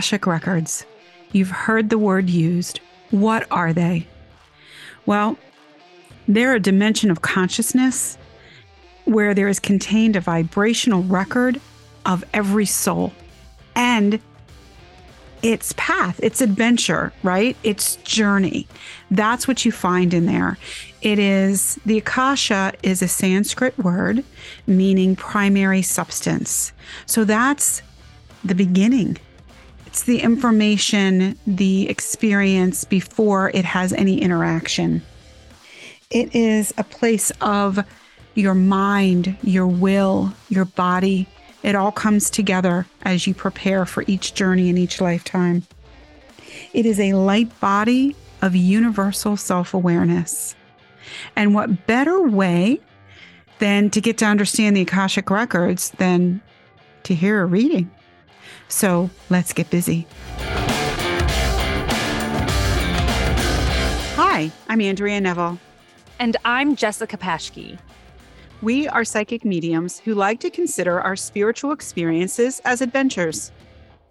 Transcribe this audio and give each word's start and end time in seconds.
Akashic 0.00 0.26
Records. 0.26 0.86
You've 1.30 1.50
heard 1.50 1.90
the 1.90 1.98
word 1.98 2.30
used. 2.30 2.80
What 3.10 3.46
are 3.50 3.74
they? 3.74 4.06
Well, 5.04 5.36
they're 6.26 6.54
a 6.54 6.58
dimension 6.58 7.10
of 7.10 7.20
consciousness 7.20 8.16
where 9.04 9.34
there 9.34 9.46
is 9.46 9.60
contained 9.60 10.16
a 10.16 10.20
vibrational 10.22 11.02
record 11.02 11.60
of 12.06 12.24
every 12.32 12.64
soul 12.64 13.12
and 13.74 14.18
its 15.42 15.74
path, 15.76 16.18
its 16.22 16.40
adventure, 16.40 17.12
right? 17.22 17.54
Its 17.62 17.96
journey. 17.96 18.66
That's 19.10 19.46
what 19.46 19.66
you 19.66 19.70
find 19.70 20.14
in 20.14 20.24
there. 20.24 20.56
It 21.02 21.18
is 21.18 21.78
the 21.84 21.98
Akasha 21.98 22.72
is 22.82 23.02
a 23.02 23.08
Sanskrit 23.08 23.76
word 23.76 24.24
meaning 24.66 25.14
primary 25.14 25.82
substance. 25.82 26.72
So 27.04 27.24
that's 27.24 27.82
the 28.42 28.54
beginning. 28.54 29.18
It's 29.90 30.04
the 30.04 30.20
information, 30.20 31.36
the 31.48 31.88
experience 31.88 32.84
before 32.84 33.50
it 33.52 33.64
has 33.64 33.92
any 33.92 34.20
interaction. 34.20 35.02
It 36.10 36.32
is 36.32 36.72
a 36.78 36.84
place 36.84 37.32
of 37.40 37.84
your 38.36 38.54
mind, 38.54 39.36
your 39.42 39.66
will, 39.66 40.32
your 40.48 40.64
body. 40.64 41.26
It 41.64 41.74
all 41.74 41.90
comes 41.90 42.30
together 42.30 42.86
as 43.02 43.26
you 43.26 43.34
prepare 43.34 43.84
for 43.84 44.04
each 44.06 44.34
journey 44.34 44.68
in 44.68 44.78
each 44.78 45.00
lifetime. 45.00 45.64
It 46.72 46.86
is 46.86 47.00
a 47.00 47.14
light 47.14 47.58
body 47.58 48.14
of 48.42 48.54
universal 48.54 49.36
self 49.36 49.74
awareness. 49.74 50.54
And 51.34 51.52
what 51.52 51.88
better 51.88 52.22
way 52.22 52.78
than 53.58 53.90
to 53.90 54.00
get 54.00 54.18
to 54.18 54.24
understand 54.24 54.76
the 54.76 54.82
Akashic 54.82 55.30
Records 55.30 55.90
than 55.98 56.40
to 57.02 57.12
hear 57.12 57.42
a 57.42 57.46
reading? 57.46 57.90
So 58.70 59.10
let's 59.28 59.52
get 59.52 59.68
busy. 59.68 60.06
Hi, 64.16 64.50
I'm 64.68 64.80
Andrea 64.80 65.20
Neville. 65.20 65.58
And 66.18 66.36
I'm 66.44 66.76
Jessica 66.76 67.16
Paschke. 67.18 67.78
We 68.62 68.86
are 68.88 69.04
psychic 69.04 69.44
mediums 69.44 69.98
who 69.98 70.14
like 70.14 70.38
to 70.40 70.50
consider 70.50 71.00
our 71.00 71.16
spiritual 71.16 71.72
experiences 71.72 72.60
as 72.64 72.80
adventures. 72.80 73.50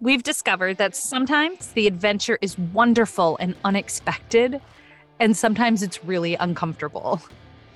We've 0.00 0.22
discovered 0.22 0.76
that 0.78 0.94
sometimes 0.94 1.68
the 1.68 1.86
adventure 1.86 2.38
is 2.40 2.58
wonderful 2.58 3.36
and 3.38 3.54
unexpected, 3.64 4.60
and 5.20 5.36
sometimes 5.36 5.82
it's 5.82 6.04
really 6.04 6.34
uncomfortable. 6.34 7.20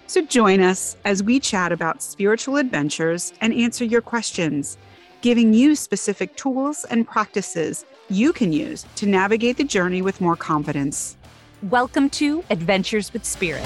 So 0.06 0.22
join 0.22 0.60
us 0.60 0.96
as 1.04 1.22
we 1.22 1.40
chat 1.40 1.72
about 1.72 2.02
spiritual 2.02 2.56
adventures 2.56 3.32
and 3.40 3.54
answer 3.54 3.84
your 3.84 4.02
questions, 4.02 4.76
giving 5.24 5.54
you 5.54 5.74
specific 5.74 6.36
tools 6.36 6.84
and 6.90 7.08
practices 7.08 7.86
you 8.10 8.30
can 8.30 8.52
use 8.52 8.84
to 8.94 9.06
navigate 9.06 9.56
the 9.56 9.64
journey 9.64 10.02
with 10.02 10.20
more 10.20 10.36
confidence. 10.36 11.16
Welcome 11.62 12.10
to 12.10 12.44
Adventures 12.50 13.10
with 13.10 13.24
Spirit. 13.24 13.64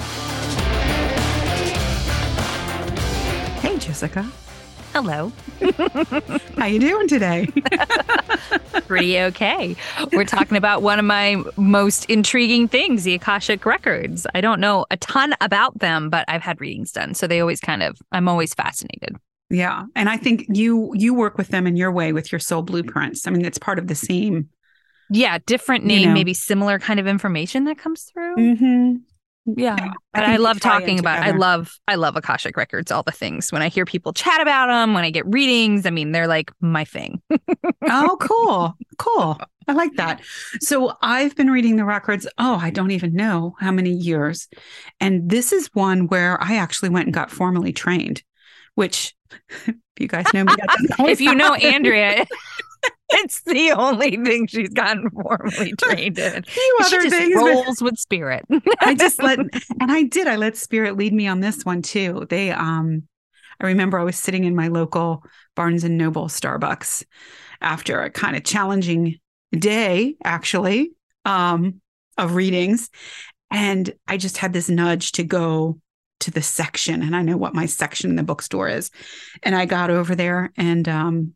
Hey, 3.58 3.76
Jessica. 3.78 4.30
Hello. 4.92 5.32
How 6.56 6.66
you 6.66 6.78
doing 6.78 7.08
today? 7.08 7.48
Pretty 8.86 9.18
okay. 9.18 9.74
We're 10.12 10.24
talking 10.24 10.56
about 10.56 10.82
one 10.82 11.00
of 11.00 11.04
my 11.06 11.42
most 11.56 12.04
intriguing 12.04 12.68
things, 12.68 13.02
the 13.02 13.14
Akashic 13.14 13.66
records. 13.66 14.28
I 14.32 14.40
don't 14.40 14.60
know 14.60 14.86
a 14.92 14.96
ton 14.98 15.34
about 15.40 15.76
them, 15.80 16.08
but 16.08 16.24
I've 16.28 16.42
had 16.42 16.60
readings 16.60 16.92
done, 16.92 17.14
so 17.14 17.26
they 17.26 17.40
always 17.40 17.58
kind 17.60 17.82
of 17.82 18.00
I'm 18.12 18.28
always 18.28 18.54
fascinated. 18.54 19.16
Yeah, 19.50 19.84
and 19.94 20.08
I 20.08 20.16
think 20.16 20.46
you 20.48 20.92
you 20.94 21.14
work 21.14 21.38
with 21.38 21.48
them 21.48 21.66
in 21.66 21.76
your 21.76 21.90
way 21.90 22.12
with 22.12 22.30
your 22.30 22.38
soul 22.38 22.62
blueprints. 22.62 23.26
I 23.26 23.30
mean, 23.30 23.44
it's 23.44 23.58
part 23.58 23.78
of 23.78 23.86
the 23.86 23.94
same. 23.94 24.48
Yeah, 25.10 25.38
different 25.46 25.84
name, 25.84 26.00
You 26.00 26.06
know. 26.08 26.14
maybe 26.14 26.34
similar 26.34 26.78
kind 26.78 27.00
of 27.00 27.06
information 27.06 27.64
that 27.64 27.78
comes 27.78 28.02
through. 28.04 28.36
Mm-hmm. 28.36 28.96
Yeah. 29.56 29.76
I 29.78 29.90
But 30.12 30.24
think 30.26 30.34
I, 30.34 30.36
love 30.36 30.60
talking 30.60 30.98
about 30.98 31.20
I 31.20 31.30
love 31.30 31.72
I 31.88 31.94
love 31.94 32.16
Akashic 32.16 32.56
records, 32.58 32.92
all 32.92 33.02
the 33.02 33.12
things. 33.12 33.50
When 33.50 33.62
I 33.62 33.68
hear 33.68 33.86
people 33.86 34.12
chat 34.12 34.42
about 34.42 34.66
them, 34.66 34.92
when 34.92 35.04
I 35.04 35.10
get 35.10 35.24
readings, 35.26 35.86
I 35.86 35.90
mean, 35.90 36.12
they're 36.12 36.26
like 36.26 36.50
my 36.60 36.84
thing. 36.84 37.22
Oh, 37.88 38.18
cool, 38.20 38.76
cool. 38.98 39.38
I 39.68 39.72
like 39.72 39.94
that. 39.96 40.20
So 40.60 40.94
I've 41.00 41.34
been 41.36 41.50
reading 41.50 41.76
the 41.76 41.84
records. 41.86 42.26
Oh, 42.36 42.56
I 42.56 42.68
don't 42.70 42.90
even 42.90 43.14
know 43.14 43.54
how 43.60 43.70
many 43.70 43.92
years, 43.92 44.48
and 45.00 45.30
this 45.30 45.52
is 45.52 45.70
one 45.72 46.08
where 46.08 46.42
I 46.42 46.56
actually 46.56 46.90
went 46.90 47.06
and 47.06 47.14
got 47.14 47.30
formally 47.30 47.72
trained. 47.72 48.22
Which, 48.74 49.14
if 49.66 49.76
you 49.98 50.08
guys 50.08 50.26
know 50.32 50.44
me, 50.44 50.52
that 50.56 50.68
doesn't 50.68 51.00
always 51.00 51.12
if 51.14 51.20
you 51.20 51.34
know. 51.34 51.54
Andrea, 51.54 52.26
it's 53.10 53.42
the 53.42 53.72
only 53.72 54.16
thing 54.16 54.46
she's 54.46 54.68
gotten 54.70 55.10
formally 55.10 55.72
trained 55.80 56.18
in. 56.18 56.42
few 56.44 56.76
She 56.80 56.96
other 56.96 57.02
just 57.02 57.16
things. 57.16 57.36
rolls 57.36 57.82
with 57.82 57.98
spirit. 57.98 58.44
I 58.80 58.94
just 58.94 59.22
let 59.22 59.38
and 59.38 59.52
I 59.80 60.04
did. 60.04 60.26
I 60.26 60.36
let 60.36 60.56
spirit 60.56 60.96
lead 60.96 61.12
me 61.12 61.26
on 61.26 61.40
this 61.40 61.64
one 61.64 61.82
too. 61.82 62.26
They 62.28 62.50
um 62.50 63.04
I 63.60 63.66
remember 63.66 63.98
I 63.98 64.04
was 64.04 64.16
sitting 64.16 64.44
in 64.44 64.54
my 64.54 64.68
local 64.68 65.24
Barnes 65.56 65.84
and 65.84 65.98
Noble 65.98 66.26
Starbucks 66.26 67.04
after 67.60 68.00
a 68.02 68.10
kind 68.10 68.36
of 68.36 68.44
challenging 68.44 69.18
day 69.52 70.14
actually 70.24 70.92
um 71.24 71.80
of 72.16 72.34
readings 72.34 72.90
and 73.50 73.90
I 74.06 74.16
just 74.18 74.36
had 74.36 74.52
this 74.52 74.68
nudge 74.68 75.12
to 75.12 75.24
go 75.24 75.80
to 76.20 76.30
the 76.30 76.42
section 76.42 77.02
and 77.02 77.14
I 77.14 77.22
know 77.22 77.36
what 77.36 77.54
my 77.54 77.66
section 77.66 78.10
in 78.10 78.16
the 78.16 78.22
bookstore 78.22 78.68
is. 78.68 78.90
And 79.42 79.54
I 79.54 79.66
got 79.66 79.90
over 79.90 80.14
there 80.14 80.52
and 80.56 80.88
um 80.88 81.34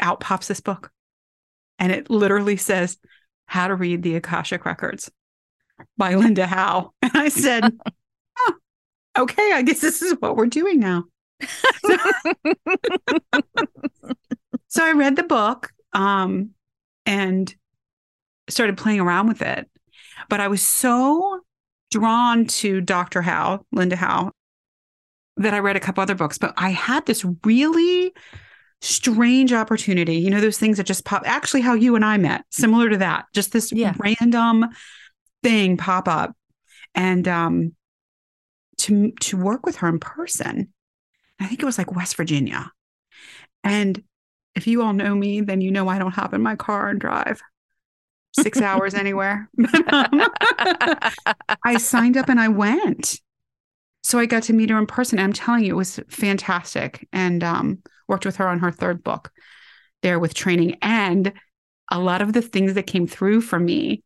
out 0.00 0.20
pops 0.20 0.48
this 0.48 0.60
book. 0.60 0.90
And 1.78 1.92
it 1.92 2.10
literally 2.10 2.56
says 2.56 2.98
how 3.46 3.68
to 3.68 3.74
read 3.74 4.02
the 4.02 4.16
Akashic 4.16 4.64
records 4.64 5.10
by 5.96 6.14
Linda 6.14 6.46
Howe. 6.46 6.92
And 7.02 7.12
I 7.14 7.28
said, 7.28 7.72
oh, 8.38 8.54
okay, 9.18 9.52
I 9.52 9.62
guess 9.62 9.80
this 9.80 10.02
is 10.02 10.14
what 10.20 10.36
we're 10.36 10.46
doing 10.46 10.80
now. 10.80 11.04
So 14.68 14.84
I 14.84 14.92
read 14.92 15.16
the 15.16 15.22
book 15.22 15.72
um, 15.92 16.50
and 17.06 17.52
started 18.48 18.76
playing 18.76 19.00
around 19.00 19.28
with 19.28 19.42
it. 19.42 19.68
But 20.28 20.40
I 20.40 20.48
was 20.48 20.62
so 20.62 21.40
drawn 21.90 22.46
to 22.46 22.80
Dr. 22.80 23.22
Howe, 23.22 23.64
Linda 23.72 23.96
Howe, 23.96 24.32
that 25.36 25.54
I 25.54 25.58
read 25.58 25.76
a 25.76 25.80
couple 25.80 26.02
other 26.02 26.14
books. 26.14 26.38
But 26.38 26.54
I 26.56 26.70
had 26.70 27.06
this 27.06 27.24
really 27.44 28.12
strange 28.80 29.52
opportunity. 29.52 30.16
You 30.16 30.30
know, 30.30 30.40
those 30.40 30.58
things 30.58 30.76
that 30.76 30.84
just 30.86 31.04
pop, 31.04 31.22
actually, 31.26 31.60
how 31.62 31.74
you 31.74 31.96
and 31.96 32.04
I 32.04 32.16
met, 32.16 32.44
similar 32.50 32.88
to 32.90 32.96
that, 32.98 33.26
just 33.34 33.52
this 33.52 33.72
Yeah. 33.72 33.94
random 33.98 34.66
thing 35.42 35.76
pop 35.76 36.08
up. 36.08 36.34
And 36.94 37.26
um, 37.28 37.74
to, 38.78 39.12
to 39.20 39.36
work 39.36 39.64
with 39.66 39.76
her 39.76 39.88
in 39.88 39.98
person, 39.98 40.72
I 41.40 41.46
think 41.46 41.62
it 41.62 41.66
was 41.66 41.78
like 41.78 41.94
West 41.94 42.16
Virginia. 42.16 42.70
And 43.64 44.02
if 44.54 44.66
you 44.66 44.82
all 44.82 44.92
know 44.92 45.14
me, 45.14 45.40
then 45.40 45.60
you 45.60 45.70
know 45.70 45.88
I 45.88 45.98
don't 45.98 46.12
hop 46.12 46.34
in 46.34 46.42
my 46.42 46.56
car 46.56 46.88
and 46.88 47.00
drive 47.00 47.40
six 48.32 48.60
hours 48.60 48.94
anywhere. 48.94 49.48
I 51.64 51.76
signed 51.78 52.16
up 52.16 52.28
and 52.28 52.40
I 52.40 52.48
went. 52.48 53.20
So 54.02 54.18
I 54.18 54.26
got 54.26 54.44
to 54.44 54.52
meet 54.52 54.70
her 54.70 54.78
in 54.78 54.86
person. 54.86 55.18
I'm 55.18 55.32
telling 55.32 55.64
you, 55.64 55.74
it 55.74 55.76
was 55.76 56.00
fantastic. 56.08 57.06
And 57.12 57.42
um, 57.42 57.82
worked 58.06 58.24
with 58.24 58.36
her 58.36 58.48
on 58.48 58.60
her 58.60 58.70
third 58.72 59.02
book 59.02 59.30
there 60.02 60.18
with 60.18 60.34
training. 60.34 60.76
And 60.82 61.32
a 61.90 61.98
lot 61.98 62.22
of 62.22 62.32
the 62.32 62.42
things 62.42 62.74
that 62.74 62.86
came 62.86 63.06
through 63.06 63.40
for 63.40 63.58
me 63.58 64.02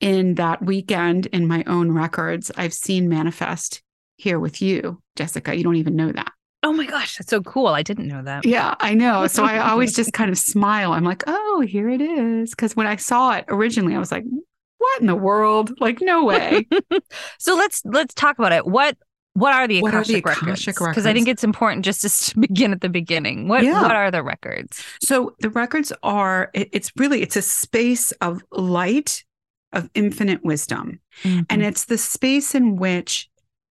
in 0.00 0.36
that 0.36 0.64
weekend 0.64 1.26
in 1.26 1.46
my 1.46 1.62
own 1.66 1.92
records, 1.92 2.50
I've 2.56 2.72
seen 2.72 3.08
manifest 3.08 3.82
here 4.16 4.40
with 4.40 4.62
you, 4.62 5.02
Jessica. 5.16 5.56
You 5.56 5.64
don't 5.64 5.76
even 5.76 5.96
know 5.96 6.12
that. 6.12 6.32
Oh 6.62 6.72
my 6.72 6.86
gosh, 6.86 7.16
that's 7.16 7.30
so 7.30 7.40
cool. 7.42 7.68
I 7.68 7.82
didn't 7.82 8.08
know 8.08 8.22
that. 8.22 8.44
Yeah, 8.44 8.74
I 8.80 8.94
know. 8.94 9.26
So 9.26 9.44
I 9.44 9.58
always 9.70 9.94
just 9.94 10.12
kind 10.12 10.30
of 10.30 10.38
smile. 10.38 10.92
I'm 10.92 11.04
like, 11.04 11.22
oh, 11.26 11.64
here 11.66 11.88
it 11.88 12.00
is. 12.00 12.50
Because 12.50 12.76
when 12.76 12.86
I 12.86 12.96
saw 12.96 13.32
it 13.32 13.44
originally, 13.48 13.94
I 13.94 13.98
was 13.98 14.12
like, 14.12 14.24
what 14.78 15.00
in 15.00 15.06
the 15.06 15.14
world? 15.16 15.72
Like, 15.80 16.00
no 16.00 16.24
way. 16.24 16.66
So 17.38 17.54
let's 17.56 17.82
let's 17.84 18.12
talk 18.14 18.38
about 18.38 18.52
it. 18.52 18.66
What 18.66 18.96
what 19.34 19.54
are 19.54 19.66
the 19.68 19.80
What 19.80 19.94
are 19.94 20.02
the 20.04 20.16
Akashic 20.16 20.26
records? 20.26 20.62
Akashic 20.66 20.76
Because 20.88 21.06
I 21.06 21.12
think 21.12 21.28
it's 21.28 21.44
important 21.44 21.84
just 21.84 22.02
to 22.30 22.38
begin 22.40 22.72
at 22.72 22.80
the 22.80 22.88
beginning. 22.88 23.46
What 23.48 23.62
Yeah. 23.64 23.80
what 23.80 23.92
are 23.92 24.10
the 24.10 24.22
records? 24.22 24.82
so 25.02 25.34
the 25.38 25.48
records 25.50 25.92
are, 26.02 26.50
it- 26.52 26.68
it's 26.72 26.92
really, 26.96 27.22
it's 27.22 27.36
a 27.36 27.42
space 27.42 28.10
of 28.20 28.42
light, 28.50 29.24
of 29.72 29.88
infinite 29.94 30.44
wisdom. 30.44 31.00
Mm-hmm. 31.22 31.42
And 31.48 31.62
it's 31.62 31.84
the 31.84 31.96
space 31.96 32.54
in 32.56 32.76
which 32.76 33.29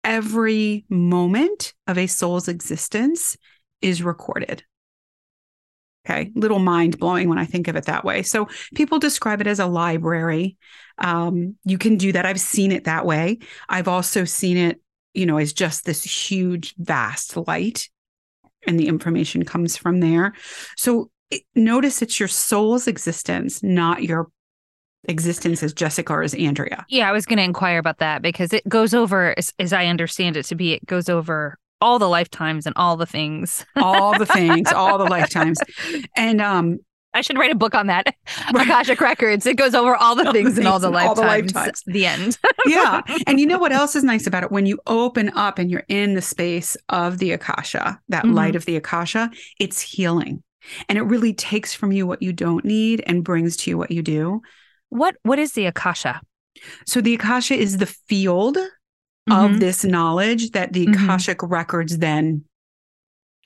every 0.07 0.87
moment 0.89 1.75
of 1.89 1.99
a 1.99 2.07
soul's 2.07 2.49
existence 2.49 3.37
is 3.83 4.03
recorded. 4.03 4.63
Okay, 6.07 6.31
little 6.37 6.61
mind 6.61 7.01
blowing 7.01 7.29
when 7.29 7.39
I 7.39 7.45
think 7.45 7.67
of 7.67 7.75
it 7.75 7.87
that 7.87 8.05
way. 8.05 8.23
So 8.23 8.49
people 8.77 9.01
describe 9.01 9.41
it 9.41 9.49
as 9.49 9.59
a 9.59 9.67
library. 9.67 10.57
Um, 10.99 11.57
you 11.65 11.79
can 11.79 11.97
do 11.97 12.13
that. 12.13 12.25
I've 12.25 12.41
seen 12.41 12.71
it 12.71 12.85
that 12.85 13.05
way. 13.05 13.41
I've 13.69 13.89
also 13.89 14.25
seen 14.25 14.57
it, 14.57 14.81
you 15.15 15.27
know, 15.27 15.39
as 15.39 15.53
just 15.53 15.85
this 15.85 16.05
huge, 16.05 16.77
vast 16.79 17.37
light, 17.37 17.89
and 18.69 18.79
the 18.79 18.87
information 18.87 19.45
comes 19.45 19.77
from 19.77 19.99
there. 19.99 20.35
So 20.77 21.11
it, 21.31 21.43
notice 21.57 22.01
it's 22.01 22.21
your 22.21 22.29
soul's 22.29 22.87
existence, 22.87 23.65
not 23.65 24.05
your 24.05 24.29
existence 25.09 25.63
as 25.63 25.73
Jessica 25.73 26.13
or 26.13 26.23
as 26.23 26.35
Andrea. 26.35 26.85
Yeah, 26.89 27.09
I 27.09 27.13
was 27.13 27.27
going 27.27 27.39
to 27.39 27.43
inquire 27.43 27.79
about 27.79 27.99
that 27.99 28.23
because 28.23 28.53
it 28.53 28.69
goes 28.69 28.95
over, 28.95 29.35
as, 29.39 29.53
as 29.59 29.73
I 29.73 29.87
understand 29.87 30.37
it 30.37 30.45
to 30.47 30.55
be, 30.55 30.73
it 30.73 30.87
goes 30.87 31.09
over 31.09 31.59
all 31.81 31.99
the 31.99 32.09
lifetimes 32.09 32.67
and 32.67 32.75
all 32.77 32.97
the 32.97 33.07
things. 33.07 33.65
all 33.77 34.19
the 34.19 34.27
things, 34.27 34.73
all 34.73 34.99
the 34.99 35.05
lifetimes. 35.11 35.59
And 36.17 36.41
um 36.41 36.79
I 37.17 37.23
should 37.23 37.39
write 37.39 37.51
a 37.51 37.57
book 37.57 37.75
on 37.75 37.87
that. 37.87 38.15
Akashic 38.49 39.01
Records. 39.01 39.47
It 39.47 39.57
goes 39.57 39.75
over 39.75 39.97
all 39.97 40.15
the 40.15 40.31
things 40.33 40.59
and 40.59 40.69
all 40.69 40.79
the 40.79 40.91
lifetimes. 40.91 41.19
All 41.19 41.25
the 41.25 41.31
lifetimes. 41.31 41.83
The 41.87 42.05
end. 42.05 42.39
yeah. 42.67 43.01
And 43.27 43.41
you 43.41 43.47
know 43.47 43.59
what 43.59 43.73
else 43.73 43.97
is 43.97 44.05
nice 44.05 44.27
about 44.27 44.43
it? 44.43 44.53
When 44.53 44.67
you 44.67 44.79
open 44.87 45.31
up 45.35 45.59
and 45.59 45.71
you're 45.71 45.87
in 45.89 46.13
the 46.13 46.21
space 46.21 46.77
of 46.91 47.17
the 47.17 47.33
Akasha, 47.33 47.99
that 48.11 48.25
mm-hmm. 48.25 48.35
light 48.35 48.55
of 48.55 48.67
the 48.67 48.77
Akasha, 48.77 49.31
it's 49.59 49.81
healing. 49.81 50.43
And 50.91 50.99
it 50.99 51.03
really 51.03 51.33
takes 51.33 51.73
from 51.73 51.91
you 51.91 52.07
what 52.07 52.21
you 52.21 52.35
don't 52.35 52.67
need 52.67 53.03
and 53.07 53.25
brings 53.25 53.57
to 53.59 53.71
you 53.71 53.79
what 53.79 53.91
you 53.91 54.03
do. 54.03 54.43
What 54.91 55.17
what 55.23 55.39
is 55.39 55.53
the 55.53 55.67
Akasha? 55.67 56.21
So 56.87 57.01
the 57.01 57.15
Akasha 57.15 57.55
is 57.55 57.79
the 57.79 57.87
field 57.87 58.57
mm-hmm. 58.57 59.33
of 59.33 59.61
this 59.61 59.85
knowledge 59.85 60.53
that 60.53 60.73
the 60.73 60.87
mm-hmm. 60.87 61.05
Akashic 61.05 61.43
records 61.43 61.99
then 61.99 62.45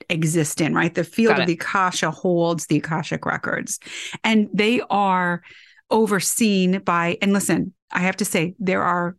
exist 0.09 0.61
in, 0.61 0.73
right? 0.73 0.93
The 0.93 1.03
field 1.03 1.39
of 1.39 1.47
the 1.47 1.53
Akasha 1.53 2.11
holds 2.11 2.67
the 2.67 2.77
Akashic 2.77 3.25
records. 3.25 3.79
And 4.23 4.49
they 4.53 4.81
are 4.89 5.41
overseen 5.89 6.79
by, 6.79 7.17
and 7.21 7.33
listen, 7.33 7.73
I 7.91 7.99
have 7.99 8.17
to 8.17 8.25
say, 8.25 8.55
there 8.59 8.83
are 8.83 9.15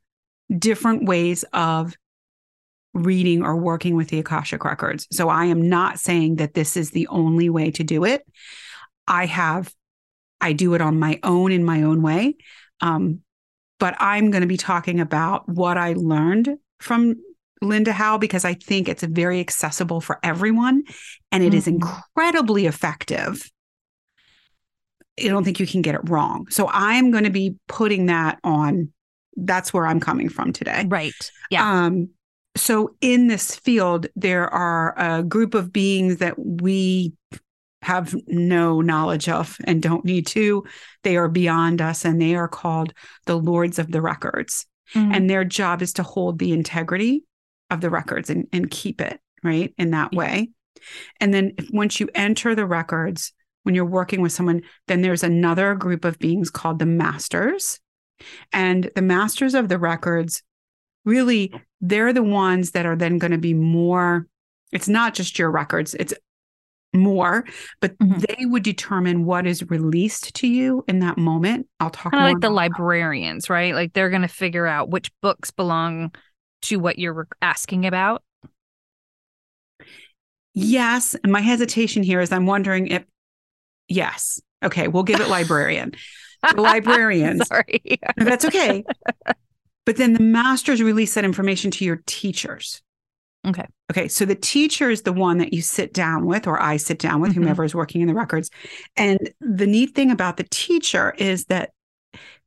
different 0.56 1.04
ways 1.04 1.44
of 1.52 1.94
reading 2.94 3.42
or 3.42 3.56
working 3.56 3.94
with 3.94 4.08
the 4.08 4.18
Akashic 4.18 4.64
records. 4.64 5.06
So 5.12 5.28
I 5.28 5.46
am 5.46 5.68
not 5.68 5.98
saying 5.98 6.36
that 6.36 6.54
this 6.54 6.76
is 6.76 6.90
the 6.90 7.06
only 7.08 7.48
way 7.48 7.70
to 7.72 7.84
do 7.84 8.04
it. 8.04 8.26
I 9.06 9.26
have, 9.26 9.72
I 10.42 10.52
do 10.52 10.74
it 10.74 10.80
on 10.80 10.98
my 10.98 11.18
own 11.22 11.52
in 11.52 11.64
my 11.64 11.82
own 11.82 12.02
way. 12.02 12.36
Um, 12.80 13.20
but 13.78 13.96
I'm 13.98 14.30
going 14.30 14.42
to 14.42 14.46
be 14.46 14.56
talking 14.56 15.00
about 15.00 15.48
what 15.48 15.76
I 15.78 15.94
learned 15.94 16.56
from 16.80 17.16
Linda 17.62 17.92
Howe 17.92 18.18
because 18.18 18.44
I 18.44 18.54
think 18.54 18.88
it's 18.88 19.02
very 19.02 19.40
accessible 19.40 20.00
for 20.00 20.18
everyone 20.22 20.82
and 21.30 21.42
it 21.42 21.48
mm-hmm. 21.48 21.56
is 21.56 21.68
incredibly 21.68 22.66
effective. 22.66 23.50
I 25.18 25.28
don't 25.28 25.44
think 25.44 25.60
you 25.60 25.66
can 25.66 25.82
get 25.82 25.94
it 25.94 26.08
wrong. 26.08 26.46
So 26.50 26.68
I'm 26.72 27.10
going 27.10 27.24
to 27.24 27.30
be 27.30 27.56
putting 27.68 28.06
that 28.06 28.38
on. 28.44 28.92
That's 29.36 29.72
where 29.72 29.86
I'm 29.86 30.00
coming 30.00 30.28
from 30.28 30.52
today. 30.52 30.84
Right. 30.88 31.12
Yeah. 31.50 31.68
Um, 31.68 32.10
so 32.56 32.94
in 33.00 33.28
this 33.28 33.54
field, 33.56 34.06
there 34.16 34.48
are 34.52 34.94
a 34.98 35.22
group 35.22 35.54
of 35.54 35.72
beings 35.72 36.18
that 36.18 36.34
we 36.38 37.14
have 37.82 38.14
no 38.26 38.80
knowledge 38.80 39.28
of 39.28 39.56
and 39.64 39.82
don't 39.82 40.04
need 40.04 40.26
to. 40.28 40.64
They 41.02 41.16
are 41.16 41.28
beyond 41.28 41.80
us 41.80 42.04
and 42.04 42.20
they 42.20 42.34
are 42.34 42.48
called 42.48 42.94
the 43.26 43.36
Lords 43.36 43.78
of 43.78 43.90
the 43.90 44.00
Records. 44.00 44.66
Mm-hmm. 44.94 45.12
And 45.12 45.30
their 45.30 45.44
job 45.44 45.82
is 45.82 45.94
to 45.94 46.02
hold 46.02 46.38
the 46.38 46.52
integrity 46.52 47.24
of 47.70 47.80
the 47.80 47.90
records 47.90 48.30
and, 48.30 48.46
and 48.52 48.70
keep 48.70 49.00
it, 49.00 49.18
right? 49.42 49.74
In 49.78 49.90
that 49.92 50.12
way. 50.12 50.50
And 51.20 51.32
then 51.32 51.52
if, 51.58 51.70
once 51.72 52.00
you 52.00 52.08
enter 52.14 52.54
the 52.54 52.66
records, 52.66 53.32
when 53.62 53.74
you're 53.74 53.84
working 53.84 54.20
with 54.20 54.32
someone, 54.32 54.62
then 54.88 55.02
there's 55.02 55.22
another 55.22 55.74
group 55.74 56.04
of 56.04 56.18
beings 56.18 56.50
called 56.50 56.78
the 56.78 56.86
masters. 56.86 57.80
And 58.52 58.90
the 58.94 59.02
masters 59.02 59.54
of 59.54 59.68
the 59.68 59.78
records, 59.78 60.42
really, 61.04 61.52
they're 61.80 62.12
the 62.12 62.22
ones 62.22 62.72
that 62.72 62.86
are 62.86 62.96
then 62.96 63.18
going 63.18 63.32
to 63.32 63.38
be 63.38 63.54
more, 63.54 64.26
it's 64.72 64.88
not 64.88 65.14
just 65.14 65.38
your 65.38 65.50
records, 65.50 65.94
it's 65.94 66.14
more, 66.94 67.44
but 67.80 67.96
mm-hmm. 67.98 68.20
they 68.20 68.44
would 68.46 68.62
determine 68.62 69.24
what 69.24 69.46
is 69.46 69.62
released 69.70 70.34
to 70.34 70.46
you 70.46 70.84
in 70.88 70.98
that 71.00 71.18
moment. 71.18 71.68
I'll 71.80 71.90
talk 71.90 72.12
kind 72.12 72.24
of 72.24 72.32
like 72.32 72.40
the 72.40 72.50
librarians, 72.50 73.48
right? 73.48 73.74
Like 73.74 73.92
they're 73.92 74.10
going 74.10 74.22
to 74.22 74.28
figure 74.28 74.66
out 74.66 74.90
which 74.90 75.10
books 75.20 75.50
belong 75.50 76.14
to 76.62 76.76
what 76.76 76.98
you're 76.98 77.28
asking 77.40 77.86
about. 77.86 78.22
Yes, 80.54 81.14
and 81.14 81.32
my 81.32 81.40
hesitation 81.40 82.02
here 82.02 82.20
is 82.20 82.30
I'm 82.30 82.46
wondering 82.46 82.88
if 82.88 83.04
yes. 83.88 84.40
Okay, 84.62 84.86
we'll 84.88 85.02
give 85.02 85.20
it 85.20 85.28
librarian. 85.28 85.92
the 86.54 86.60
librarians. 86.60 87.46
Sorry. 87.48 88.00
that's 88.16 88.44
okay. 88.44 88.84
But 89.84 89.96
then 89.96 90.12
the 90.12 90.22
masters 90.22 90.80
release 90.80 91.14
that 91.14 91.24
information 91.24 91.70
to 91.72 91.84
your 91.84 92.02
teachers. 92.06 92.82
Okay. 93.46 93.66
Okay. 93.90 94.08
So 94.08 94.24
the 94.24 94.36
teacher 94.36 94.88
is 94.88 95.02
the 95.02 95.12
one 95.12 95.38
that 95.38 95.52
you 95.52 95.62
sit 95.62 95.92
down 95.92 96.26
with, 96.26 96.46
or 96.46 96.62
I 96.62 96.76
sit 96.76 96.98
down 96.98 97.20
with, 97.20 97.32
mm-hmm. 97.32 97.42
whomever 97.42 97.64
is 97.64 97.74
working 97.74 98.00
in 98.00 98.06
the 98.06 98.14
records. 98.14 98.50
And 98.96 99.30
the 99.40 99.66
neat 99.66 99.94
thing 99.94 100.10
about 100.10 100.36
the 100.36 100.46
teacher 100.50 101.14
is 101.18 101.46
that 101.46 101.70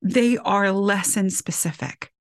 they 0.02 0.38
are 0.38 0.72
lesson 0.72 1.30
specific. 1.30 2.12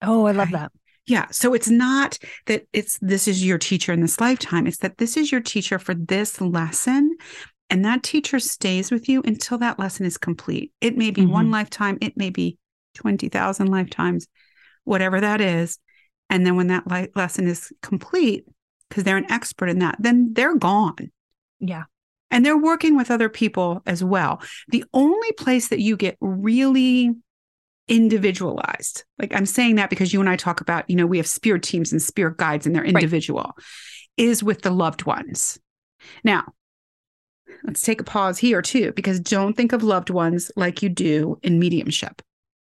Oh, 0.00 0.26
I 0.26 0.32
love 0.32 0.52
right? 0.52 0.62
that. 0.62 0.72
Yeah. 1.06 1.26
So 1.30 1.54
it's 1.54 1.68
not 1.68 2.18
that 2.46 2.64
it's 2.72 2.98
this 3.00 3.26
is 3.26 3.44
your 3.44 3.58
teacher 3.58 3.92
in 3.92 4.00
this 4.00 4.20
lifetime. 4.20 4.66
It's 4.66 4.78
that 4.78 4.98
this 4.98 5.16
is 5.16 5.30
your 5.30 5.40
teacher 5.40 5.78
for 5.78 5.94
this 5.94 6.40
lesson. 6.40 7.16
And 7.70 7.84
that 7.84 8.02
teacher 8.02 8.38
stays 8.38 8.90
with 8.90 9.08
you 9.08 9.22
until 9.24 9.58
that 9.58 9.78
lesson 9.78 10.06
is 10.06 10.18
complete. 10.18 10.72
It 10.80 10.96
may 10.96 11.10
be 11.10 11.22
mm-hmm. 11.22 11.32
one 11.32 11.50
lifetime, 11.50 11.98
it 12.00 12.16
may 12.16 12.30
be 12.30 12.58
20,000 12.96 13.68
lifetimes, 13.68 14.26
whatever 14.84 15.20
that 15.20 15.40
is. 15.40 15.78
And 16.32 16.46
then 16.46 16.56
when 16.56 16.68
that 16.68 16.86
li- 16.90 17.10
lesson 17.14 17.46
is 17.46 17.70
complete, 17.82 18.46
because 18.88 19.04
they're 19.04 19.18
an 19.18 19.30
expert 19.30 19.68
in 19.68 19.80
that, 19.80 19.96
then 19.98 20.32
they're 20.32 20.56
gone. 20.56 21.12
Yeah. 21.60 21.84
And 22.30 22.44
they're 22.44 22.56
working 22.56 22.96
with 22.96 23.10
other 23.10 23.28
people 23.28 23.82
as 23.86 24.02
well. 24.02 24.40
The 24.68 24.82
only 24.94 25.30
place 25.32 25.68
that 25.68 25.80
you 25.80 25.94
get 25.94 26.16
really 26.22 27.10
individualized, 27.86 29.04
like 29.18 29.34
I'm 29.34 29.44
saying 29.44 29.74
that 29.74 29.90
because 29.90 30.14
you 30.14 30.20
and 30.20 30.28
I 30.28 30.36
talk 30.36 30.62
about, 30.62 30.88
you 30.88 30.96
know, 30.96 31.04
we 31.04 31.18
have 31.18 31.26
spirit 31.26 31.62
teams 31.62 31.92
and 31.92 32.00
spirit 32.00 32.38
guides 32.38 32.64
and 32.64 32.74
they're 32.74 32.82
individual, 32.82 33.52
right. 33.54 33.64
is 34.16 34.42
with 34.42 34.62
the 34.62 34.70
loved 34.70 35.04
ones. 35.04 35.60
Now, 36.24 36.44
let's 37.64 37.82
take 37.82 38.00
a 38.00 38.04
pause 38.04 38.38
here 38.38 38.62
too, 38.62 38.92
because 38.92 39.20
don't 39.20 39.54
think 39.54 39.74
of 39.74 39.82
loved 39.82 40.08
ones 40.08 40.50
like 40.56 40.82
you 40.82 40.88
do 40.88 41.38
in 41.42 41.58
mediumship. 41.58 42.22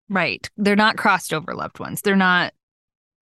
Right. 0.09 0.49
They're 0.57 0.75
not 0.75 0.97
crossed 0.97 1.31
over 1.31 1.53
loved 1.53 1.79
ones. 1.79 2.01
They're 2.01 2.15
not 2.15 2.53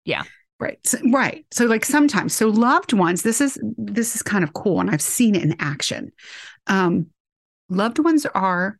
yeah. 0.09 0.23
Right. 0.59 0.79
So, 0.85 0.97
right. 1.11 1.45
So 1.51 1.65
like 1.65 1.85
sometimes, 1.85 2.33
so 2.33 2.49
loved 2.49 2.91
ones, 2.91 3.21
this 3.21 3.39
is 3.39 3.57
this 3.77 4.15
is 4.15 4.21
kind 4.21 4.43
of 4.43 4.53
cool 4.53 4.81
and 4.81 4.89
I've 4.89 5.01
seen 5.01 5.35
it 5.35 5.43
in 5.43 5.55
action. 5.59 6.11
Um 6.67 7.07
loved 7.69 7.99
ones 7.99 8.25
are 8.25 8.79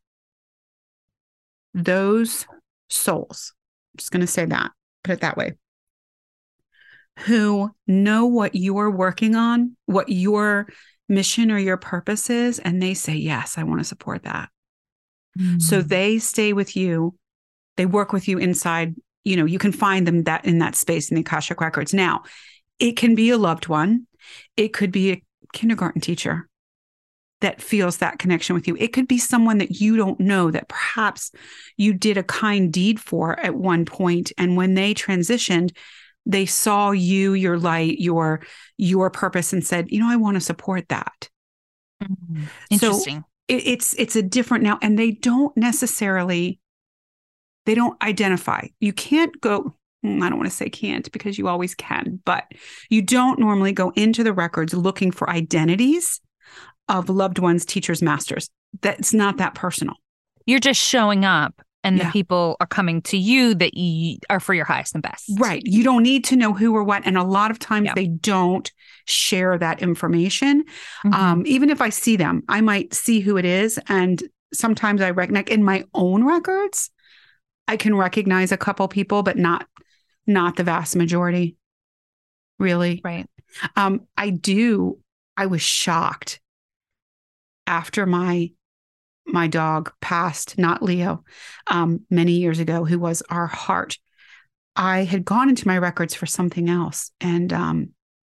those 1.74 2.48
souls. 2.89 3.53
I'm 3.93 3.98
just 3.98 4.12
going 4.12 4.21
to 4.21 4.27
say 4.27 4.45
that. 4.45 4.71
Put 5.03 5.13
it 5.13 5.21
that 5.21 5.38
way. 5.38 5.53
Who 7.19 7.69
know 7.86 8.25
what 8.25 8.55
you're 8.55 8.89
working 8.89 9.36
on, 9.36 9.77
what 9.86 10.09
your 10.09 10.67
mission 11.07 11.51
or 11.51 11.59
your 11.59 11.77
purpose 11.77 12.29
is 12.29 12.59
and 12.59 12.81
they 12.81 12.93
say, 12.93 13.13
"Yes, 13.13 13.57
I 13.57 13.63
want 13.63 13.79
to 13.79 13.86
support 13.86 14.24
that." 14.24 14.50
Mm. 15.39 15.62
So 15.62 15.81
they 15.81 16.17
stay 16.17 16.53
with 16.53 16.75
you. 16.75 17.15
They 17.77 17.86
work 17.86 18.12
with 18.12 18.27
you 18.27 18.38
inside 18.39 18.95
you 19.29 19.38
know, 19.38 19.45
you 19.45 19.59
can 19.59 19.71
find 19.71 20.07
them 20.07 20.24
that 20.24 20.43
in 20.45 20.57
that 20.57 20.75
space 20.75 21.12
in 21.12 21.15
the 21.15 21.21
Akashic 21.21 21.62
records. 21.62 21.93
Now, 21.93 22.24
it 22.79 22.93
can 22.93 23.13
be 23.13 23.29
a 23.29 23.38
loved 23.38 23.67
one. 23.67 24.07
It 24.57 24.74
could 24.74 24.91
be 24.91 25.12
a 25.12 25.24
kindergarten 25.53 26.01
teacher 26.01 26.50
that 27.41 27.62
feels 27.62 27.98
that 27.98 28.17
connection 28.17 28.55
with 28.55 28.67
you. 28.67 28.75
It 28.79 28.91
could 28.91 29.07
be 29.07 29.19
someone 29.19 29.59
that 29.59 29.79
you 29.79 29.95
don't 29.95 30.19
know 30.19 30.50
that 30.50 30.67
perhaps 30.67 31.31
you 31.77 31.93
did 31.93 32.17
a 32.17 32.24
kind 32.24 32.74
deed 32.74 33.00
for 33.00 33.39
at 33.39 33.55
one 33.55 33.86
point 33.86 34.31
and 34.38 34.57
when 34.57 34.74
they 34.74 34.93
transitioned 34.93 35.71
they 36.25 36.45
saw 36.45 36.91
you 36.91 37.33
your 37.33 37.57
light 37.57 37.98
your 38.00 38.41
your 38.77 39.09
purpose 39.09 39.53
and 39.53 39.65
said 39.65 39.89
you 39.89 40.00
know 40.00 40.09
i 40.09 40.17
want 40.17 40.36
to 40.36 40.41
support 40.41 40.88
that 40.89 41.29
mm-hmm. 42.03 42.43
interesting 42.69 43.19
so 43.19 43.25
it, 43.48 43.65
it's 43.65 43.93
it's 43.93 44.17
a 44.17 44.21
different 44.21 44.63
now 44.63 44.77
and 44.81 45.00
they 45.00 45.12
don't 45.12 45.55
necessarily 45.55 46.59
they 47.69 47.75
don't 47.75 48.01
identify. 48.01 48.65
You 48.79 48.91
can't 48.91 49.39
go, 49.41 49.75
mm, 50.03 50.23
I 50.23 50.29
don't 50.29 50.39
want 50.39 50.49
to 50.49 50.55
say 50.55 50.71
can't 50.71 51.09
because 51.11 51.38
you 51.38 51.47
always 51.47 51.75
can, 51.75 52.19
but 52.25 52.45
you 52.89 53.03
don't 53.03 53.38
normally 53.38 53.73
go 53.73 53.91
into 53.91 54.23
the 54.23 54.33
records 54.33 54.73
looking 54.73 55.11
for 55.11 55.29
identities 55.29 56.19
of 56.88 57.09
loved 57.09 57.38
ones, 57.38 57.65
teachers, 57.65 58.01
masters. 58.01 58.49
That's 58.81 59.13
not 59.13 59.38
that 59.38 59.53
personal. 59.53 59.93
You're 60.47 60.59
just 60.59 60.81
showing 60.81 61.25
up 61.25 61.61
and 61.83 61.99
yeah. 61.99 62.05
the 62.05 62.11
people 62.11 62.57
are 62.59 62.65
coming 62.65 63.03
to 63.03 63.19
you 63.19 63.53
that 63.53 63.75
you 63.75 64.17
are 64.31 64.39
for 64.39 64.55
your 64.55 64.65
highest 64.65 64.95
and 64.95 65.03
best. 65.03 65.29
Right. 65.38 65.61
You 65.63 65.83
don't 65.83 66.01
need 66.01 66.23
to 66.25 66.35
know 66.35 66.53
who 66.53 66.75
or 66.75 66.83
what. 66.83 67.03
And 67.05 67.19
a 67.19 67.23
lot 67.23 67.51
of 67.51 67.59
times 67.59 67.85
yeah. 67.85 67.93
they 67.93 68.07
don't 68.07 68.71
share 69.05 69.59
that 69.59 69.83
information. 69.83 70.63
Mm-hmm. 71.05 71.13
Um, 71.13 71.43
even 71.45 71.69
if 71.69 71.81
I 71.81 71.89
see 71.89 72.15
them, 72.15 72.41
I 72.49 72.61
might 72.61 72.95
see 72.95 73.19
who 73.19 73.38
it 73.38 73.45
is. 73.45 73.79
And 73.88 74.23
sometimes 74.55 75.01
I 75.01 75.11
recognize 75.11 75.45
in 75.49 75.63
my 75.63 75.83
own 75.93 76.23
records, 76.23 76.89
I 77.69 77.77
can 77.77 77.93
recognize 77.93 78.51
a 78.51 78.57
couple 78.57 78.88
people, 78.88 79.21
but 79.21 79.38
not 79.38 79.67
not 80.25 80.55
the 80.55 80.63
vast 80.63 80.95
majority. 80.95 81.55
Really. 82.57 82.99
Right. 83.03 83.27
Um, 83.75 84.07
I 84.17 84.31
do. 84.31 84.97
I 85.38 85.45
was 85.45 85.61
shocked 85.61 86.41
after 87.67 88.07
my 88.07 88.51
my 89.27 89.45
dog 89.45 89.93
passed, 90.01 90.57
not 90.57 90.81
Leo, 90.81 91.23
um, 91.67 92.01
many 92.09 92.31
years 92.33 92.57
ago, 92.57 92.85
who 92.85 92.97
was 92.97 93.21
our 93.29 93.45
heart, 93.45 93.99
I 94.75 95.03
had 95.03 95.23
gone 95.23 95.47
into 95.47 95.67
my 95.67 95.77
records 95.77 96.15
for 96.15 96.25
something 96.25 96.71
else, 96.71 97.11
and 97.21 97.53
um, 97.53 97.89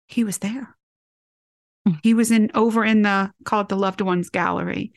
he 0.05 0.23
was 0.23 0.37
there. 0.37 0.77
Mm. 1.87 1.99
He 2.03 2.13
was 2.13 2.29
in 2.29 2.51
over 2.53 2.85
in 2.85 3.01
the 3.01 3.31
call 3.45 3.61
it 3.61 3.69
the 3.69 3.75
loved 3.75 4.01
ones 4.01 4.29
gallery, 4.29 4.93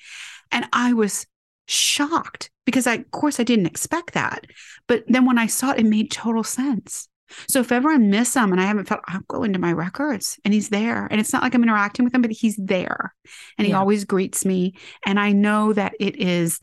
and 0.53 0.67
I 0.75 0.93
was 0.93 1.27
shocked 1.67 2.51
because 2.67 2.87
I, 2.87 2.95
of 2.95 3.11
course, 3.13 3.41
I 3.41 3.45
didn't 3.45 3.67
expect 3.67 4.13
that. 4.13 4.45
But 4.87 5.05
then 5.09 5.25
when 5.25 5.39
I 5.39 5.47
saw 5.47 5.71
it, 5.71 5.81
it 5.81 5.87
made 5.87 6.11
total 6.11 6.45
sense. 6.45 7.09
So 7.49 7.61
if 7.61 7.73
ever 7.73 7.89
I 7.91 7.97
miss 7.97 8.35
him 8.35 8.53
and 8.53 8.61
I 8.61 8.67
haven't 8.67 8.87
felt, 8.87 9.01
I'll 9.09 9.21
go 9.29 9.43
into 9.43 9.59
my 9.59 9.73
records 9.73 10.39
and 10.45 10.53
he's 10.55 10.69
there. 10.69 11.09
And 11.11 11.21
it's 11.21 11.33
not 11.33 11.43
like 11.43 11.55
I'm 11.55 11.63
interacting 11.63 12.05
with 12.05 12.15
him, 12.15 12.23
but 12.23 12.31
he's 12.31 12.57
there. 12.57 13.15
And 13.59 13.67
he 13.67 13.73
Yeah. 13.73 13.79
always 13.79 14.05
greets 14.05 14.45
me. 14.45 14.75
And 15.05 15.19
I 15.19 15.33
know 15.33 15.73
that 15.73 15.95
it 15.99 16.17
is 16.17 16.61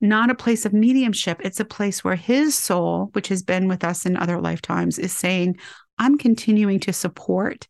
not 0.00 0.30
a 0.30 0.34
place 0.34 0.66
of 0.66 0.72
mediumship. 0.72 1.40
It's 1.44 1.60
a 1.60 1.64
place 1.64 2.02
where 2.02 2.16
his 2.16 2.58
soul, 2.58 3.10
which 3.12 3.28
has 3.28 3.42
been 3.42 3.68
with 3.68 3.84
us 3.84 4.04
in 4.04 4.16
other 4.16 4.40
lifetimes, 4.40 4.98
is 4.98 5.12
saying, 5.12 5.56
I'm 5.96 6.18
continuing 6.18 6.80
to 6.80 6.92
support 6.92 7.68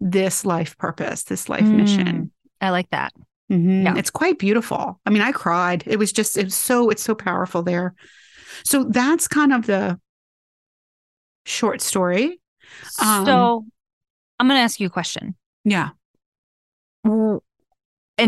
this 0.00 0.44
life 0.44 0.76
purpose, 0.76 1.22
this 1.22 1.48
life 1.48 1.72
mission. 1.72 2.06
Mm, 2.06 2.30
I 2.60 2.70
like 2.70 2.90
that. 2.90 3.12
Mhm. 3.50 3.84
Yeah. 3.84 3.96
It's 3.96 4.10
quite 4.10 4.38
beautiful. 4.38 5.00
I 5.04 5.10
mean, 5.10 5.22
I 5.22 5.32
cried. 5.32 5.84
It 5.86 5.98
was 5.98 6.12
just, 6.12 6.36
it's 6.38 6.54
so, 6.54 6.90
it's 6.90 7.02
so 7.02 7.14
powerful 7.14 7.62
there. 7.62 7.94
So 8.64 8.84
that's 8.84 9.28
kind 9.28 9.52
of 9.52 9.66
the 9.66 9.98
short 11.44 11.80
story. 11.80 12.40
Um, 13.02 13.26
so 13.26 13.66
I'm 14.38 14.48
going 14.48 14.58
to 14.58 14.62
ask 14.62 14.80
you 14.80 14.86
a 14.86 14.90
question. 14.90 15.34
Yeah. 15.64 15.90
And 17.04 17.40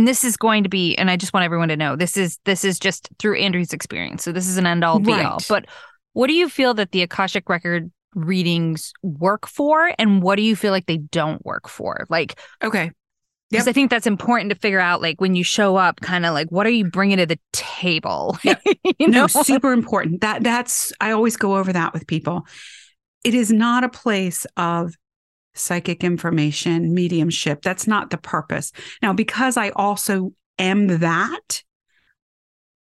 this 0.06 0.24
is 0.24 0.36
going 0.36 0.64
to 0.64 0.68
be, 0.68 0.96
and 0.96 1.10
I 1.10 1.16
just 1.16 1.32
want 1.32 1.44
everyone 1.44 1.68
to 1.68 1.76
know 1.76 1.96
this 1.96 2.16
is 2.16 2.38
this 2.44 2.64
is 2.64 2.78
just 2.78 3.08
through 3.18 3.38
Andrea's 3.38 3.72
experience. 3.72 4.24
So 4.24 4.32
this 4.32 4.48
is 4.48 4.56
an 4.58 4.66
end 4.66 4.84
all 4.84 4.98
be 4.98 5.12
all. 5.12 5.18
Right. 5.18 5.46
But 5.48 5.66
what 6.12 6.26
do 6.26 6.34
you 6.34 6.48
feel 6.48 6.74
that 6.74 6.90
the 6.90 7.02
Akashic 7.02 7.48
record 7.48 7.90
readings 8.14 8.92
work 9.02 9.46
for, 9.46 9.92
and 9.98 10.22
what 10.22 10.36
do 10.36 10.42
you 10.42 10.56
feel 10.56 10.72
like 10.72 10.86
they 10.86 10.96
don't 10.96 11.44
work 11.44 11.68
for? 11.68 12.04
Like, 12.08 12.38
Okay. 12.64 12.90
Because 13.50 13.66
Yep. 13.66 13.70
I 13.70 13.72
think 13.72 13.90
that's 13.90 14.06
important 14.06 14.50
to 14.50 14.58
figure 14.58 14.80
out. 14.80 15.00
Like 15.02 15.20
when 15.20 15.34
you 15.34 15.44
show 15.44 15.76
up, 15.76 16.00
kind 16.00 16.26
of 16.26 16.34
like 16.34 16.48
what 16.50 16.66
are 16.66 16.70
you 16.70 16.84
bringing 16.84 17.18
to 17.18 17.26
the 17.26 17.38
table? 17.52 18.38
Yep. 18.42 18.62
you 18.98 19.08
know, 19.08 19.22
No, 19.22 19.26
super 19.26 19.72
important. 19.72 20.20
That 20.20 20.42
that's 20.42 20.92
I 21.00 21.12
always 21.12 21.36
go 21.36 21.56
over 21.56 21.72
that 21.72 21.92
with 21.92 22.06
people. 22.06 22.46
It 23.24 23.34
is 23.34 23.52
not 23.52 23.84
a 23.84 23.88
place 23.88 24.46
of 24.56 24.94
psychic 25.54 26.04
information, 26.04 26.94
mediumship. 26.94 27.62
That's 27.62 27.86
not 27.86 28.10
the 28.10 28.18
purpose. 28.18 28.72
Now, 29.02 29.12
because 29.12 29.56
I 29.56 29.70
also 29.70 30.32
am 30.58 30.86
that, 31.00 31.62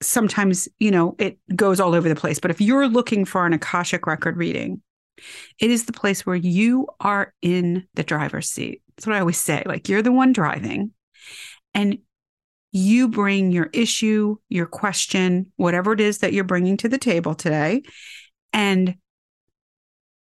sometimes, 0.02 0.70
you 0.80 0.92
know, 0.92 1.16
it 1.20 1.40
goes 1.56 1.80
all 1.80 1.94
over 1.94 2.08
the 2.08 2.16
place. 2.16 2.40
But 2.40 2.52
if 2.52 2.62
you're 2.62 2.88
looking 2.88 3.26
for 3.26 3.46
an 3.46 3.54
Akashic 3.54 4.08
record 4.08 4.38
reading, 4.38 4.82
it 5.60 5.70
is 5.70 5.86
the 5.86 5.94
place 5.94 6.26
where 6.26 6.36
you 6.36 6.88
are 7.02 7.34
in 7.42 7.86
the 7.96 8.04
driver's 8.04 8.50
seat. 8.50 8.82
That's 9.00 9.08
what 9.08 9.16
I 9.16 9.22
always 9.22 9.38
say. 9.40 9.64
Like 9.66 9.88
you're 9.88 10.02
the 10.02 10.12
one 10.12 10.34
driving 10.34 10.92
and 11.74 12.00
you 12.74 13.08
bring 13.08 13.50
your 13.50 13.70
issue, 13.72 14.36
your 14.50 14.66
question, 14.66 15.54
whatever 15.56 15.94
it 15.94 16.02
is 16.02 16.18
that 16.18 16.34
you're 16.34 16.44
bringing 16.44 16.76
to 16.76 16.90
the 16.90 16.98
table 16.98 17.34
today, 17.34 17.84
and 18.52 18.96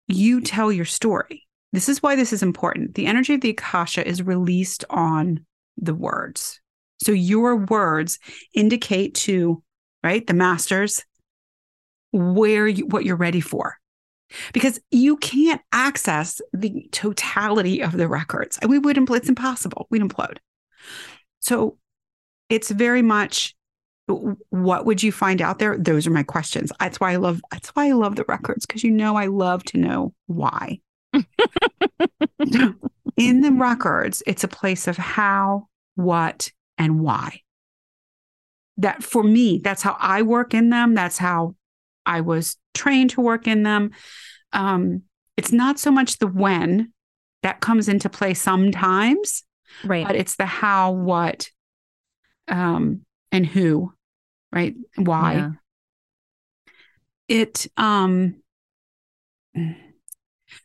you 0.08 0.40
tell 0.40 0.72
your 0.72 0.86
story. 0.86 1.46
This 1.74 1.90
is 1.90 2.02
why 2.02 2.16
this 2.16 2.32
is 2.32 2.42
important. 2.42 2.94
The 2.94 3.04
energy 3.04 3.34
of 3.34 3.42
the 3.42 3.50
Akasha 3.50 4.08
is 4.08 4.22
released 4.22 4.86
on 4.88 5.44
the 5.76 5.94
words. 5.94 6.58
So 7.02 7.12
your 7.12 7.56
words 7.56 8.18
indicate 8.54 9.14
to, 9.16 9.62
right, 10.02 10.26
the 10.26 10.32
masters 10.32 11.04
where 12.10 12.66
you, 12.66 12.86
what 12.86 13.04
you're 13.04 13.16
ready 13.16 13.42
for. 13.42 13.76
Because 14.52 14.80
you 14.90 15.16
can't 15.16 15.60
access 15.72 16.40
the 16.52 16.88
totality 16.92 17.82
of 17.82 17.92
the 17.92 18.08
records. 18.08 18.58
We 18.66 18.78
would 18.78 18.96
impl- 18.96 19.16
it's 19.16 19.28
impossible. 19.28 19.86
We'd 19.90 20.02
implode. 20.02 20.38
So 21.40 21.78
it's 22.48 22.70
very 22.70 23.02
much 23.02 23.54
what 24.50 24.84
would 24.84 25.02
you 25.02 25.12
find 25.12 25.40
out 25.40 25.58
there? 25.58 25.78
Those 25.78 26.06
are 26.06 26.10
my 26.10 26.22
questions. 26.22 26.72
That's 26.80 27.00
why 27.00 27.12
I 27.12 27.16
love 27.16 27.40
that's 27.50 27.70
why 27.70 27.88
I 27.88 27.92
love 27.92 28.16
the 28.16 28.24
records 28.28 28.66
because 28.66 28.84
you 28.84 28.90
know 28.90 29.16
I 29.16 29.26
love 29.26 29.64
to 29.64 29.78
know 29.78 30.14
why. 30.26 30.80
In 33.16 33.40
the 33.42 33.52
records, 33.52 34.22
it's 34.26 34.44
a 34.44 34.48
place 34.48 34.88
of 34.88 34.96
how, 34.96 35.68
what, 35.96 36.50
and 36.78 37.00
why. 37.00 37.40
That 38.78 39.02
for 39.02 39.22
me, 39.22 39.60
that's 39.62 39.82
how 39.82 39.96
I 40.00 40.22
work 40.22 40.54
in 40.54 40.70
them. 40.70 40.94
That's 40.94 41.18
how 41.18 41.54
I 42.06 42.22
was 42.22 42.56
trained 42.74 43.10
to 43.10 43.20
work 43.20 43.46
in 43.46 43.62
them. 43.62 43.90
Um, 44.52 45.02
it's 45.36 45.52
not 45.52 45.78
so 45.78 45.90
much 45.90 46.18
the 46.18 46.26
when 46.26 46.92
that 47.42 47.60
comes 47.60 47.88
into 47.88 48.08
play 48.08 48.34
sometimes, 48.34 49.44
right? 49.84 50.06
but 50.06 50.16
it's 50.16 50.36
the 50.36 50.46
how, 50.46 50.92
what, 50.92 51.50
um, 52.48 53.02
and 53.30 53.46
who, 53.46 53.92
right? 54.52 54.74
Why. 54.96 55.34
Yeah. 55.34 55.50
It 57.28 57.66
um 57.76 58.42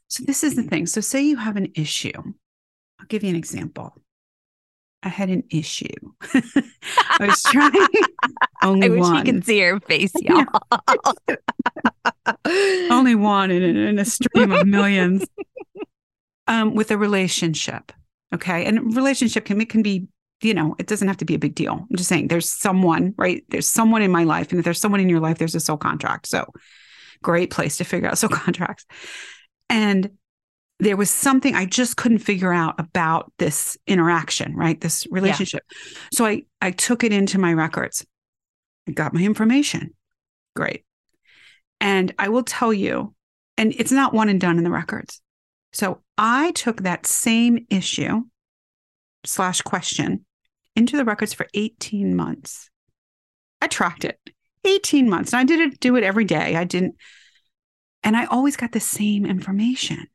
so 0.10 0.24
this 0.26 0.44
is 0.44 0.56
the 0.56 0.64
thing. 0.64 0.86
So 0.86 1.02
say 1.02 1.22
you 1.22 1.38
have 1.38 1.56
an 1.56 1.72
issue. 1.76 2.12
I'll 3.00 3.06
give 3.08 3.24
you 3.24 3.30
an 3.30 3.36
example. 3.36 3.94
I 5.04 5.10
had 5.10 5.30
an 5.30 5.44
issue. 5.50 5.88
I 6.34 7.28
was 7.28 7.42
trying 7.44 7.72
only 8.64 8.88
I 8.88 8.90
wish 8.90 9.02
one. 9.02 9.16
you 9.16 9.34
could 9.34 9.46
see 9.46 9.60
her 9.60 9.80
face, 9.80 10.12
y'all. 10.22 10.46
only 12.90 13.16
one 13.16 13.52
in, 13.52 13.64
in 13.64 14.00
a 14.00 14.06
stream 14.06 14.52
of 14.52 14.66
millions 14.66 15.26
um, 16.48 16.74
with 16.74 16.92
a 16.92 16.98
relationship. 16.98 17.92
Okay. 18.34 18.66
And 18.66 18.96
relationship 18.96 19.46
can, 19.46 19.62
it 19.62 19.70
can 19.70 19.84
be, 19.84 20.08
you 20.42 20.54
know, 20.54 20.76
it 20.80 20.88
doesn't 20.88 21.08
have 21.08 21.18
to 21.18 21.26
be 21.26 21.36
a 21.36 21.40
big 21.40 21.56
deal. 21.56 21.86
I'm 21.90 21.96
just 21.96 22.10
saying 22.10 22.28
there's 22.28 22.50
someone, 22.50 23.14
right? 23.18 23.44
There's 23.50 23.70
someone 23.70 24.02
in 24.02 24.12
my 24.12 24.24
life. 24.24 24.52
And 24.52 24.60
if 24.60 24.66
there's 24.66 24.82
someone 24.82 25.00
in 25.00 25.10
your 25.10 25.20
life, 25.20 25.38
there's 25.38 25.56
a 25.56 25.60
soul 25.60 25.78
contract. 25.78 26.28
So 26.28 26.52
great 27.24 27.52
place 27.52 27.78
to 27.78 27.84
figure 27.84 28.10
out 28.10 28.18
soul 28.18 28.30
contracts. 28.30 28.86
And 29.70 30.12
there 30.80 30.98
was 30.98 31.10
something 31.10 31.56
I 31.56 31.66
just 31.66 31.98
couldn't 31.98 32.20
figure 32.20 32.54
out 32.54 32.76
about 32.80 33.32
this 33.40 33.78
interaction, 33.88 34.56
right? 34.56 34.80
This 34.80 35.08
relationship. 35.10 35.64
So 36.12 36.26
I 36.26 36.44
I 36.62 36.72
took 36.72 37.04
it 37.04 37.12
into 37.12 37.40
my 37.40 37.54
records. 37.54 38.06
I 38.88 38.92
got 38.92 39.14
my 39.14 39.22
information. 39.22 39.94
Great. 40.56 40.86
And 41.80 42.14
I 42.18 42.30
will 42.30 42.44
tell 42.44 42.74
you, 42.74 43.14
and 43.58 43.74
it's 43.78 43.92
not 43.92 44.14
one 44.14 44.30
and 44.30 44.42
done 44.42 44.58
in 44.58 44.64
the 44.64 44.72
records. 44.72 45.22
So 45.74 46.02
I 46.18 46.52
took 46.52 46.82
that 46.82 47.06
same 47.06 47.66
issue 47.70 48.24
slash 49.26 49.62
question 49.62 50.26
into 50.76 50.98
the 50.98 51.06
records 51.06 51.34
for 51.34 51.48
18 51.54 52.16
months. 52.16 52.70
I 53.62 53.68
tracked 53.68 54.06
it 54.06 54.20
18 54.64 55.10
months. 55.10 55.34
And 55.34 55.40
I 55.40 55.44
didn't 55.44 55.80
do 55.80 55.96
it 55.96 56.04
every 56.04 56.26
day. 56.26 56.56
I 56.56 56.64
didn't, 56.64 56.96
and 58.04 58.16
I 58.16 58.26
always 58.26 58.58
got 58.58 58.72
the 58.72 58.80
same 58.80 59.26
information. 59.26 60.08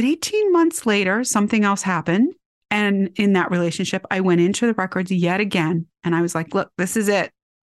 But 0.00 0.08
18 0.08 0.50
months 0.50 0.86
later, 0.86 1.24
something 1.24 1.62
else 1.62 1.82
happened. 1.82 2.32
And 2.70 3.10
in 3.16 3.34
that 3.34 3.50
relationship, 3.50 4.06
I 4.10 4.20
went 4.20 4.40
into 4.40 4.64
the 4.66 4.72
records 4.72 5.10
yet 5.10 5.40
again. 5.40 5.88
And 6.02 6.14
I 6.14 6.22
was 6.22 6.34
like, 6.34 6.54
look, 6.54 6.72
this 6.78 6.96
is 6.96 7.08
it. 7.08 7.30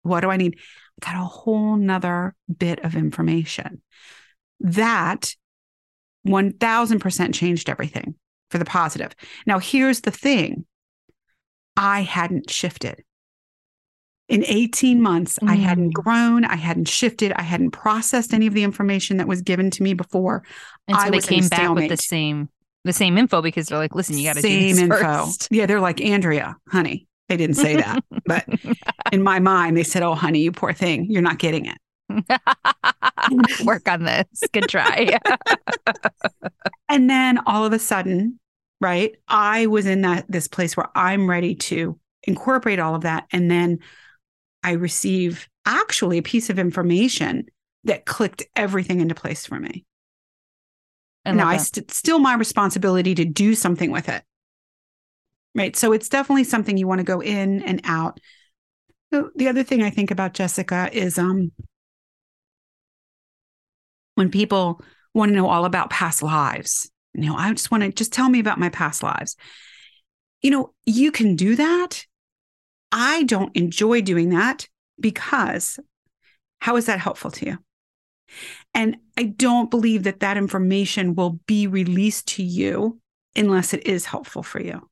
What 0.05 0.21
do 0.21 0.31
I 0.31 0.39
need? 0.39 0.59
I 1.03 1.13
got 1.13 1.21
a 1.21 1.27
whole 1.27 1.77
nother 1.77 2.35
bit 2.57 2.83
of 2.83 2.97
information. 2.97 3.83
That 4.61 5.35
1000% 6.27 7.35
changed 7.35 7.69
everything 7.69 8.15
for 8.49 8.57
the 8.57 8.65
positive. 8.65 9.15
Now, 9.47 9.59
here's 9.59 10.01
the 10.01 10.11
thing 10.11 10.65
I 11.77 12.01
hadn't 12.01 12.49
shifted. 12.49 13.05
In 14.29 14.43
18 14.47 15.03
months, 15.03 15.39
I 15.43 15.47
mm-hmm. 15.47 15.63
hadn't 15.63 15.91
grown, 15.95 16.45
I 16.47 16.57
hadn't 16.57 16.89
shifted, 16.89 17.33
I 17.33 17.43
hadn't 17.43 17.73
processed 17.73 18.33
any 18.33 18.47
of 18.47 18.55
the 18.55 18.65
information 18.65 19.19
that 19.19 19.29
was 19.29 19.43
given 19.43 19.71
to 19.73 19.83
me 19.83 19.93
before. 19.93 20.43
And 20.89 20.97
so 20.97 21.05
I 21.05 21.11
they 21.11 21.21
came 21.21 21.47
back 21.49 21.75
with 21.75 21.91
the 21.91 21.99
same 21.99 22.49
the 22.85 22.93
same 22.93 23.19
info 23.19 23.43
because 23.43 23.67
they're 23.67 23.79
like, 23.79 23.95
listen, 23.95 24.17
you 24.17 24.25
got 24.25 24.37
to 24.37 24.43
do 24.43 24.49
Same 24.49 24.71
this 24.71 24.79
info. 24.79 24.97
first. 24.97 25.49
Yeah, 25.51 25.67
they're 25.67 25.81
like, 25.81 26.01
Andrea, 26.01 26.57
honey. 26.69 27.07
They 27.29 27.39
didn't 27.39 27.57
say 27.57 27.77
that. 27.77 28.05
but 28.27 28.45
in 29.13 29.23
my 29.23 29.39
mind, 29.39 29.77
they 29.77 29.83
said, 29.83 30.03
Oh, 30.03 30.15
honey, 30.15 30.41
you 30.41 30.53
poor 30.53 30.75
thing. 30.75 31.11
You're 31.11 31.23
not 31.23 31.39
getting 31.39 31.67
it. 31.67 31.79
Work 33.65 33.89
on 33.89 34.05
this. 34.05 34.27
Good 34.53 34.69
try. 34.69 35.19
And 36.91 37.09
then 37.09 37.39
all 37.47 37.65
of 37.65 37.73
a 37.73 37.79
sudden, 37.79 38.39
right, 38.81 39.15
I 39.27 39.67
was 39.67 39.87
in 39.87 40.03
that 40.03 40.27
this 40.29 40.49
place 40.49 40.77
where 40.77 40.89
I'm 40.95 41.29
ready 41.29 41.55
to 41.55 41.99
incorporate 42.25 42.79
all 42.79 42.95
of 42.95 43.03
that. 43.03 43.25
And 43.33 43.51
then 43.51 43.79
I 44.65 44.73
receive 44.73 45.49
actually 45.67 46.19
a 46.19 46.23
piece 46.23 46.51
of 46.51 46.59
information 46.59 47.47
that 47.85 48.07
clicked 48.07 48.43
everything 48.57 49.01
into 49.01 49.15
place 49.15 49.47
for 49.47 49.61
me. 49.61 49.85
I 51.25 51.33
now 51.33 51.49
I 51.49 51.59
st- 51.59 51.91
still 51.91 52.19
my 52.19 52.35
responsibility 52.35 53.15
to 53.15 53.25
do 53.25 53.55
something 53.55 53.91
with 53.91 54.09
it. 54.09 54.23
Right. 55.55 55.77
So 55.77 55.93
it's 55.93 56.09
definitely 56.09 56.45
something 56.45 56.77
you 56.77 56.89
want 56.89 56.99
to 56.99 57.05
go 57.05 57.21
in 57.21 57.63
and 57.63 57.81
out. 57.85 58.19
So 59.13 59.31
the 59.37 59.49
other 59.49 59.63
thing 59.63 59.83
I 59.83 59.91
think 59.91 60.11
about 60.11 60.35
Jessica 60.35 60.91
is 60.93 61.19
um 61.19 61.53
when 64.15 64.31
people 64.31 64.81
want 65.13 65.31
to 65.31 65.37
know 65.37 65.49
all 65.49 65.65
about 65.65 65.91
past 65.91 66.23
lives. 66.23 66.91
You 67.15 67.27
know, 67.27 67.37
I 67.37 67.53
just 67.53 67.71
want 67.71 67.85
to 67.85 67.93
just 67.93 68.13
tell 68.13 68.29
me 68.29 68.41
about 68.41 68.59
my 68.59 68.69
past 68.71 69.03
lives. 69.03 69.37
You 70.43 70.51
know, 70.51 70.75
you 70.85 71.13
can 71.13 71.37
do 71.37 71.57
that. 71.57 72.05
I 72.95 73.25
don't 73.25 73.55
enjoy 73.57 74.01
doing 74.01 74.31
that 74.31 74.69
because 74.99 75.79
how 76.61 76.77
is 76.77 76.87
that 76.87 77.01
helpful 77.01 77.31
to 77.33 77.47
you? 77.47 77.59
And 78.73 78.97
I 79.19 79.25
don't 79.25 79.71
believe 79.71 80.05
that 80.05 80.21
that 80.21 80.37
information 80.37 81.15
will 81.15 81.41
be 81.47 81.67
released 81.67 82.27
to 82.29 82.43
you 82.43 83.01
unless 83.37 83.75
it 83.75 83.87
is 83.87 84.07
helpful 84.07 84.43
for 84.43 84.61
you. 84.61 84.89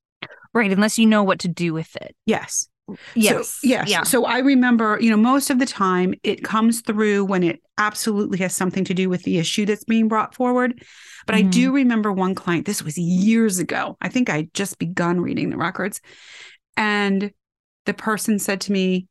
Right. 0.53 0.71
Unless 0.71 0.99
you 0.99 1.07
know 1.07 1.23
what 1.23 1.39
to 1.41 1.49
do 1.49 1.73
with 1.73 1.95
it. 1.97 2.15
Yes. 2.27 2.69
Yes. 3.15 3.49
So, 3.49 3.69
yes. 3.69 3.89
Yeah. 3.89 4.03
So 4.03 4.27
I 4.27 4.41
remember, 4.41 4.99
you 5.01 5.09
know, 5.11 5.17
most 5.17 5.49
of 5.51 5.59
the 5.59 5.65
time 5.67 6.13
it 6.23 6.43
comes 6.45 6.81
through 6.83 7.25
when 7.25 7.43
it 7.43 7.61
absolutely 7.79 8.39
has 8.39 8.55
something 8.55 8.85
to 8.85 8.95
do 8.95 9.09
with 9.09 9.23
the 9.23 9.39
issue 9.39 9.65
that's 9.65 9.85
being 9.85 10.09
brought 10.09 10.35
forward. 10.35 10.83
But 11.27 11.37
I 11.37 11.43
Mm-hmm. 11.43 11.51
do 11.51 11.73
remember 11.73 12.13
one 12.13 12.35
client, 12.35 12.67
this 12.67 12.83
was 12.83 12.99
years 12.99 13.61
ago. 13.61 13.97
I 14.01 14.09
think 14.09 14.29
I 14.29 14.49
just 14.53 14.79
begun 14.79 15.21
reading 15.21 15.51
the 15.51 15.57
records. 15.57 16.01
And 16.77 17.31
the 17.87 17.95
person 17.95 18.39
said 18.39 18.61
to 18.63 18.73
me, 18.73 19.07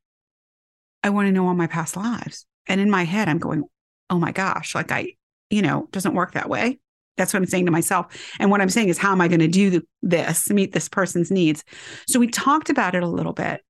I 1.04 1.10
want 1.10 1.28
to 1.28 1.32
know 1.32 1.48
all 1.48 1.54
my 1.54 1.68
past 1.68 1.98
lives. 1.98 2.46
And 2.68 2.80
in 2.80 2.90
my 2.90 3.04
head, 3.04 3.28
I'm 3.28 3.40
going, 3.40 3.64
oh 4.10 4.20
my 4.20 4.32
gosh, 4.32 4.76
like 4.76 4.92
I, 4.92 5.14
you 5.50 5.62
know, 5.62 5.88
doesn't 5.92 6.14
work 6.14 6.34
that 6.34 6.50
way. 6.50 6.80
That's 7.18 7.34
what 7.34 7.40
I'm 7.40 7.48
saying 7.48 7.66
to 7.66 7.72
myself. 7.72 8.34
And 8.40 8.50
what 8.50 8.62
I'm 8.62 8.70
saying 8.70 8.90
is, 8.90 8.98
how 8.98 9.12
am 9.12 9.22
I 9.22 9.28
going 9.28 9.42
to 9.42 9.48
do 9.48 9.82
this, 10.02 10.50
meet 10.50 10.74
this 10.74 10.88
person's 10.88 11.32
needs? 11.32 11.64
So 12.08 12.20
we 12.20 12.28
talked 12.28 12.70
about 12.70 12.96
it 12.96 13.04
a 13.04 13.08
little 13.08 13.34
bit. 13.34 13.62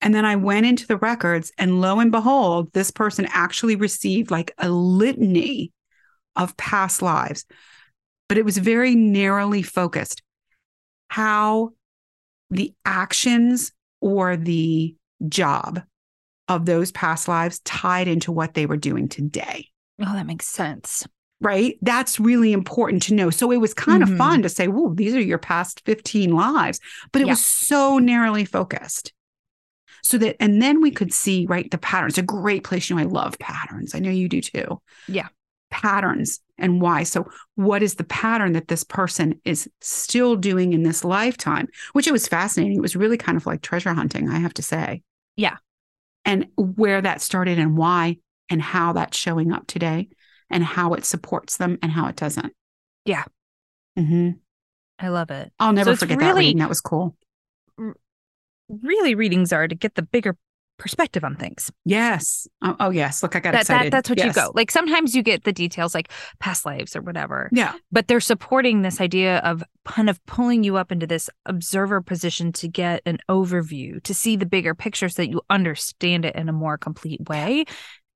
And 0.00 0.14
then 0.14 0.24
I 0.24 0.36
went 0.36 0.66
into 0.66 0.86
the 0.86 0.98
records, 0.98 1.52
and 1.56 1.80
lo 1.80 2.00
and 2.00 2.12
behold, 2.12 2.72
this 2.72 2.90
person 2.90 3.26
actually 3.30 3.76
received 3.76 4.30
like 4.30 4.52
a 4.58 4.68
litany 4.68 5.72
of 6.34 6.56
past 6.56 7.00
lives, 7.00 7.46
but 8.28 8.36
it 8.36 8.44
was 8.44 8.58
very 8.58 8.94
narrowly 8.94 9.62
focused. 9.62 10.22
How 11.08 11.70
the 12.50 12.74
actions 12.84 13.72
or 14.00 14.36
the 14.36 14.94
job 15.28 15.82
of 16.48 16.66
those 16.66 16.92
past 16.92 17.28
lives 17.28 17.58
tied 17.60 18.08
into 18.08 18.30
what 18.32 18.54
they 18.54 18.66
were 18.66 18.76
doing 18.76 19.08
today 19.08 19.68
Oh, 20.00 20.12
that 20.12 20.26
makes 20.26 20.46
sense. 20.46 21.06
right? 21.40 21.78
That's 21.82 22.20
really 22.20 22.52
important 22.52 23.02
to 23.04 23.14
know. 23.14 23.30
So 23.30 23.50
it 23.50 23.56
was 23.56 23.74
kind 23.74 24.02
Mhm. 24.02 24.12
of 24.12 24.18
fun 24.18 24.42
to 24.42 24.48
say, 24.48 24.68
well, 24.68 24.90
these 24.90 25.14
are 25.14 25.20
your 25.20 25.38
past 25.38 25.82
15 25.86 26.32
lives, 26.36 26.78
but 27.12 27.20
it 27.22 27.26
Yeah. 27.26 27.32
was 27.32 27.44
so 27.44 27.98
narrowly 27.98 28.44
focused. 28.44 29.12
So 30.02 30.18
that, 30.18 30.36
and 30.38 30.62
then 30.62 30.80
we 30.80 30.90
could 30.90 31.12
see, 31.12 31.46
right, 31.48 31.70
the 31.70 31.78
patterns. 31.78 32.16
A 32.18 32.22
great 32.22 32.62
place. 32.62 32.88
You 32.88 32.96
know, 32.96 33.02
I 33.02 33.06
love 33.06 33.38
patterns. 33.38 33.94
I 33.94 33.98
know 33.98 34.10
you 34.10 34.28
do 34.28 34.40
too. 34.40 34.80
Yeah. 35.08 35.28
Patterns 35.70 36.40
and 36.58 36.80
why. 36.80 37.02
So, 37.02 37.28
what 37.54 37.82
is 37.82 37.96
the 37.96 38.04
pattern 38.04 38.52
that 38.52 38.68
this 38.68 38.84
person 38.84 39.40
is 39.44 39.68
still 39.80 40.36
doing 40.36 40.72
in 40.72 40.82
this 40.82 41.04
lifetime? 41.04 41.68
Which 41.92 42.06
it 42.06 42.12
was 42.12 42.28
fascinating. 42.28 42.76
It 42.76 42.82
was 42.82 42.96
really 42.96 43.16
kind 43.16 43.36
of 43.36 43.46
like 43.46 43.62
treasure 43.62 43.92
hunting, 43.92 44.28
I 44.28 44.38
have 44.38 44.54
to 44.54 44.62
say. 44.62 45.02
Yeah. 45.36 45.56
And 46.24 46.46
where 46.56 47.00
that 47.02 47.20
started 47.20 47.58
and 47.58 47.76
why 47.76 48.18
and 48.48 48.62
how 48.62 48.92
that's 48.92 49.16
showing 49.16 49.52
up 49.52 49.66
today 49.66 50.08
and 50.50 50.64
how 50.64 50.94
it 50.94 51.04
supports 51.04 51.56
them 51.56 51.78
and 51.82 51.92
how 51.92 52.06
it 52.06 52.16
doesn't. 52.16 52.52
Yeah. 53.04 53.24
Mm-hmm. 53.98 54.30
I 54.98 55.08
love 55.08 55.30
it. 55.30 55.52
I'll 55.58 55.72
never 55.72 55.92
it's 55.92 56.00
forget 56.00 56.18
that 56.18 56.34
reading. 56.34 56.58
That 56.58 56.68
was 56.68 56.80
cool. 56.80 57.16
Really, 58.68 59.14
readings 59.14 59.52
are 59.52 59.68
to 59.68 59.74
get 59.74 59.94
the 59.94 60.02
bigger 60.02 60.36
perspective 60.78 61.24
on 61.24 61.36
things. 61.36 61.70
Yes. 61.84 62.46
Oh, 62.62 62.76
oh, 62.80 62.90
yes. 62.90 63.22
Look, 63.22 63.34
I 63.36 63.40
got 63.40 63.52
That, 63.52 63.62
excited. 63.62 63.86
that 63.92 63.96
that's 63.96 64.10
what 64.10 64.22
you 64.22 64.32
go. 64.32 64.52
Like 64.54 64.70
sometimes 64.70 65.14
you 65.14 65.22
get 65.22 65.44
the 65.44 65.52
details 65.52 65.94
like 65.94 66.10
past 66.38 66.66
lives 66.66 66.94
or 66.94 67.00
whatever. 67.02 67.48
Yeah. 67.52 67.74
but 67.90 68.08
they're 68.08 68.20
supporting 68.20 68.82
this 68.82 69.00
idea 69.00 69.38
of 69.38 69.62
kind 69.84 70.10
of 70.10 70.24
pulling 70.26 70.64
you 70.64 70.76
up 70.76 70.92
into 70.92 71.06
this 71.06 71.30
observer 71.46 72.00
position 72.00 72.52
to 72.52 72.68
get 72.68 73.02
an 73.06 73.18
overview 73.30 74.02
to 74.02 74.12
see 74.14 74.36
the 74.36 74.46
bigger 74.46 74.74
picture 74.74 75.08
so 75.08 75.22
that 75.22 75.30
you 75.30 75.40
understand 75.48 76.24
it 76.24 76.34
in 76.36 76.48
a 76.48 76.52
more 76.52 76.76
complete 76.76 77.28
way 77.28 77.64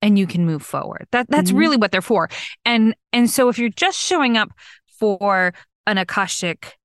and 0.02 0.18
you 0.18 0.26
can 0.26 0.44
move 0.46 0.62
forward 0.62 1.06
that 1.12 1.26
that's 1.28 1.52
Mhm. 1.52 1.58
really 1.58 1.76
what 1.76 1.92
they're 1.92 2.02
for 2.02 2.28
and 2.64 2.94
and 3.12 3.30
so 3.30 3.48
if 3.48 3.58
you're 3.58 3.68
just 3.68 3.98
showing 3.98 4.36
up 4.36 4.50
for 4.98 5.52
an 5.86 5.98
akashic 5.98 6.76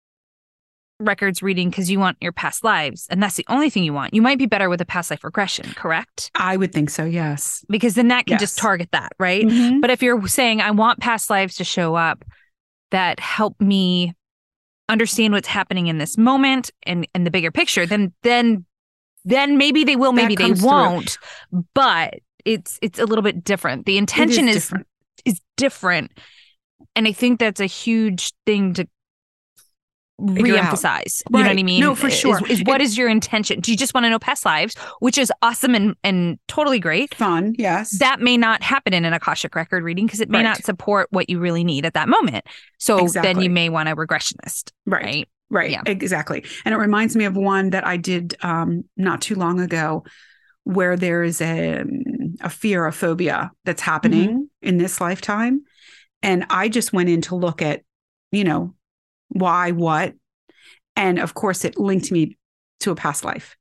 records 0.99 1.43
reading 1.43 1.69
because 1.69 1.91
you 1.91 1.99
want 1.99 2.17
your 2.21 2.31
past 2.31 2.63
lives 2.63 3.05
and 3.09 3.21
that's 3.21 3.35
the 3.35 3.45
only 3.49 3.69
thing 3.69 3.83
you 3.83 3.91
want 3.93 4.13
you 4.13 4.21
might 4.21 4.37
be 4.37 4.45
better 4.45 4.69
with 4.69 4.79
a 4.79 4.85
past 4.85 5.11
life 5.11 5.23
regression 5.25 5.65
correct 5.75 6.31
I 6.35 6.55
would 6.55 6.71
think 6.71 6.89
so. 6.89 7.03
Yes. 7.03 7.65
because 7.69 7.95
then 7.95 8.07
that 8.07 8.25
can 8.27 8.37
just 8.39 8.57
target 8.57 8.89
that 8.93 9.11
right 9.19 9.43
Mhm. 9.45 9.81
but 9.81 9.89
if 9.89 10.01
you're 10.01 10.25
saying 10.27 10.61
I 10.61 10.71
want 10.71 10.99
past 10.99 11.29
lives 11.29 11.55
to 11.57 11.63
show 11.65 11.95
up 11.95 12.23
that 12.91 13.19
help 13.19 13.59
me 13.59 14.13
understand 14.87 15.33
what's 15.33 15.47
happening 15.47 15.87
in 15.87 15.97
this 15.97 16.17
moment 16.17 16.71
and 16.83 17.07
and 17.13 17.25
the 17.25 17.31
bigger 17.31 17.51
picture, 17.51 17.85
then 17.85 18.13
then 18.23 18.63
then 19.25 19.57
maybe 19.57 19.83
they 19.83 19.95
will, 19.95 20.11
maybe 20.13 20.35
they 20.35 20.51
won't. 20.51 21.17
But 21.73 22.19
it's 22.45 22.77
it's 22.83 22.99
a 22.99 23.05
little 23.05 23.23
bit 23.23 23.43
different. 23.43 23.87
The 23.87 23.97
intention 23.97 24.47
is 24.47 24.57
different. 24.57 24.87
is 25.25 25.41
different. 25.57 26.11
And 26.95 27.07
I 27.07 27.11
think 27.11 27.39
that's 27.39 27.59
a 27.59 27.65
huge 27.65 28.31
thing 28.45 28.75
to 28.75 28.87
Reemphasize. 30.21 31.21
You 31.29 31.39
know 31.43 31.49
what 31.49 31.57
I 31.59 31.63
mean? 31.63 31.81
No, 31.81 31.95
for 31.95 32.07
Is- 32.07 32.17
sure. 32.17 32.39
Is, 32.47 32.61
what 32.65 32.81
is 32.81 32.97
your 32.97 33.09
intention? 33.09 33.59
Do 33.59 33.71
you 33.71 33.77
just 33.77 33.93
want 33.93 34.05
to 34.05 34.09
know 34.09 34.19
past 34.19 34.45
lives, 34.45 34.75
which 34.99 35.17
is 35.17 35.31
awesome 35.41 35.75
and, 35.75 35.95
and 36.03 36.39
totally 36.47 36.79
great? 36.79 37.13
Fun. 37.15 37.53
Yes. 37.57 37.99
that 37.99 38.21
may 38.21 38.37
not 38.37 38.63
happen 38.63 38.93
in 38.93 39.03
an 39.05 39.13
Akashic 39.13 39.55
record 39.55 39.83
reading 39.83 40.05
because 40.05 40.21
it 40.21 40.29
may 40.29 40.37
Right. 40.39 40.43
not 40.43 40.63
support 40.63 41.07
what 41.11 41.29
you 41.29 41.39
really 41.39 41.63
need 41.63 41.85
at 41.85 41.93
that 41.95 42.07
moment. 42.09 42.45
So 42.77 43.07
then 43.07 43.41
you 43.41 43.49
may 43.49 43.69
want 43.69 43.89
a 43.89 43.95
regressionist, 43.95 44.71
right. 44.85 45.03
right? 45.03 45.29
Right. 45.49 45.71
Yeah. 45.71 45.81
Exactly. 45.85 46.43
And 46.65 46.73
it 46.73 46.77
reminds 46.77 47.15
me 47.15 47.25
of 47.25 47.35
one 47.35 47.69
that 47.71 47.85
I 47.85 47.97
did 47.97 48.35
um, 48.41 48.83
not 48.97 49.21
too 49.21 49.35
long 49.35 49.59
ago 49.59 50.03
where 50.63 50.97
there 50.97 51.23
is 51.23 51.39
a, 51.41 51.83
a 52.41 52.49
fear, 52.49 52.85
a 52.87 52.91
phobia 52.91 53.51
that's 53.65 53.81
happening 53.81 54.29
Mm-hmm. 54.29 54.67
in 54.67 54.77
this 54.77 54.99
lifetime. 54.99 55.61
And 56.23 56.45
I 56.49 56.69
just 56.69 56.93
went 56.93 57.09
in 57.09 57.21
to 57.23 57.35
look 57.35 57.61
at, 57.61 57.81
you 58.31 58.43
know, 58.43 58.73
why, 59.29 59.71
what. 59.71 60.13
And 60.95 61.19
of 61.19 61.33
course, 61.33 61.65
it 61.65 61.77
linked 61.77 62.11
me 62.11 62.37
to 62.81 62.91
a 62.91 62.95
past 62.95 63.23
life. 63.25 63.55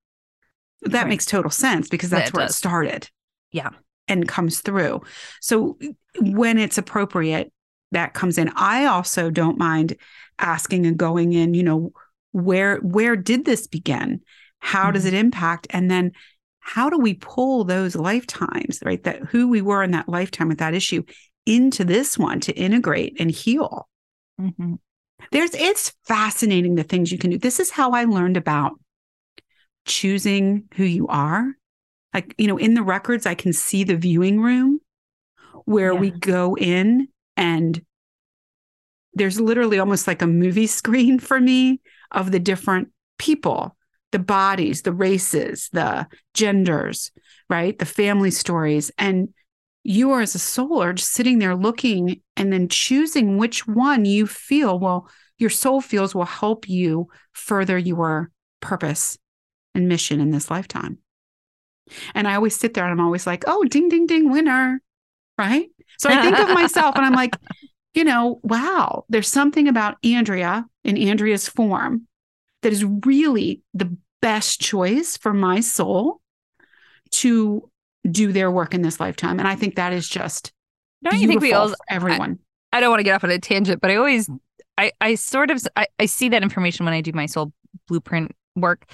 That 0.83 1.03
Right. 1.03 1.09
makes 1.09 1.24
total 1.27 1.50
sense 1.50 1.88
because 1.88 2.11
that's 2.11 2.31
it 2.31 2.35
where 2.35 2.46
it 2.46 2.53
started. 2.53 3.09
Yeah. 3.53 3.70
And 4.07 4.29
comes 4.29 4.61
through. 4.61 5.00
So 5.40 5.79
when 6.20 6.59
it's 6.59 6.77
appropriate, 6.79 7.53
that 7.92 8.12
comes 8.12 8.38
in. 8.38 8.50
I 8.55 8.85
also 8.87 9.31
don't 9.31 9.59
mind 9.59 9.96
asking 10.38 10.85
and 10.85 10.96
going 10.98 11.33
in, 11.33 11.55
you 11.55 11.62
know, 11.62 11.92
where 12.33 12.79
where 12.79 13.16
did 13.16 13.44
this 13.44 13.66
begin? 13.66 14.20
How 14.59 14.90
does 14.90 15.05
Mm-hmm. 15.05 15.14
it 15.14 15.18
impact? 15.18 15.66
And 15.70 15.90
then 15.90 16.12
how 16.61 16.90
do 16.90 16.98
we 16.98 17.14
pull 17.14 17.64
those 17.64 17.94
lifetimes, 17.94 18.81
right? 18.85 19.03
That 19.05 19.22
who 19.24 19.48
we 19.48 19.62
were 19.62 19.83
in 19.83 19.92
that 19.92 20.09
lifetime 20.09 20.48
with 20.48 20.59
that 20.59 20.74
issue 20.74 21.05
into 21.46 21.85
this 21.85 22.18
one 22.18 22.40
to 22.40 22.53
integrate 22.53 23.16
and 23.20 23.31
heal. 23.31 23.88
Mhm. 24.40 24.79
There's 25.30 25.54
it's 25.54 25.92
fascinating 26.04 26.74
the 26.74 26.82
things 26.82 27.10
you 27.10 27.18
can 27.18 27.30
do. 27.30 27.38
This 27.38 27.60
is 27.60 27.70
how 27.70 27.92
I 27.92 28.04
learned 28.04 28.37
about 28.37 28.78
choosing 29.87 30.64
who 30.74 30.84
you 30.84 31.06
are. 31.08 31.52
Like, 32.12 32.34
you 32.38 32.46
know, 32.46 32.56
in 32.56 32.74
the 32.74 32.82
records, 32.82 33.26
I 33.26 33.34
can 33.34 33.52
see 33.52 33.84
the 33.84 33.96
viewing 33.96 34.40
room 34.40 34.80
where 35.64 35.94
we 35.94 36.10
go 36.10 36.56
in 36.56 37.08
and 37.37 37.82
there's 39.14 39.40
literally 39.40 39.78
almost 39.78 40.06
like 40.06 40.22
a 40.22 40.26
movie 40.26 40.66
screen 40.68 41.18
for 41.18 41.40
me 41.40 41.80
of 42.10 42.30
the 42.30 42.38
different 42.40 42.88
people, 43.18 43.76
the 44.12 44.18
bodies, 44.18 44.82
the 44.82 44.92
races, 44.92 45.68
the 45.72 46.06
genders, 46.34 47.10
right? 47.48 47.78
The 47.78 47.87
family 47.87 48.30
stories. 48.30 48.90
And 48.98 49.32
you 49.85 50.11
are 50.11 50.23
as 50.23 50.35
a 50.35 50.38
soul 50.38 50.83
are 50.83 50.94
just 50.94 51.12
sitting 51.12 51.38
there 51.38 51.55
looking 51.55 52.20
and 52.37 52.53
then 52.53 52.68
choosing 52.68 53.37
which 53.37 53.68
one 53.68 54.05
you 54.05 54.27
feel 54.27 54.79
well 54.79 55.09
your 55.38 55.51
soul 55.51 55.81
feels 55.81 56.14
will 56.14 56.25
help 56.25 56.68
you 56.68 57.09
further 57.33 57.77
your 57.77 58.31
purpose 58.61 59.18
and 59.75 59.88
mission 59.88 60.20
in 60.20 60.31
this 60.31 60.51
lifetime. 60.51 60.99
And 62.14 62.27
i 62.27 62.35
always 62.35 62.57
sit 62.57 62.75
there 62.75 62.85
and 62.85 62.92
i'm 62.92 63.05
always 63.05 63.27
like 63.27 63.44
oh 63.47 63.64
ding 63.64 63.88
ding 63.88 64.07
ding 64.07 64.31
winner 64.31 64.81
right? 65.37 65.68
So 65.99 66.09
i 66.09 66.20
think 66.23 66.38
of 66.38 66.49
myself 66.49 66.97
and 66.97 67.05
i'm 67.05 67.12
like 67.12 67.37
you 67.94 68.05
know 68.05 68.40
wow 68.42 69.05
there's 69.09 69.29
something 69.29 69.68
about 69.68 69.99
andrea 70.03 70.66
in 70.83 70.97
andrea's 70.97 71.49
form 71.49 72.07
that 72.62 72.73
is 72.73 72.85
really 73.05 73.62
the 73.75 73.97
best 74.23 74.61
choice 74.61 75.16
for 75.16 75.35
my 75.35 75.61
soul 75.61 76.20
to 77.11 77.70
do 78.10 78.32
their 78.32 78.50
work 78.50 78.74
in 78.74 78.82
this 78.82 79.00
lifetime. 79.00 79.38
And 79.38 79.48
I 79.48 79.54
think 79.54 79.76
that 79.76 79.92
is 79.92 80.08
just 80.08 80.52
Don't 81.02 81.18
you 81.18 81.26
think 81.26 81.40
we 81.40 81.52
all? 81.52 81.74
everyone. 81.88 82.38
I 82.72 82.80
don't 82.80 82.90
want 82.90 83.00
to 83.00 83.04
get 83.04 83.14
off 83.14 83.24
on 83.24 83.30
a 83.30 83.38
tangent, 83.38 83.80
but 83.80 83.90
I 83.90 83.96
always 83.96 84.28
I, 84.76 84.92
I 85.00 85.14
sort 85.14 85.50
of 85.50 85.64
I, 85.76 85.86
I 85.98 86.06
see 86.06 86.28
that 86.30 86.42
information 86.42 86.84
when 86.84 86.94
I 86.94 87.00
do 87.00 87.12
my 87.12 87.26
soul 87.26 87.52
blueprint 87.88 88.32
work, 88.56 88.86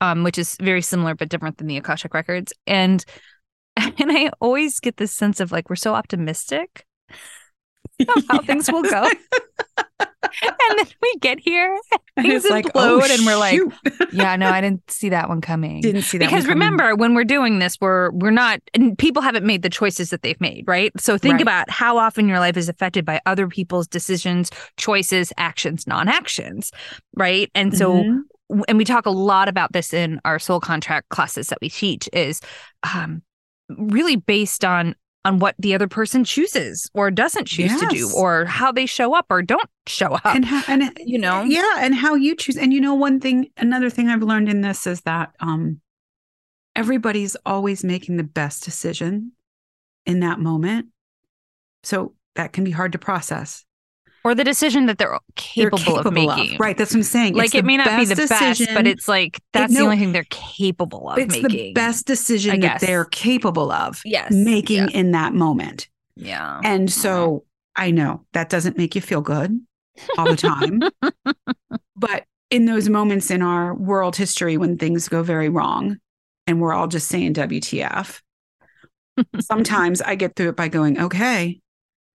um, 0.00 0.22
which 0.22 0.38
is 0.38 0.56
very 0.60 0.82
similar 0.82 1.14
but 1.14 1.28
different 1.28 1.58
than 1.58 1.66
the 1.66 1.76
Akashic 1.76 2.14
records. 2.14 2.52
And 2.66 3.04
and 3.76 4.12
I 4.12 4.30
always 4.40 4.80
get 4.80 4.96
this 4.96 5.12
sense 5.12 5.40
of 5.40 5.52
like 5.52 5.68
we're 5.68 5.76
so 5.76 5.94
optimistic 5.94 6.86
of 8.08 8.24
how 8.28 8.40
things 8.40 8.70
will 8.70 8.82
go. 8.82 9.08
and 10.42 10.78
then 10.78 10.86
we 11.02 11.14
get 11.20 11.38
here 11.40 11.78
and 12.16 12.26
things 12.26 12.44
like, 12.50 12.66
implode 12.66 12.72
oh, 12.74 13.00
and 13.14 13.26
we're 13.26 13.36
like, 13.36 13.60
yeah, 14.12 14.36
no, 14.36 14.48
I 14.48 14.60
didn't 14.60 14.88
see 14.90 15.08
that 15.10 15.28
one 15.28 15.40
coming. 15.40 15.80
didn't 15.80 16.02
see 16.02 16.18
that. 16.18 16.26
because 16.28 16.46
remember 16.46 16.94
when 16.96 17.14
we're 17.14 17.24
doing 17.24 17.58
this 17.58 17.76
we're 17.80 18.10
we're 18.12 18.30
not 18.30 18.60
and 18.74 18.96
people 18.98 19.22
haven't 19.22 19.44
made 19.44 19.62
the 19.62 19.70
choices 19.70 20.10
that 20.10 20.22
they've 20.22 20.40
made 20.40 20.64
right 20.66 20.92
so 20.98 21.18
think 21.18 21.34
Right. 21.34 21.42
about 21.42 21.70
how 21.70 21.98
often 21.98 22.28
your 22.28 22.38
life 22.38 22.56
is 22.56 22.68
affected 22.68 23.04
by 23.04 23.20
other 23.26 23.48
people's 23.48 23.86
decisions 23.86 24.50
choices 24.76 25.32
actions 25.36 25.86
non-actions 25.86 26.70
right 27.16 27.50
and 27.54 27.76
so 27.76 27.94
Mhm. 28.04 28.20
and 28.68 28.78
we 28.78 28.84
talk 28.84 29.06
a 29.06 29.10
lot 29.10 29.48
about 29.48 29.72
this 29.72 29.92
in 29.92 30.20
our 30.24 30.38
soul 30.38 30.60
contract 30.60 31.08
classes 31.08 31.48
that 31.48 31.58
we 31.60 31.68
teach 31.70 32.08
is 32.12 32.40
um 32.94 33.22
really 33.78 34.16
based 34.16 34.64
on 34.64 34.94
on 35.24 35.38
what 35.38 35.54
the 35.58 35.74
other 35.74 35.88
person 35.88 36.24
chooses 36.24 36.90
or 36.92 37.10
doesn't 37.10 37.46
choose 37.46 37.78
to 37.80 37.86
do 37.88 38.10
or 38.14 38.44
how 38.44 38.70
they 38.70 38.86
show 38.86 39.14
up 39.14 39.26
or 39.30 39.40
don't 39.40 39.68
show 39.86 40.12
up 40.12 40.26
and 40.26 40.44
how, 40.44 40.62
and 40.68 40.96
you 40.98 41.18
know 41.18 41.42
yeah, 41.42 41.76
and 41.78 41.94
how 41.94 42.14
you 42.14 42.36
choose. 42.36 42.56
And 42.56 42.72
you 42.72 42.80
know, 42.80 42.94
one 42.94 43.20
thing, 43.20 43.50
another 43.56 43.90
thing 43.90 44.08
I've 44.08 44.22
learned 44.22 44.48
in 44.48 44.60
this 44.60 44.86
is 44.86 45.00
that 45.02 45.34
um, 45.40 45.80
everybody's 46.76 47.36
always 47.46 47.84
making 47.84 48.16
the 48.16 48.24
best 48.24 48.64
decision 48.64 49.32
in 50.06 50.20
that 50.20 50.40
moment. 50.40 50.88
So 51.82 52.14
that 52.34 52.52
can 52.52 52.64
be 52.64 52.70
hard 52.70 52.92
to 52.92 52.98
process. 52.98 53.64
Or 54.24 54.34
the 54.34 54.44
decision 54.44 54.86
that 54.86 54.96
they're 54.98 55.18
They're 55.56 55.70
capable, 55.70 55.98
of 55.98 56.12
making 56.12 56.56
right? 56.58 56.76
That's 56.76 56.92
what 56.92 56.98
I'm 56.98 57.02
saying. 57.02 57.34
like 57.34 57.46
It's 57.46 57.54
it 57.56 57.64
may 57.64 57.76
not 57.76 57.98
be 57.98 58.06
the 58.06 58.16
best, 58.26 58.62
but 58.74 58.86
it's 58.86 59.06
like 59.06 59.40
that's 59.52 59.72
the 59.72 59.78
no, 59.80 59.84
only 59.86 59.98
thing 59.98 60.12
they're 60.12 60.24
capable 60.30 61.10
of 61.10 61.16
making. 61.18 61.30
it's 61.34 61.42
making. 61.42 61.58
the 61.58 61.72
best 61.74 62.06
decision 62.06 62.60
that 62.60 62.80
they're 62.80 63.04
capable 63.04 63.70
of 63.70 64.00
Yes. 64.04 64.32
making 64.32 64.90
in 64.90 65.10
that 65.12 65.34
moment. 65.34 65.88
Yeah. 66.16 66.60
And 66.64 66.90
so 66.90 67.44
I 67.76 67.90
know 67.90 68.24
that 68.32 68.48
doesn't 68.48 68.78
make 68.78 68.94
you 68.94 69.00
feel 69.00 69.20
good 69.20 69.60
all 70.16 70.26
the 70.26 70.36
time. 70.36 70.80
but 71.96 72.24
in 72.50 72.66
those 72.66 72.88
moments 72.88 73.30
in 73.30 73.42
our 73.42 73.74
world 73.74 74.16
history 74.16 74.56
when 74.56 74.78
things 74.78 75.08
go 75.08 75.22
very 75.22 75.48
wrong 75.48 75.98
and 76.46 76.60
we're 76.60 76.72
all 76.72 76.86
just 76.86 77.08
saying 77.08 77.34
WTF, 77.34 78.20
sometimes 79.40 80.00
I 80.02 80.14
get 80.14 80.36
through 80.36 80.50
it 80.50 80.56
by 80.56 80.68
going, 80.68 81.00
okay, 81.00 81.60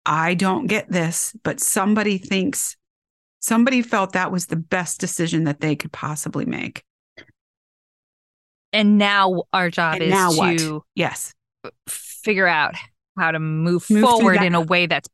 I 0.09 0.33
don't 0.33 0.65
get 0.65 0.91
this, 0.91 1.35
but 1.43 1.59
somebody 1.59 2.17
thinks 2.17 2.75
somebody 3.39 3.83
felt 3.83 4.13
that 4.13 4.31
was 4.31 4.47
the 4.47 4.55
best 4.55 4.99
decision 4.99 5.43
that 5.43 5.61
they 5.61 5.75
could 5.75 5.91
possibly 5.91 6.45
make. 6.45 6.83
And 8.73 8.97
now 8.97 9.43
our 9.53 9.69
job 9.69 10.01
And 10.01 10.03
is 10.03 10.35
to 10.35 10.75
what? 10.75 10.83
Yes. 10.95 11.33
figure 11.87 12.47
out 12.47 12.73
how 13.17 13.29
to 13.31 13.39
move, 13.39 13.87
Move 13.89 14.01
forward 14.09 14.41
in 14.41 14.55
a 14.55 14.61
way 14.61 14.87
that's 14.87 15.07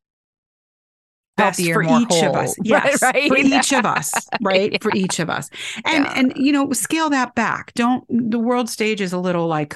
best 1.35 1.59
for 1.59 1.83
each 1.83 2.23
of 2.23 2.33
us. 2.33 2.55
Yes, 2.63 3.01
Right, 3.01 3.27
for 3.27 3.37
each 3.37 3.73
of 3.73 3.85
us, 3.85 4.13
right? 4.41 4.81
For 4.81 4.93
each 4.93 5.19
of 5.19 5.29
us, 5.29 5.49
and 5.83 6.05
Yeah. 6.05 6.13
and 6.15 6.33
you 6.37 6.53
know, 6.53 6.71
scale 6.71 7.09
that 7.09 7.35
back. 7.35 7.73
Don't 7.73 8.05
the 8.09 8.39
world 8.39 8.69
stage 8.69 9.01
is 9.01 9.11
a 9.11 9.19
little 9.19 9.47
like, 9.47 9.75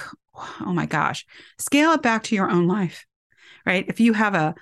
oh 0.62 0.72
my 0.74 0.86
gosh, 0.86 1.26
scale 1.58 1.92
it 1.92 2.02
back 2.02 2.24
to 2.24 2.36
your 2.36 2.50
own 2.50 2.68
life, 2.68 3.06
right? 3.66 3.84
If 3.90 4.00
you 4.00 4.14
have 4.14 4.36
a, 4.36 4.56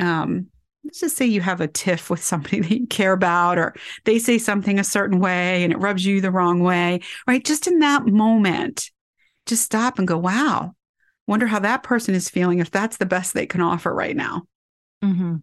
um, 0.00 0.46
let's 0.84 1.00
just 1.00 1.16
say 1.16 1.26
you 1.26 1.40
have 1.40 1.60
a 1.60 1.68
tiff 1.68 2.10
with 2.10 2.22
somebody 2.22 2.60
that 2.62 2.70
you 2.80 2.86
care 2.86 3.12
about, 3.12 3.58
or 3.58 3.74
they 4.04 4.18
say 4.18 4.38
something 4.38 4.78
a 4.78 4.84
certain 4.84 5.18
way 5.20 5.64
and 5.64 5.72
it 5.72 5.78
rubs 5.78 6.04
you 6.04 6.20
the 6.20 6.30
wrong 6.30 6.60
way, 6.60 7.00
right? 7.26 7.44
Just 7.44 7.66
in 7.66 7.80
that 7.80 8.06
moment, 8.06 8.90
just 9.46 9.62
stop 9.64 9.98
and 9.98 10.08
go, 10.08 10.18
wow. 10.18 10.74
Wonder 11.28 11.46
how 11.46 11.58
that 11.58 11.82
person 11.82 12.14
is 12.14 12.28
feeling 12.28 12.60
if 12.60 12.70
that's 12.70 12.98
the 12.98 13.06
best 13.06 13.34
they 13.34 13.46
can 13.46 13.60
offer 13.60 13.92
right 13.92 14.16
now 14.16 14.42
Mm-hmm. 15.04 15.36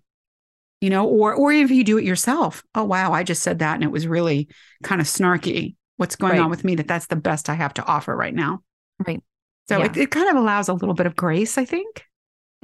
you 0.82 0.90
know 0.90 1.06
or 1.08 1.34
or 1.36 1.52
if 1.52 1.70
you 1.72 1.84
do 1.84 1.98
it 1.98 2.04
yourself 2.06 2.64
oh 2.74 2.84
wow 2.84 3.12
i 3.14 3.22
just 3.22 3.44
said 3.44 3.60
that 3.60 3.76
and 3.76 3.84
it 3.84 3.92
was 3.92 4.08
really 4.08 4.48
kind 4.82 5.00
of 5.00 5.08
snarky 5.08 5.76
what's 5.98 6.16
going 6.16 6.34
Right. 6.34 6.40
on 6.42 6.50
with 6.50 6.64
me 6.64 6.76
that 6.76 6.88
that's 6.88 7.08
the 7.08 7.16
best 7.16 7.50
i 7.50 7.54
have 7.54 7.74
to 7.76 7.86
offer 7.86 8.16
right 8.16 8.34
now 8.34 8.62
Right. 9.06 9.22
so 9.70 9.78
Yeah. 9.80 9.86
it, 9.86 9.98
it 9.98 10.12
kind 10.12 10.30
of 10.30 10.38
allows 10.38 10.70
a 10.70 10.74
little 10.74 10.96
bit 10.96 11.06
of 11.06 11.16
grace 11.16 11.58
i 11.58 11.66
think 11.66 12.06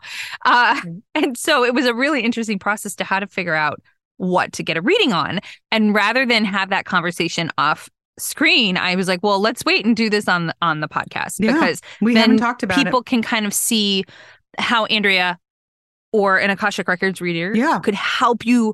Uh, 0.45 0.79
and 1.15 1.35
so 1.35 1.63
it 1.63 1.73
was 1.73 1.87
a 1.87 1.95
really 1.95 2.21
interesting 2.21 2.59
process 2.59 2.93
to 2.95 3.03
how 3.03 3.19
to 3.19 3.25
figure 3.25 3.55
out 3.55 3.81
what 4.17 4.53
to 4.53 4.63
get 4.63 4.77
a 4.77 4.81
reading 4.81 5.13
on. 5.13 5.39
And 5.71 5.93
rather 5.93 6.25
than 6.25 6.45
have 6.45 6.69
that 6.69 6.85
conversation 6.85 7.51
off 7.57 7.89
screen, 8.19 8.77
I 8.77 8.95
was 8.95 9.07
like, 9.07 9.21
well, 9.23 9.39
let's 9.39 9.63
wait 9.63 9.85
and 9.85 9.95
do 9.95 10.09
this 10.09 10.27
on 10.27 10.47
the, 10.47 10.55
on 10.61 10.79
the 10.79 10.87
podcast 10.87 11.35
Yeah, 11.39 11.53
because 11.53 11.81
we 12.01 12.15
haven't 12.15 12.37
talked 12.37 12.63
about 12.63 12.77
people 12.77 13.03
can 13.03 13.21
kind 13.21 13.45
of 13.45 13.53
see 13.53 14.03
how 14.57 14.85
Andrea 14.85 15.37
or 16.11 16.37
an 16.37 16.49
Akashic 16.49 16.87
Records 16.87 17.21
reader 17.21 17.53
Yeah. 17.55 17.79
could 17.83 17.93
help 17.93 18.45
you 18.45 18.73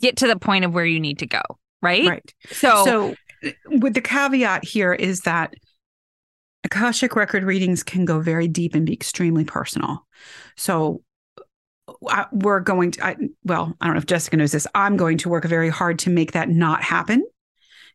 get 0.00 0.16
to 0.18 0.26
the 0.26 0.38
point 0.38 0.64
of 0.64 0.72
where 0.72 0.86
you 0.86 1.00
need 1.00 1.18
to 1.18 1.26
go. 1.26 1.42
Right. 1.82 2.06
Right. 2.06 2.34
So, 2.50 2.84
So, 2.84 3.52
with 3.66 3.94
the 3.94 4.00
caveat 4.02 4.64
here 4.64 4.92
is 4.92 5.20
that 5.20 5.54
Akashic 6.62 7.16
record 7.16 7.42
readings 7.42 7.82
can 7.82 8.04
go 8.04 8.20
very 8.20 8.46
deep 8.46 8.74
and 8.74 8.84
be 8.84 8.92
extremely 8.92 9.44
personal. 9.44 10.06
So, 10.56 11.02
we're 12.32 12.60
going 12.60 12.92
to, 12.92 13.04
I, 13.06 13.16
well, 13.44 13.74
I 13.80 13.86
don't 13.86 13.94
know 13.94 13.98
if 13.98 14.06
Jessica 14.06 14.36
knows 14.36 14.52
this. 14.52 14.66
I'm 14.74 14.96
going 14.96 15.18
to 15.18 15.28
work 15.28 15.44
very 15.44 15.68
hard 15.68 15.98
to 16.00 16.10
make 16.10 16.32
that 16.32 16.48
not 16.48 16.82
happen 16.82 17.26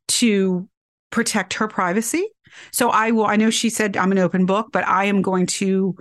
to 0.10 0.68
protect 1.12 1.54
her 1.56 1.68
privacy. 1.68 2.28
So, 2.72 2.90
I 2.90 3.12
will, 3.12 3.26
I 3.26 3.36
know 3.36 3.50
she 3.50 3.70
said 3.70 3.98
I'm 3.98 4.12
an 4.12 4.20
open 4.20 4.46
book, 4.46 4.70
but 4.72 4.88
I 4.88 5.06
am 5.06 5.22
going 5.22 5.46
to 5.48 5.96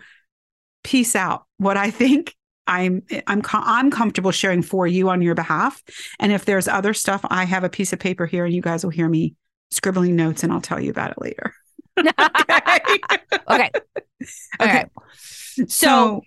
piece 0.83 1.17
out 1.17 1.47
what 1.59 1.77
I 1.77 1.91
think 1.91 2.35
I'm 2.67 3.03
I'm 3.27 3.43
I'm 3.53 3.91
comfortable 3.91 4.31
sharing 4.31 4.63
for 4.63 4.87
you 4.87 5.09
on 5.11 5.21
your 5.23 5.35
behalf. 5.35 5.83
And 6.19 6.33
if 6.33 6.45
there's 6.45 6.69
other 6.69 6.95
stuff, 6.95 7.25
I 7.29 7.45
have 7.45 7.65
a 7.65 7.69
piece 7.69 7.93
of 7.93 7.99
paper 7.99 8.25
here, 8.27 8.45
and 8.45 8.55
you 8.55 8.63
guys 8.63 8.85
will 8.85 8.91
hear 8.91 9.09
me 9.09 9.35
scribbling 9.71 10.17
notes, 10.17 10.43
and 10.43 10.53
I'll 10.53 10.61
tell 10.61 10.81
you 10.81 10.91
about 10.91 11.11
it 11.11 11.21
later. 11.21 11.55
okay. 11.99 12.11
okay. 13.51 13.71
Okay. 14.61 14.85
So- 15.57 15.65
So 15.67 16.23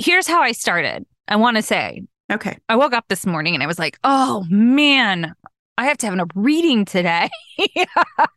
Here's 0.00 0.26
how 0.26 0.40
I 0.40 0.52
started. 0.52 1.04
I 1.28 1.36
want 1.36 1.58
to 1.58 1.62
say 1.62 2.04
okay. 2.32 2.56
I 2.70 2.76
woke 2.76 2.94
up 2.94 3.04
this 3.08 3.26
morning 3.26 3.52
and 3.52 3.62
I 3.62 3.66
was 3.66 3.78
like, 3.78 3.98
oh 4.02 4.46
man, 4.48 5.34
I 5.76 5.84
have 5.84 5.98
to 5.98 6.06
have 6.06 6.18
a 6.18 6.26
reading 6.34 6.86
today. 6.86 7.28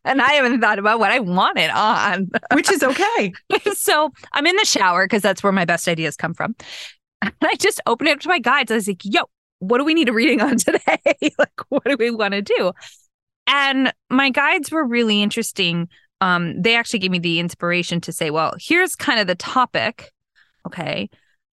and 0.04 0.22
I 0.22 0.34
haven't 0.34 0.60
thought 0.60 0.78
about 0.78 1.00
what 1.00 1.12
I 1.12 1.20
want 1.20 1.58
it 1.58 1.72
on. 1.72 2.30
Which 2.54 2.70
is 2.70 2.84
okay. 2.84 3.32
so 3.76 4.12
I'm 4.34 4.46
in 4.46 4.58
the 4.58 4.66
shower 4.66 5.06
because 5.06 5.22
that's 5.22 5.42
where 5.42 5.54
my 5.54 5.64
best 5.64 5.88
ideas 5.88 6.18
come 6.18 6.34
from. 6.34 6.54
And 7.22 7.34
I 7.42 7.56
just 7.56 7.80
opened 7.86 8.10
it 8.10 8.12
up 8.12 8.20
to 8.20 8.28
my 8.28 8.40
guides. 8.40 8.70
I 8.70 8.76
was 8.76 8.88
like, 8.90 9.02
yo, 9.06 9.22
what 9.60 9.78
do 9.78 9.86
we 9.86 9.94
need 9.94 10.10
a 10.10 10.14
reading 10.14 10.42
on 10.42 10.58
today? 10.58 11.00
like, 11.40 11.62
what 11.70 11.86
do 11.86 11.96
we 11.98 12.12
want 12.12 12.34
to 12.34 12.42
do? 12.42 12.74
And 13.48 13.94
my 14.10 14.32
guides 14.32 14.70
were 14.70 14.86
really 14.86 15.22
interesting. 15.22 15.88
Um, 16.20 16.62
they 16.62 16.76
actually 16.76 17.00
gave 17.00 17.12
me 17.12 17.20
the 17.20 17.40
inspiration 17.40 18.02
to 18.02 18.12
say, 18.12 18.32
well, 18.32 18.54
here's 18.60 18.98
kind 18.98 19.22
of 19.22 19.28
the 19.28 19.36
topic. 19.36 20.12
Okay. 20.68 21.10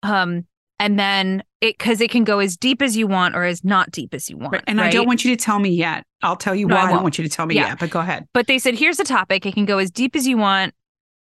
Um, 0.05 0.47
and 0.79 0.99
then 0.99 1.43
it 1.61 1.79
because 1.79 2.01
it 2.01 2.11
can 2.11 2.25
go 2.25 2.41
as 2.41 2.57
deep 2.57 2.83
as 2.83 2.97
you 2.97 3.07
want 3.07 3.35
or 3.37 3.45
as 3.45 3.65
not 3.65 3.91
deep 3.91 4.13
as 4.13 4.29
you 4.29 4.37
want. 4.37 4.53
Right. 4.53 4.65
And 4.67 4.79
right? 4.79 4.89
I 4.89 4.91
don't 4.91 5.07
want 5.07 5.25
you 5.25 5.35
to 5.35 5.43
tell 5.43 5.59
me 5.59 5.71
yet. 5.71 6.05
I'll 6.23 6.37
tell 6.37 6.55
you 6.55 6.67
no, 6.67 6.75
why 6.75 6.83
I, 6.83 6.87
I, 6.87 6.93
don't 6.93 7.03
want 7.03 7.19
you 7.19 7.25
to 7.25 7.31
tell 7.31 7.47
me 7.47 7.55
yeah. 7.55 7.69
yet, 7.69 7.79
but 7.79 7.91
go 7.91 8.01
ahead. 8.01 8.27
But 8.35 8.47
they 8.47 8.59
said, 8.59 8.75
here's 8.75 8.97
the 8.97 9.05
topic. 9.05 9.47
It 9.47 9.55
can 9.55 9.65
go 9.65 9.79
as 9.79 9.91
deep 9.91 10.17
as 10.17 10.27
you 10.27 10.37
want, 10.37 10.75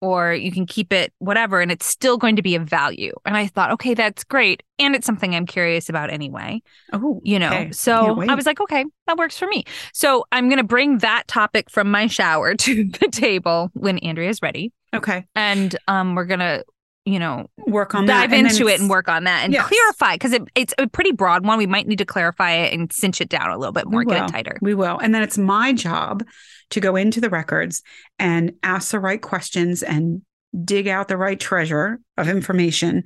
or 0.00 0.35
you 0.35 0.52
can 0.52 0.66
keep 0.66 0.92
it 0.92 1.12
whatever, 1.18 1.61
and 1.61 1.70
it's 1.70 1.87
still 1.87 2.18
going 2.18 2.37
to 2.37 2.42
be 2.42 2.54
of 2.54 2.64
value. 2.64 3.12
And 3.24 3.37
I 3.37 3.46
thought, 3.46 3.70
okay, 3.72 3.94
that's 3.94 4.24
great. 4.24 4.62
And 4.78 4.94
it's 4.94 5.06
something 5.06 5.35
I'm 5.35 5.46
curious 5.46 5.88
about 5.88 6.11
anyway. 6.11 6.62
Oh, 6.92 7.20
you 7.24 7.38
know, 7.38 7.52
okay. 7.52 7.72
so 7.72 8.20
I 8.20 8.35
was 8.35 8.46
like, 8.46 8.61
okay, 8.61 8.85
that 9.06 9.16
works 9.16 9.38
for 9.38 9.46
me. 9.46 9.64
So 9.92 10.24
I'm 10.32 10.48
going 10.48 10.58
to 10.58 10.64
bring 10.64 10.98
that 10.98 11.24
topic 11.26 11.70
from 11.70 11.90
my 11.90 12.06
shower 12.06 12.54
to 12.56 12.85
the 12.85 13.08
table 13.08 13.70
when 13.74 13.98
Andrea's 13.98 14.40
ready. 14.42 14.72
Okay. 14.94 15.24
And 15.35 15.74
um, 15.88 16.14
we're 16.14 16.26
going 16.26 16.40
to 16.40 16.64
you 17.04 17.18
know 17.18 17.48
work 17.66 17.94
on 17.94 18.06
dive 18.06 18.30
that 18.30 18.38
into 18.38 18.68
it 18.68 18.80
and 18.80 18.88
work 18.88 19.08
on 19.08 19.24
that 19.24 19.44
and 19.44 19.52
yes. 19.52 19.66
clarify 19.66 20.14
because 20.14 20.32
it, 20.32 20.42
it's 20.54 20.74
a 20.78 20.86
pretty 20.86 21.12
broad 21.12 21.44
one. 21.44 21.58
We 21.58 21.66
might 21.66 21.86
need 21.88 21.98
to 21.98 22.04
clarify 22.04 22.52
it 22.52 22.72
and 22.72 22.92
cinch 22.92 23.20
it 23.20 23.28
down 23.28 23.50
a 23.50 23.58
little 23.58 23.72
bit 23.72 23.86
more 23.86 24.04
get 24.04 24.24
it 24.24 24.32
tighter. 24.32 24.58
We 24.62 24.74
will. 24.74 24.98
And 24.98 25.14
then 25.14 25.22
it's 25.22 25.38
my 25.38 25.72
job 25.72 26.24
to 26.70 26.80
go 26.80 26.96
into 26.96 27.20
the 27.20 27.30
records 27.30 27.82
and 28.18 28.52
ask 28.62 28.92
the 28.92 29.00
right 29.00 29.20
questions 29.20 29.82
and 29.82 30.22
dig 30.64 30.86
out 30.86 31.08
the 31.08 31.16
right 31.16 31.38
treasure 31.38 32.00
of 32.16 32.28
information. 32.28 33.04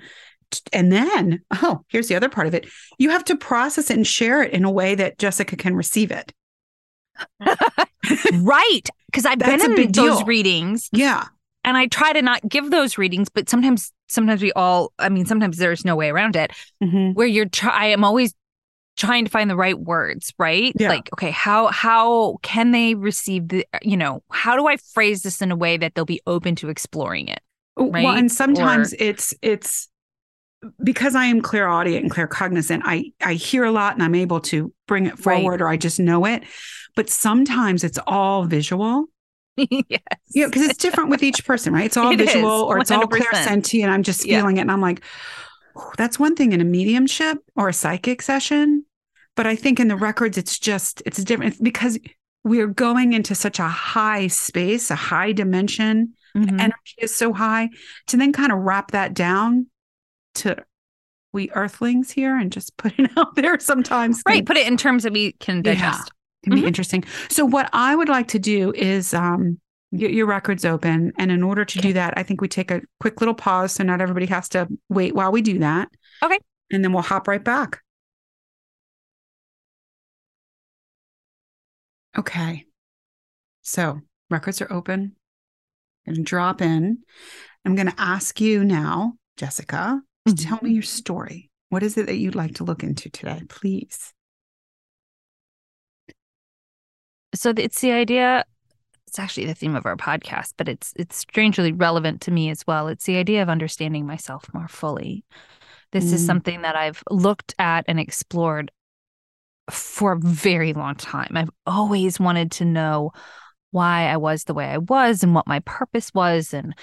And 0.73 0.93
then 0.93 1.43
oh 1.63 1.83
here's 1.89 2.09
the 2.09 2.17
other 2.17 2.29
part 2.29 2.47
of 2.47 2.55
it. 2.55 2.67
You 2.99 3.11
have 3.11 3.25
to 3.25 3.37
process 3.37 3.91
it 3.91 3.97
and 3.97 4.07
share 4.07 4.43
it 4.43 4.53
in 4.53 4.65
a 4.65 4.71
way 4.71 4.95
that 4.95 5.19
jessica 5.19 5.57
can 5.57 5.75
receive 5.75 6.11
it. 6.11 6.33
Right. 8.35 8.89
Because 9.07 9.27
i've 9.27 9.39
That's 9.39 9.67
been 9.67 9.81
in 9.81 9.93
those 9.93 10.19
deal. 10.19 10.25
readings 10.27 10.89
yeah 10.93 11.25
and 11.67 11.77
I 11.77 11.87
try 11.89 12.15
to 12.15 12.23
not 12.23 12.49
give 12.49 12.71
those 12.71 12.97
readings, 12.97 13.29
but 13.29 13.51
sometimes, 13.51 13.93
sometimes 14.09 14.41
we 14.41 14.53
all, 14.53 14.93
I 14.99 15.11
mean, 15.11 15.27
sometimes 15.27 15.59
there's 15.59 15.85
no 15.85 15.95
way 15.97 16.09
around 16.09 16.37
it 16.37 16.53
mm-hmm. 16.83 17.13
where 17.13 17.27
you're, 17.27 17.45
try, 17.45 17.71
I 17.71 17.87
am 17.89 18.05
always 18.05 18.33
trying 18.97 19.27
to 19.27 19.31
find 19.31 19.51
the 19.51 19.57
right 19.57 19.79
words, 19.79 20.33
right? 20.39 20.73
Yeah. 20.79 20.89
Like, 20.89 21.11
okay, 21.13 21.31
how, 21.31 21.67
how 21.67 22.39
can 22.43 22.71
they 22.71 22.95
receive 22.95 23.49
the, 23.49 23.67
you 23.83 23.99
know, 23.99 24.23
how 24.31 24.57
do 24.57 24.67
I 24.67 24.79
phrase 24.79 25.21
this 25.21 25.43
in 25.43 25.53
a 25.53 25.57
way 25.57 25.77
that 25.77 25.95
they'll 25.95 26.07
be 26.07 26.23
open 26.27 26.55
to 26.57 26.71
exploring 26.71 27.29
it? 27.29 27.41
Right? 27.77 28.05
Well, 28.05 28.17
and 28.17 28.33
sometimes 28.33 28.95
or, 28.95 28.97
it's, 29.01 29.35
it's, 29.43 29.89
because 30.83 31.15
I 31.15 31.27
am 31.27 31.43
clairaudient 31.43 32.03
and 32.03 32.11
claircognizant. 32.11 32.81
I 32.85 33.13
I 33.21 33.35
hear 33.35 33.65
a 33.65 33.71
lot 33.71 33.95
and 33.95 34.03
I'm 34.03 34.15
able 34.15 34.41
to 34.41 34.73
bring 34.89 35.07
it 35.07 35.19
forward, 35.19 35.61
right. 35.61 35.61
or 35.61 35.69
I 35.69 35.77
just 35.77 36.01
know 36.01 36.25
it. 36.25 36.43
But 36.97 37.11
sometimes 37.11 37.85
it's 37.85 37.99
all 38.07 38.47
visual, 38.47 39.05
yes. 39.89 40.01
Yeah, 40.35 40.47
because 40.47 40.63
it's 40.63 40.79
different 40.79 41.11
with 41.11 41.23
each 41.23 41.45
person, 41.45 41.73
right? 41.73 41.87
It's 41.87 41.97
all 41.97 42.13
it 42.13 42.19
visual 42.19 42.57
is, 42.57 42.63
or 42.63 42.79
it's 42.79 42.91
all 42.91 43.05
clairsentient. 43.05 43.83
And 43.83 43.91
I'm 43.91 44.03
just 44.03 44.23
feeling 44.23 44.57
yeah. 44.57 44.61
it. 44.61 44.63
And 44.63 44.73
I'm 44.73 44.81
like, 44.81 45.03
oh, 45.77 45.93
that's 45.97 46.19
one 46.19 46.35
thing 46.35 46.53
in 46.53 46.61
a 46.61 46.65
mediumship 46.65 47.39
or 47.55 47.69
a 47.69 47.73
psychic 47.73 48.23
session. 48.23 48.85
But 49.35 49.47
I 49.47 49.57
think 49.57 49.81
in 49.81 49.89
the 49.89 49.97
records, 49.97 50.39
it's 50.39 50.59
just, 50.59 51.03
it's 51.05 51.23
different 51.23 51.63
because 51.63 51.99
we're 52.45 52.69
going 52.69 53.13
into 53.13 53.35
such 53.35 53.59
a 53.59 53.69
high 53.69 54.29
space, 54.29 54.91
a 54.91 54.97
high 54.97 55.33
dimension. 55.33 56.15
Mm-hmm. 56.37 56.61
energy 56.61 56.95
is 56.99 57.15
so 57.15 57.33
high 57.33 57.71
to 58.09 58.19
then 58.19 58.31
kind 58.31 58.53
of 58.53 58.59
wrap 58.59 58.91
that 58.91 59.15
down 59.15 59.69
to 60.35 60.55
we 61.33 61.51
earthlings 61.53 62.11
here 62.11 62.37
and 62.37 62.53
just 62.53 62.77
put 62.77 62.99
it 62.99 63.11
out 63.17 63.37
there 63.37 63.59
sometimes. 63.59 64.23
Right. 64.29 64.45
Put 64.45 64.59
it 64.59 64.67
in 64.67 64.77
terms 64.77 65.05
that 65.05 65.15
we 65.15 65.33
can 65.33 65.63
digest 65.63 66.13
can 66.51 66.59
mm-hmm. 66.59 66.63
be 66.63 66.69
interesting. 66.69 67.05
So 67.29 67.45
what 67.45 67.69
I 67.73 67.95
would 67.95 68.09
like 68.09 68.29
to 68.29 68.39
do 68.39 68.73
is 68.73 69.13
um, 69.15 69.61
get 69.97 70.13
your 70.13 70.27
records 70.27 70.65
open, 70.65 71.13
and 71.19 71.31
in 71.31 71.43
order 71.43 71.65
to 71.65 71.79
okay. 71.79 71.89
do 71.89 71.95
that, 71.95 72.15
I 72.17 72.23
think 72.23 72.41
we 72.41 72.49
take 72.49 72.71
a 72.71 72.81
quick 73.01 73.21
little 73.21 73.35
pause 73.35 73.73
so 73.73 73.85
not 73.85 74.01
everybody 74.01 74.27
has 74.27 74.49
to 74.51 74.69
wait 74.89 75.15
while 75.15 75.33
we 75.33 75.43
do 75.43 75.59
that. 75.59 75.89
Okay. 76.23 76.39
And 76.71 76.83
then 76.83 76.93
we'll 76.93 77.03
hop 77.03 77.29
right 77.29 77.43
back. 77.45 77.81
Okay. 82.19 82.65
So 83.63 84.01
records 84.31 84.63
are 84.63 84.73
open. 84.73 85.17
and 86.07 86.25
drop 86.25 86.63
in. 86.63 86.99
I'm 87.65 87.75
going 87.75 87.91
to 87.91 88.01
ask 88.01 88.41
you 88.41 88.65
now, 88.65 89.15
Jessica, 89.37 90.01
to 90.27 90.33
mm-hmm. 90.33 90.49
tell 90.49 90.59
me 90.63 90.71
your 90.71 90.83
story. 90.83 91.51
What 91.69 91.83
is 91.83 91.99
it 91.99 92.07
that 92.07 92.17
you'd 92.17 92.37
like 92.37 92.55
to 92.55 92.65
look 92.65 92.83
into 92.83 93.11
today, 93.11 93.43
please? 93.49 94.13
So 97.37 97.53
it's 97.57 97.81
the 97.81 97.93
idea 97.93 98.45
it's 99.07 99.19
actually 99.19 99.47
the 99.47 99.55
theme 99.55 99.77
of 99.77 99.87
our 99.87 99.97
podcast 99.97 100.55
but 100.57 100.69
it's 100.69 100.93
it's 100.97 101.17
strangely 101.17 101.73
relevant 101.73 102.21
to 102.21 102.31
me 102.31 102.51
as 102.51 102.67
well 102.67 102.89
it's 102.89 103.05
the 103.05 103.17
idea 103.17 103.43
of 103.43 103.49
understanding 103.49 104.07
myself 104.07 104.45
more 104.53 104.69
fully 104.69 105.25
this 105.93 106.07
mm. 106.07 106.13
is 106.15 106.27
something 106.27 106.63
that 106.63 106.77
i've 106.77 107.03
looked 107.11 107.55
at 107.59 107.85
and 107.89 108.01
explored 108.01 108.71
for 109.71 110.13
a 110.13 110.21
very 110.21 110.73
long 110.73 110.95
time 110.95 111.31
i've 111.35 111.51
always 111.67 112.21
wanted 112.21 112.51
to 112.51 112.65
know 112.65 113.11
why 113.71 114.07
i 114.09 114.17
was 114.17 114.45
the 114.45 114.55
way 114.55 114.67
i 114.67 114.79
was 114.79 115.23
and 115.23 115.35
what 115.35 115.47
my 115.47 115.61
purpose 115.61 116.13
was 116.15 116.53
and 116.53 116.75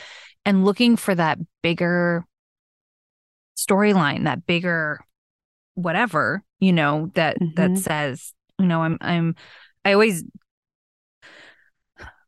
and 0.45 0.65
looking 0.65 0.95
for 0.95 1.15
that 1.15 1.37
bigger 1.61 2.25
storyline 3.57 4.23
that 4.23 4.45
bigger 4.45 4.99
whatever 5.75 6.43
you 6.59 6.73
know 6.73 7.09
that 7.15 7.39
mm-hmm. 7.39 7.53
that 7.55 7.77
says 7.79 8.33
you 8.59 8.65
know 8.65 8.81
i'm 8.81 8.97
i'm 9.01 9.35
i 9.85 9.93
always 9.93 10.23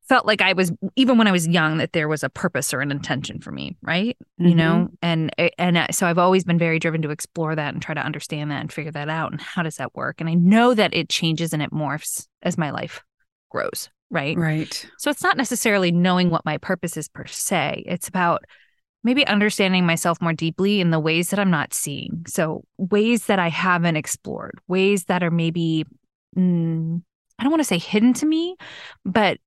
felt 0.08 0.26
like 0.26 0.41
I 0.41 0.54
was 0.54 0.72
even 0.96 1.18
when 1.18 1.28
I 1.28 1.32
was 1.32 1.48
young 1.48 1.78
that 1.78 1.94
there 1.94 2.08
was 2.08 2.24
a 2.24 2.30
purpose 2.30 2.74
or 2.74 2.82
an 2.82 2.91
intention 2.91 3.39
for 3.39 3.52
me, 3.52 3.78
right? 3.82 4.18
Mm-hmm. 4.39 4.50
You 4.50 4.56
know, 4.56 4.89
and 5.02 5.32
and 5.58 5.88
so 5.91 6.08
I've 6.08 6.18
always 6.18 6.44
been 6.44 6.60
very 6.60 6.80
driven 6.80 7.02
to 7.04 7.10
explore 7.10 7.56
that 7.56 7.74
and 7.74 7.82
try 7.82 7.94
to 7.94 8.02
understand 8.02 8.52
that 8.52 8.62
and 8.62 8.72
figure 8.72 8.91
that 8.91 9.10
out 9.10 9.32
and 9.32 9.41
how 9.41 9.63
does 9.63 9.78
that 9.78 9.96
work? 9.96 10.20
And 10.20 10.30
I 10.30 10.36
know 10.36 10.74
that 10.74 10.94
it 10.94 11.10
changes 11.10 11.54
and 11.54 11.62
it 11.62 11.72
morphs 11.72 12.28
as 12.41 12.58
my 12.58 12.72
life 12.72 13.04
grows, 13.50 13.89
right? 14.10 14.38
Right. 14.38 14.86
So 14.98 15.10
it's 15.10 15.24
not 15.24 15.38
necessarily 15.38 15.91
knowing 15.91 16.30
what 16.30 16.46
my 16.46 16.58
purpose 16.58 16.98
is 16.98 17.10
per 17.10 17.26
se. 17.26 17.84
It's 17.86 18.08
about 18.08 18.46
maybe 19.04 19.26
understanding 19.28 19.86
myself 19.86 20.20
more 20.22 20.34
deeply 20.34 20.82
in 20.82 20.89
the 20.89 21.00
ways 21.00 21.30
that 21.30 21.39
I'm 21.39 21.52
not 21.52 21.74
seeing. 21.74 22.24
So 22.28 22.63
ways 22.78 23.28
that 23.28 23.38
I 23.38 23.50
haven't 23.50 23.96
explored, 23.96 24.60
ways 24.68 25.06
that 25.06 25.24
are 25.24 25.32
maybe 25.32 25.86
mm, 26.36 27.02
I 27.38 27.44
don't 27.44 27.52
want 27.52 27.62
to 27.62 27.65
say 27.65 27.78
hidden 27.78 28.13
to 28.15 28.26
me, 28.26 28.56
but 29.04 29.38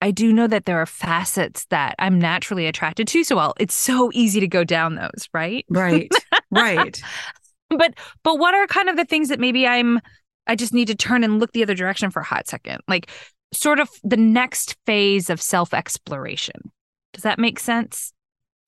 I 0.00 0.10
do 0.10 0.32
know 0.32 0.46
that 0.46 0.64
there 0.64 0.78
are 0.78 0.86
facets 0.86 1.66
that 1.66 1.94
I'm 1.98 2.18
naturally 2.18 2.66
attracted 2.66 3.08
to. 3.08 3.24
So 3.24 3.36
well, 3.36 3.54
it's 3.58 3.74
so 3.74 4.10
easy 4.12 4.40
to 4.40 4.48
go 4.48 4.64
down 4.64 4.94
those, 4.94 5.28
right? 5.34 5.64
Right. 5.68 6.10
Right. 6.50 7.00
but 7.70 7.94
but 8.22 8.38
what 8.38 8.54
are 8.54 8.66
kind 8.66 8.88
of 8.88 8.96
the 8.96 9.04
things 9.04 9.28
that 9.28 9.40
maybe 9.40 9.66
I'm 9.66 10.00
I 10.46 10.54
just 10.54 10.72
need 10.72 10.86
to 10.86 10.94
turn 10.94 11.24
and 11.24 11.40
look 11.40 11.52
the 11.52 11.62
other 11.62 11.74
direction 11.74 12.10
for 12.10 12.20
a 12.20 12.24
hot 12.24 12.48
second? 12.48 12.80
Like 12.86 13.10
sort 13.52 13.80
of 13.80 13.90
the 14.02 14.16
next 14.16 14.76
phase 14.86 15.30
of 15.30 15.40
self-exploration. 15.40 16.70
Does 17.12 17.22
that 17.24 17.38
make 17.38 17.58
sense? 17.58 18.12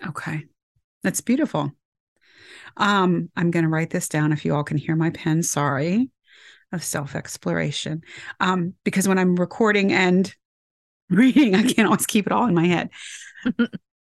Okay. 0.07 0.45
That's 1.03 1.21
beautiful. 1.21 1.73
Um, 2.77 3.31
I'm 3.37 3.51
going 3.51 3.65
to 3.65 3.69
write 3.69 3.91
this 3.91 4.09
down 4.09 4.33
if 4.33 4.45
you 4.45 4.55
all 4.55 4.65
can 4.65 4.79
hear 4.79 4.97
my 4.97 5.11
pen. 5.11 5.43
Sorry. 5.43 6.11
Of 6.73 6.85
self 6.85 7.17
exploration. 7.17 8.03
Um, 8.39 8.75
because 8.85 9.09
when 9.09 9.19
I'm 9.19 9.35
recording 9.35 9.93
and 9.93 10.33
reading, 11.17 11.55
I 11.55 11.63
can't 11.65 11.87
always 11.87 12.07
keep 12.07 12.27
it 12.27 12.33
all 12.33 12.47
in 12.47 12.55
my 12.55 12.67
head. 12.67 12.91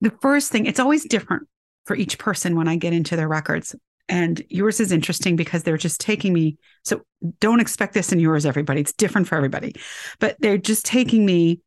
the 0.01 0.11
first 0.21 0.51
thing, 0.51 0.67
it's 0.67 0.81
always 0.81 1.05
different 1.05 1.49
for 1.85 1.97
each 1.97 2.19
person 2.19 2.57
when 2.57 2.69
I 2.69 2.77
get 2.77 2.93
into 2.93 3.17
their 3.17 3.29
records. 3.29 3.75
And 4.09 4.43
yours 4.49 4.79
is 4.81 4.93
interesting 4.93 5.37
because 5.37 5.63
they're 5.63 5.77
just 5.77 6.01
taking 6.01 6.33
me. 6.33 6.59
So 6.85 7.03
don't 7.41 7.61
expect 7.61 7.95
this 7.95 8.13
in 8.13 8.21
yours, 8.21 8.47
everybody. 8.47 8.81
It's 8.81 8.93
different 8.93 9.27
for 9.27 9.35
everybody. 9.37 9.75
But 10.21 10.37
they're 10.39 10.59
just 10.59 10.85
taking 10.85 11.27
me 11.27 11.61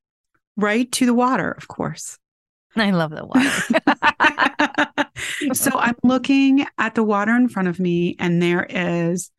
right 0.55 0.89
to 0.93 1.05
the 1.05 1.13
water, 1.13 1.51
of 1.51 1.67
course. 1.67 2.17
I 2.75 2.91
love 2.91 3.11
the 3.11 3.25
water. 3.25 3.49
so 5.53 5.71
I'm 5.77 5.95
looking 6.03 6.65
at 6.77 6.95
the 6.95 7.03
water 7.03 7.35
in 7.35 7.49
front 7.49 7.67
of 7.67 7.79
me, 7.79 8.15
and 8.19 8.41
there 8.41 8.65
is 8.69 9.31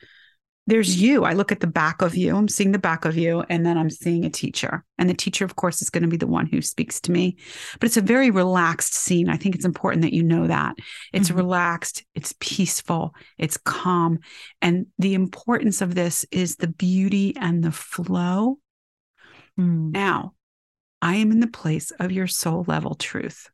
there's 0.70 1.02
you. 1.02 1.24
I 1.24 1.32
look 1.32 1.50
at 1.50 1.60
the 1.60 1.66
back 1.66 2.00
of 2.00 2.14
you. 2.14 2.36
I'm 2.36 2.48
seeing 2.48 2.70
the 2.70 2.78
back 2.78 3.04
of 3.04 3.16
you, 3.16 3.44
and 3.48 3.66
then 3.66 3.76
I'm 3.76 3.90
seeing 3.90 4.24
a 4.24 4.30
teacher. 4.30 4.84
And 4.98 5.10
the 5.10 5.14
teacher, 5.14 5.44
of 5.44 5.56
course, 5.56 5.82
is 5.82 5.90
going 5.90 6.02
to 6.02 6.08
be 6.08 6.16
the 6.16 6.26
one 6.26 6.46
who 6.46 6.62
speaks 6.62 7.00
to 7.02 7.12
me. 7.12 7.36
But 7.78 7.86
it's 7.86 7.96
a 7.96 8.02
very 8.02 8.30
relaxed 8.30 8.94
scene. 8.94 9.28
I 9.28 9.36
think 9.36 9.54
it's 9.56 9.64
important 9.64 10.02
that 10.02 10.12
you 10.12 10.22
know 10.22 10.46
that. 10.46 10.76
It's 11.12 11.28
mm-hmm. 11.28 11.38
relaxed, 11.38 12.04
it's 12.14 12.34
peaceful, 12.38 13.14
it's 13.36 13.56
calm. 13.56 14.20
And 14.62 14.86
the 14.98 15.14
importance 15.14 15.80
of 15.80 15.94
this 15.94 16.24
is 16.30 16.56
the 16.56 16.68
beauty 16.68 17.34
and 17.36 17.64
the 17.64 17.72
flow. 17.72 18.58
Mm. 19.58 19.92
Now, 19.92 20.34
I 21.02 21.16
am 21.16 21.32
in 21.32 21.40
the 21.40 21.48
place 21.48 21.90
of 21.98 22.12
your 22.12 22.28
soul 22.28 22.64
level 22.68 22.94
truth. 22.94 23.48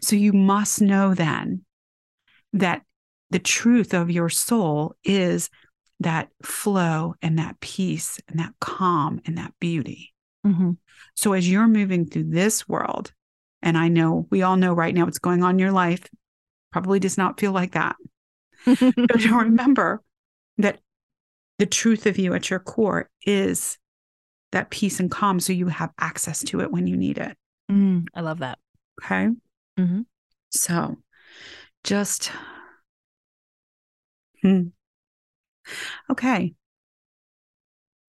So 0.00 0.16
you 0.16 0.32
must 0.32 0.80
know 0.80 1.14
then 1.14 1.64
that 2.54 2.82
the 3.30 3.38
truth 3.38 3.94
of 3.94 4.10
your 4.10 4.28
soul 4.28 4.94
is 5.04 5.50
that 6.00 6.28
flow 6.42 7.14
and 7.22 7.38
that 7.38 7.60
peace 7.60 8.18
and 8.28 8.38
that 8.40 8.52
calm 8.60 9.20
and 9.26 9.38
that 9.38 9.52
beauty. 9.60 10.12
Mm-hmm. 10.46 10.72
So 11.14 11.32
as 11.32 11.48
you're 11.48 11.68
moving 11.68 12.06
through 12.06 12.30
this 12.30 12.68
world, 12.68 13.12
and 13.62 13.78
I 13.78 13.88
know 13.88 14.26
we 14.30 14.42
all 14.42 14.56
know 14.56 14.74
right 14.74 14.94
now 14.94 15.04
what's 15.04 15.18
going 15.18 15.42
on 15.42 15.54
in 15.54 15.58
your 15.58 15.72
life, 15.72 16.04
probably 16.70 16.98
does 16.98 17.16
not 17.16 17.40
feel 17.40 17.52
like 17.52 17.72
that. 17.72 17.96
but 18.66 19.24
remember 19.30 20.02
that 20.58 20.80
the 21.58 21.66
truth 21.66 22.06
of 22.06 22.18
you 22.18 22.34
at 22.34 22.50
your 22.50 22.58
core 22.58 23.08
is 23.24 23.78
that 24.52 24.70
peace 24.70 25.00
and 25.00 25.10
calm. 25.10 25.40
So 25.40 25.52
you 25.52 25.68
have 25.68 25.92
access 25.98 26.42
to 26.44 26.60
it 26.60 26.70
when 26.70 26.86
you 26.86 26.96
need 26.96 27.18
it. 27.18 27.36
Mm, 27.70 28.06
I 28.14 28.20
love 28.20 28.40
that. 28.40 28.58
Okay. 29.02 29.28
Mm-hmm. 29.78 30.02
So 30.50 30.96
just, 31.82 32.30
hmm. 34.42 34.68
Okay. 36.10 36.54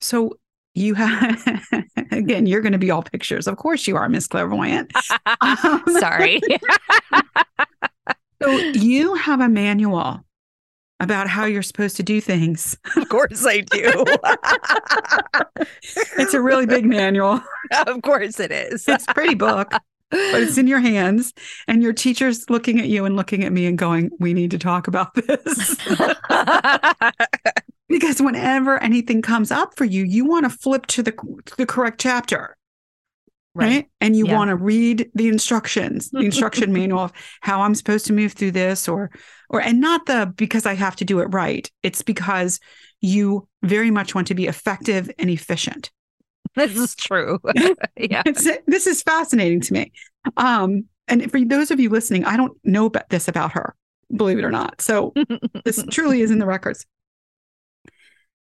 So 0.02 0.38
you 0.74 0.94
have 0.94 1.63
again, 2.12 2.46
you're 2.46 2.62
going 2.62 2.74
to 2.74 2.78
be 2.78 2.91
all 2.91 3.04
pictures. 3.04 3.48
Of 3.48 3.58
course 3.58 3.88
you 3.88 3.96
are, 3.96 4.08
Miss 4.10 4.28
Clairvoyant. 4.28 4.91
Um, 5.41 5.84
Sorry. 6.00 6.41
so 8.41 8.50
you 8.50 9.15
have 9.15 9.41
a 9.41 9.50
manual 9.50 10.22
about 11.00 11.28
how 11.28 11.46
you're 11.46 11.62
supposed 11.62 11.98
to 11.98 12.04
do 12.04 12.22
things. 12.22 12.78
Of 12.96 13.10
course 13.10 13.46
I 13.46 13.62
do. 13.62 14.06
it's 16.18 16.34
a 16.34 16.41
really 16.41 16.65
big 16.65 16.86
manual. 16.86 17.41
Of 17.86 18.02
course 18.02 18.39
it 18.39 18.52
is. 18.52 18.88
It's 18.88 19.06
a 19.08 19.13
pretty 19.13 19.36
book 19.36 19.74
but 20.32 20.41
it's 20.41 20.58
in 20.58 20.67
your 20.67 20.80
hands 20.80 21.34
and 21.67 21.84
your 21.84 21.93
teacher's 21.93 22.49
looking 22.49 22.80
at 22.80 22.88
you 22.88 23.06
and 23.06 23.15
looking 23.15 23.43
at 23.43 23.51
me 23.51 23.65
and 23.65 23.78
going 23.78 24.10
we 24.19 24.34
need 24.34 24.51
to 24.51 24.58
talk 24.58 24.88
about 24.88 25.13
this. 25.15 25.78
Because 27.88 28.19
whenever 28.19 28.82
anything 28.82 29.21
comes 29.21 29.51
up 29.51 29.78
for 29.78 29.86
you 29.86 30.04
you 30.04 30.25
want 30.25 30.45
to 30.45 30.49
flip 30.49 30.88
to 30.88 31.04
the 31.04 31.13
the 31.58 31.65
correct 31.65 32.01
chapter. 32.01 32.58
Right, 33.54 33.67
right? 33.67 33.89
and 34.01 34.17
you 34.17 34.28
yeah. 34.28 34.36
want 34.36 34.49
to 34.49 34.58
read 34.58 35.10
the 35.15 35.30
instructions 35.30 36.10
the 36.10 36.25
instruction 36.25 36.73
manual 36.80 36.99
of 36.99 37.13
how 37.39 37.62
i'm 37.62 37.73
supposed 37.73 38.06
to 38.08 38.12
move 38.12 38.34
through 38.34 38.51
this 38.51 38.89
or 38.89 39.12
or 39.49 39.62
and 39.62 39.80
not 39.80 40.08
the 40.08 40.34
because 40.36 40.65
i 40.65 40.73
have 40.73 40.97
to 40.97 41.06
do 41.06 41.19
it 41.19 41.28
right. 41.28 41.71
It's 41.82 42.01
because 42.01 42.60
you 42.99 43.47
very 43.62 43.91
much 43.91 44.13
want 44.13 44.28
to 44.28 44.36
be 44.36 44.47
effective 44.47 45.10
and 45.17 45.30
efficient 45.30 45.91
this 46.68 46.76
is 46.76 46.96
true. 46.96 47.39
yeah. 47.98 48.24
It's, 48.26 48.48
this 48.65 48.88
is 48.88 49.04
fascinating 49.04 49.62
to 49.62 49.74
me. 49.74 49.91
Um, 50.38 50.86
and 51.08 51.30
for 51.30 51.44
those 51.44 51.72
of 51.72 51.80
you 51.80 51.89
listening, 51.89 52.26
I 52.26 52.38
don't 52.38 52.58
know 52.63 52.86
about 52.86 53.10
this 53.10 53.28
about 53.28 53.52
her, 53.54 53.76
believe 54.15 54.39
it 54.39 54.46
or 54.46 54.52
not. 54.52 54.82
So 54.82 55.13
this 55.63 55.84
truly 55.91 56.22
is 56.22 56.32
in 56.32 56.39
the 56.39 56.46
records. 56.46 56.86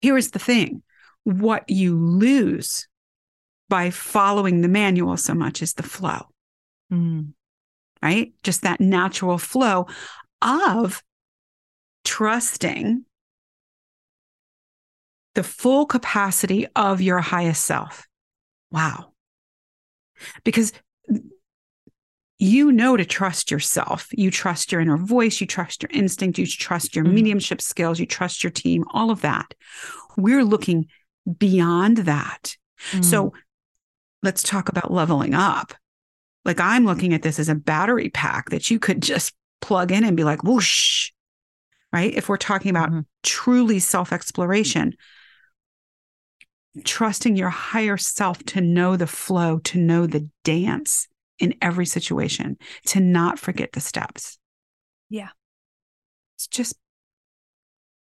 Here 0.00 0.16
is 0.16 0.30
the 0.30 0.38
thing 0.38 0.82
what 1.24 1.68
you 1.68 1.98
lose 1.98 2.86
by 3.68 3.90
following 3.90 4.60
the 4.60 4.68
manual 4.68 5.16
so 5.16 5.34
much 5.34 5.60
is 5.60 5.74
the 5.74 5.82
flow, 5.82 6.20
mm. 6.92 7.32
right? 8.02 8.32
Just 8.44 8.62
that 8.62 8.80
natural 8.80 9.36
flow 9.36 9.86
of 10.40 11.02
trusting 12.04 13.04
the 15.36 15.44
full 15.44 15.84
capacity 15.84 16.66
of 16.74 17.00
your 17.00 17.20
highest 17.20 17.64
self. 17.64 18.06
Wow. 18.72 19.12
Because 20.44 20.72
you 22.38 22.72
know 22.72 22.96
to 22.96 23.04
trust 23.04 23.50
yourself. 23.50 24.08
You 24.12 24.30
trust 24.30 24.72
your 24.72 24.80
inner 24.80 24.96
voice, 24.96 25.40
you 25.40 25.46
trust 25.46 25.82
your 25.82 25.90
instinct, 25.92 26.38
you 26.38 26.46
trust 26.46 26.96
your 26.96 27.04
mm-hmm. 27.04 27.14
mediumship 27.14 27.60
skills, 27.60 28.00
you 28.00 28.06
trust 28.06 28.42
your 28.42 28.50
team, 28.50 28.84
all 28.92 29.10
of 29.10 29.20
that. 29.20 29.54
We're 30.16 30.44
looking 30.44 30.86
beyond 31.38 31.98
that. 31.98 32.56
Mm-hmm. 32.90 33.02
So 33.02 33.34
let's 34.22 34.42
talk 34.42 34.70
about 34.70 34.90
leveling 34.90 35.34
up. 35.34 35.74
Like 36.46 36.60
I'm 36.60 36.86
looking 36.86 37.12
at 37.12 37.22
this 37.22 37.38
as 37.38 37.50
a 37.50 37.54
battery 37.54 38.08
pack 38.08 38.50
that 38.50 38.70
you 38.70 38.78
could 38.78 39.02
just 39.02 39.34
plug 39.60 39.92
in 39.92 40.02
and 40.02 40.16
be 40.16 40.24
like, 40.24 40.44
whoosh, 40.44 41.10
right? 41.92 42.14
If 42.14 42.30
we're 42.30 42.38
talking 42.38 42.70
about 42.70 42.88
mm-hmm. 42.88 43.00
truly 43.22 43.80
self 43.80 44.14
exploration, 44.14 44.94
trusting 46.84 47.36
your 47.36 47.50
higher 47.50 47.96
self 47.96 48.42
to 48.44 48.60
know 48.60 48.96
the 48.96 49.06
flow, 49.06 49.58
to 49.60 49.78
know 49.78 50.06
the 50.06 50.28
dance 50.44 51.08
in 51.38 51.54
every 51.60 51.86
situation, 51.86 52.56
to 52.86 53.00
not 53.00 53.38
forget 53.38 53.72
the 53.72 53.80
steps. 53.80 54.38
Yeah. 55.08 55.28
It's 56.36 56.46
just 56.46 56.76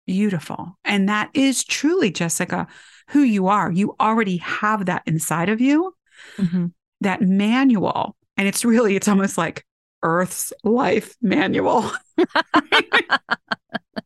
beautiful. 0.06 0.78
And 0.84 1.08
that 1.08 1.30
is 1.34 1.64
truly, 1.64 2.10
Jessica, 2.10 2.66
who 3.08 3.20
you 3.20 3.48
are. 3.48 3.70
You 3.70 3.94
already 4.00 4.38
have 4.38 4.86
that 4.86 5.02
inside 5.06 5.48
of 5.48 5.60
you, 5.60 5.94
mm-hmm. 6.36 6.66
that 7.00 7.22
manual. 7.22 8.16
And 8.36 8.48
it's 8.48 8.64
really, 8.64 8.96
it's 8.96 9.08
almost 9.08 9.38
like 9.38 9.64
Earth's 10.02 10.52
life 10.62 11.16
manual. 11.20 11.90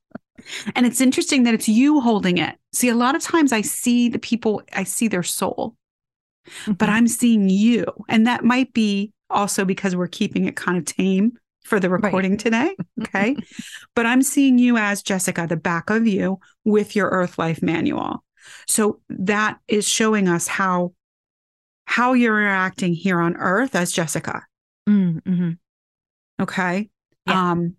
And 0.74 0.86
it's 0.86 1.00
interesting 1.00 1.44
that 1.44 1.54
it's 1.54 1.68
you 1.68 2.00
holding 2.00 2.38
it. 2.38 2.56
See, 2.72 2.88
a 2.88 2.94
lot 2.94 3.14
of 3.14 3.22
times 3.22 3.52
I 3.52 3.60
see 3.60 4.08
the 4.08 4.18
people, 4.18 4.62
I 4.72 4.84
see 4.84 5.08
their 5.08 5.22
soul, 5.22 5.76
mm-hmm. 6.46 6.72
but 6.72 6.88
I'm 6.88 7.08
seeing 7.08 7.48
you. 7.48 7.84
And 8.08 8.26
that 8.26 8.44
might 8.44 8.72
be 8.72 9.12
also 9.28 9.64
because 9.64 9.94
we're 9.94 10.08
keeping 10.08 10.44
it 10.46 10.56
kind 10.56 10.78
of 10.78 10.84
tame 10.84 11.32
for 11.64 11.78
the 11.78 11.90
recording 11.90 12.32
right. 12.32 12.40
today. 12.40 12.76
Okay. 13.02 13.34
but 13.96 14.06
I'm 14.06 14.22
seeing 14.22 14.58
you 14.58 14.76
as 14.76 15.02
Jessica, 15.02 15.46
the 15.46 15.56
back 15.56 15.90
of 15.90 16.06
you 16.06 16.38
with 16.64 16.94
your 16.94 17.08
Earth 17.08 17.38
Life 17.38 17.62
manual. 17.62 18.22
So 18.66 19.00
that 19.08 19.58
is 19.68 19.88
showing 19.88 20.28
us 20.28 20.46
how 20.46 20.92
how 21.84 22.12
you're 22.12 22.40
interacting 22.40 22.94
here 22.94 23.20
on 23.20 23.36
earth 23.36 23.74
as 23.74 23.90
Jessica. 23.90 24.42
Mm-hmm. 24.88 25.50
Okay. 26.40 26.88
Yeah. 27.26 27.50
Um, 27.50 27.76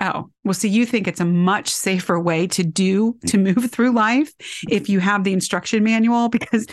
Oh, 0.00 0.30
well, 0.42 0.54
so 0.54 0.68
you 0.68 0.86
think 0.86 1.06
it's 1.06 1.20
a 1.20 1.24
much 1.24 1.68
safer 1.68 2.18
way 2.18 2.46
to 2.48 2.64
do 2.64 3.18
to 3.26 3.38
move 3.38 3.70
through 3.70 3.92
life 3.92 4.32
if 4.68 4.88
you 4.88 5.00
have 5.00 5.22
the 5.24 5.32
instruction 5.32 5.84
manual 5.84 6.28
because 6.28 6.66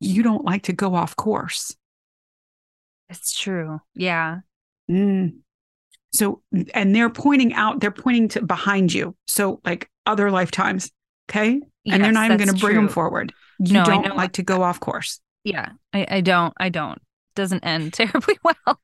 you 0.00 0.22
don't 0.22 0.44
like 0.44 0.64
to 0.64 0.72
go 0.72 0.94
off 0.94 1.14
course. 1.16 1.76
It's 3.08 3.36
true. 3.38 3.80
Yeah. 3.94 4.40
Mm. 4.90 5.38
So, 6.12 6.42
and 6.74 6.94
they're 6.94 7.10
pointing 7.10 7.54
out, 7.54 7.80
they're 7.80 7.90
pointing 7.90 8.28
to 8.28 8.42
behind 8.44 8.92
you. 8.92 9.16
So, 9.26 9.60
like 9.64 9.88
other 10.06 10.30
lifetimes. 10.30 10.90
Okay. 11.30 11.60
Yes, 11.84 11.94
and 11.94 12.04
they're 12.04 12.12
not 12.12 12.26
even 12.26 12.38
going 12.38 12.48
to 12.48 12.60
bring 12.60 12.74
true. 12.74 12.82
them 12.82 12.88
forward. 12.88 13.32
You 13.60 13.74
no, 13.74 13.84
don't 13.84 14.16
like 14.16 14.32
to 14.32 14.42
go 14.42 14.62
off 14.62 14.80
course. 14.80 15.20
Yeah. 15.44 15.70
I, 15.92 16.06
I 16.10 16.20
don't. 16.22 16.52
I 16.58 16.70
don't. 16.70 17.00
Doesn't 17.36 17.64
end 17.64 17.92
terribly 17.94 18.38
well. 18.42 18.80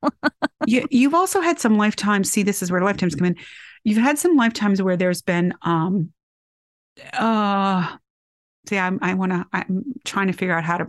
you, 0.66 0.87
you've 0.90 1.14
also 1.14 1.40
had 1.40 1.59
some 1.59 1.76
lifetimes. 1.76 2.31
See, 2.31 2.42
this 2.42 2.62
is 2.62 2.70
where 2.70 2.83
lifetimes 2.83 3.14
come 3.14 3.26
in 3.26 3.37
you've 3.85 3.99
had 3.99 4.19
some 4.19 4.37
lifetimes 4.37 4.83
where 4.83 4.97
there's 4.97 5.23
been 5.23 5.55
um 5.62 6.11
uh 7.14 7.97
see 8.69 8.79
i'm 8.79 8.99
i 9.03 9.14
want 9.14 9.33
to 9.33 9.47
i'm 9.53 9.85
trying 10.05 10.27
to 10.27 10.33
figure 10.33 10.55
out 10.55 10.64
how 10.64 10.79
to 10.79 10.87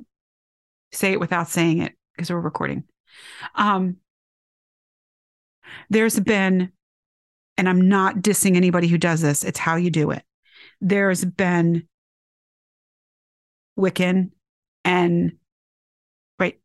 say 0.91 1.13
it 1.13 1.19
without 1.19 1.47
saying 1.47 1.79
it 1.79 1.93
because 2.15 2.29
we're 2.29 2.39
recording. 2.39 2.83
Um 3.55 3.97
there's 5.89 6.19
been 6.19 6.71
and 7.57 7.69
i'm 7.69 7.87
not 7.87 8.17
dissing 8.17 8.55
anybody 8.55 8.87
who 8.87 8.97
does 8.97 9.21
this 9.21 9.43
it's 9.43 9.59
how 9.59 9.75
you 9.75 9.89
do 9.89 10.11
it. 10.11 10.23
There's 10.81 11.23
been 11.23 11.87
wiccan 13.79 14.31
and 14.83 15.33
right 16.39 16.59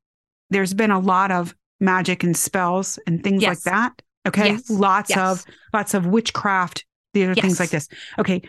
there's 0.51 0.75
been 0.75 0.91
a 0.91 0.99
lot 0.99 1.31
of 1.31 1.55
magic 1.79 2.25
and 2.25 2.37
spells 2.37 2.99
and 3.07 3.23
things 3.23 3.43
yes. 3.43 3.65
like 3.65 3.75
that 3.75 4.03
Okay. 4.27 4.53
Yes. 4.53 4.69
Lots 4.69 5.11
yes. 5.11 5.19
of 5.19 5.45
lots 5.73 5.95
of 5.95 6.07
witchcraft, 6.07 6.85
the 7.15 7.25
other 7.25 7.35
yes. 7.35 7.45
things 7.45 7.61
like 7.61 7.71
this. 7.71 7.89
Okay. 8.19 8.43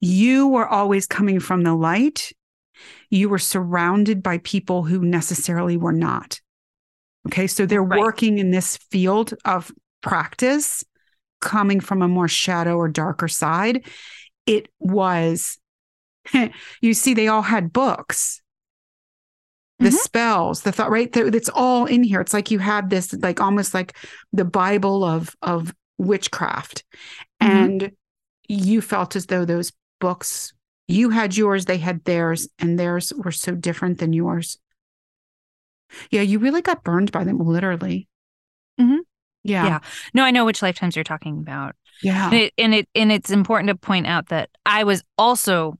You 0.00 0.48
were 0.48 0.66
always 0.66 1.06
coming 1.06 1.40
from 1.40 1.62
the 1.62 1.74
light. 1.74 2.32
You 3.10 3.28
were 3.28 3.38
surrounded 3.38 4.22
by 4.22 4.38
people 4.38 4.82
who 4.82 5.00
necessarily 5.04 5.76
were 5.76 5.92
not. 5.92 6.40
Okay. 7.28 7.46
So 7.46 7.66
they're 7.66 7.82
right. 7.82 8.00
working 8.00 8.38
in 8.38 8.50
this 8.50 8.76
field 8.90 9.34
of 9.44 9.70
practice 10.00 10.84
coming 11.40 11.80
from 11.80 12.02
a 12.02 12.08
more 12.08 12.28
shadow 12.28 12.76
or 12.76 12.88
darker 12.88 13.28
side. 13.28 13.86
It 14.46 14.68
was, 14.80 15.58
you 16.80 16.94
see, 16.94 17.14
they 17.14 17.28
all 17.28 17.42
had 17.42 17.72
books 17.72 18.41
the 19.82 19.88
Mhm. 19.90 19.92
spells 19.94 20.62
the 20.62 20.72
thought 20.72 20.90
right 20.90 21.14
it's 21.16 21.48
all 21.52 21.86
in 21.86 22.02
here 22.02 22.20
it's 22.20 22.32
like 22.34 22.50
you 22.50 22.58
had 22.58 22.88
this 22.90 23.12
like 23.14 23.40
almost 23.40 23.74
like 23.74 23.96
the 24.32 24.44
bible 24.44 25.04
of 25.04 25.34
of 25.42 25.74
witchcraft 25.98 26.84
Mhm. 27.42 27.46
and 27.48 27.92
you 28.48 28.80
felt 28.80 29.16
as 29.16 29.26
though 29.26 29.44
those 29.44 29.72
books 30.00 30.52
you 30.88 31.10
had 31.10 31.36
yours 31.36 31.64
they 31.64 31.78
had 31.78 32.04
theirs 32.04 32.48
and 32.58 32.78
theirs 32.78 33.12
were 33.16 33.32
so 33.32 33.54
different 33.54 33.98
than 33.98 34.12
yours 34.12 34.58
yeah 36.10 36.22
you 36.22 36.38
really 36.38 36.62
got 36.62 36.82
burned 36.84 37.12
by 37.12 37.24
them 37.24 37.38
literally 37.38 38.08
Mhm. 38.80 38.98
yeah 39.44 39.64
Yeah. 39.66 39.80
No, 40.14 40.24
I 40.24 40.30
know 40.30 40.44
which 40.44 40.62
lifetimes 40.62 40.96
you're 40.96 41.04
talking 41.04 41.38
about. 41.38 41.76
yeah 42.02 42.26
And 42.26 42.34
it, 42.34 42.54
and 42.58 42.74
it 42.74 42.88
and 42.94 43.12
it's 43.12 43.30
important 43.30 43.68
to 43.68 43.74
point 43.76 44.06
out 44.06 44.28
that 44.28 44.50
I 44.66 44.84
was 44.84 45.02
also 45.18 45.78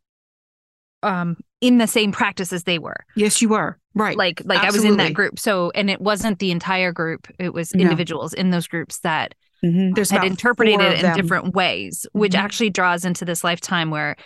um 1.03 1.37
in 1.63 1.79
the 1.79 1.87
same 1.87 2.13
practice 2.13 2.53
as 2.53 2.65
they 2.65 2.79
were. 2.79 2.97
yes 3.17 3.41
you 3.41 3.49
were 3.49 3.79
right 3.95 4.17
Like 4.19 4.43
like 4.45 4.59
I 4.61 4.67
was 4.71 4.85
in 4.85 4.97
that 4.99 5.15
group. 5.15 5.39
So 5.39 5.71
and 5.75 5.89
it 5.89 6.01
wasn't 6.01 6.39
the 6.39 6.51
entire 6.51 6.93
group. 6.93 7.27
It 7.39 7.55
was 7.55 7.75
No. 7.75 7.83
individuals 7.83 8.35
in 8.35 8.51
those 8.51 8.67
groups 8.69 8.99
that 9.01 9.35
Mhm. 9.65 9.95
there's 9.95 10.11
had 10.11 10.25
interpreted 10.25 10.81
it 10.81 11.05
in 11.05 11.15
different 11.15 11.55
ways, 11.55 12.05
which 12.13 12.33
Mhm. 12.33 12.39
actually 12.41 12.71
draws 12.71 13.05
into 13.05 13.25
this 13.25 13.45
lifetime 13.45 13.91
where 13.91 14.17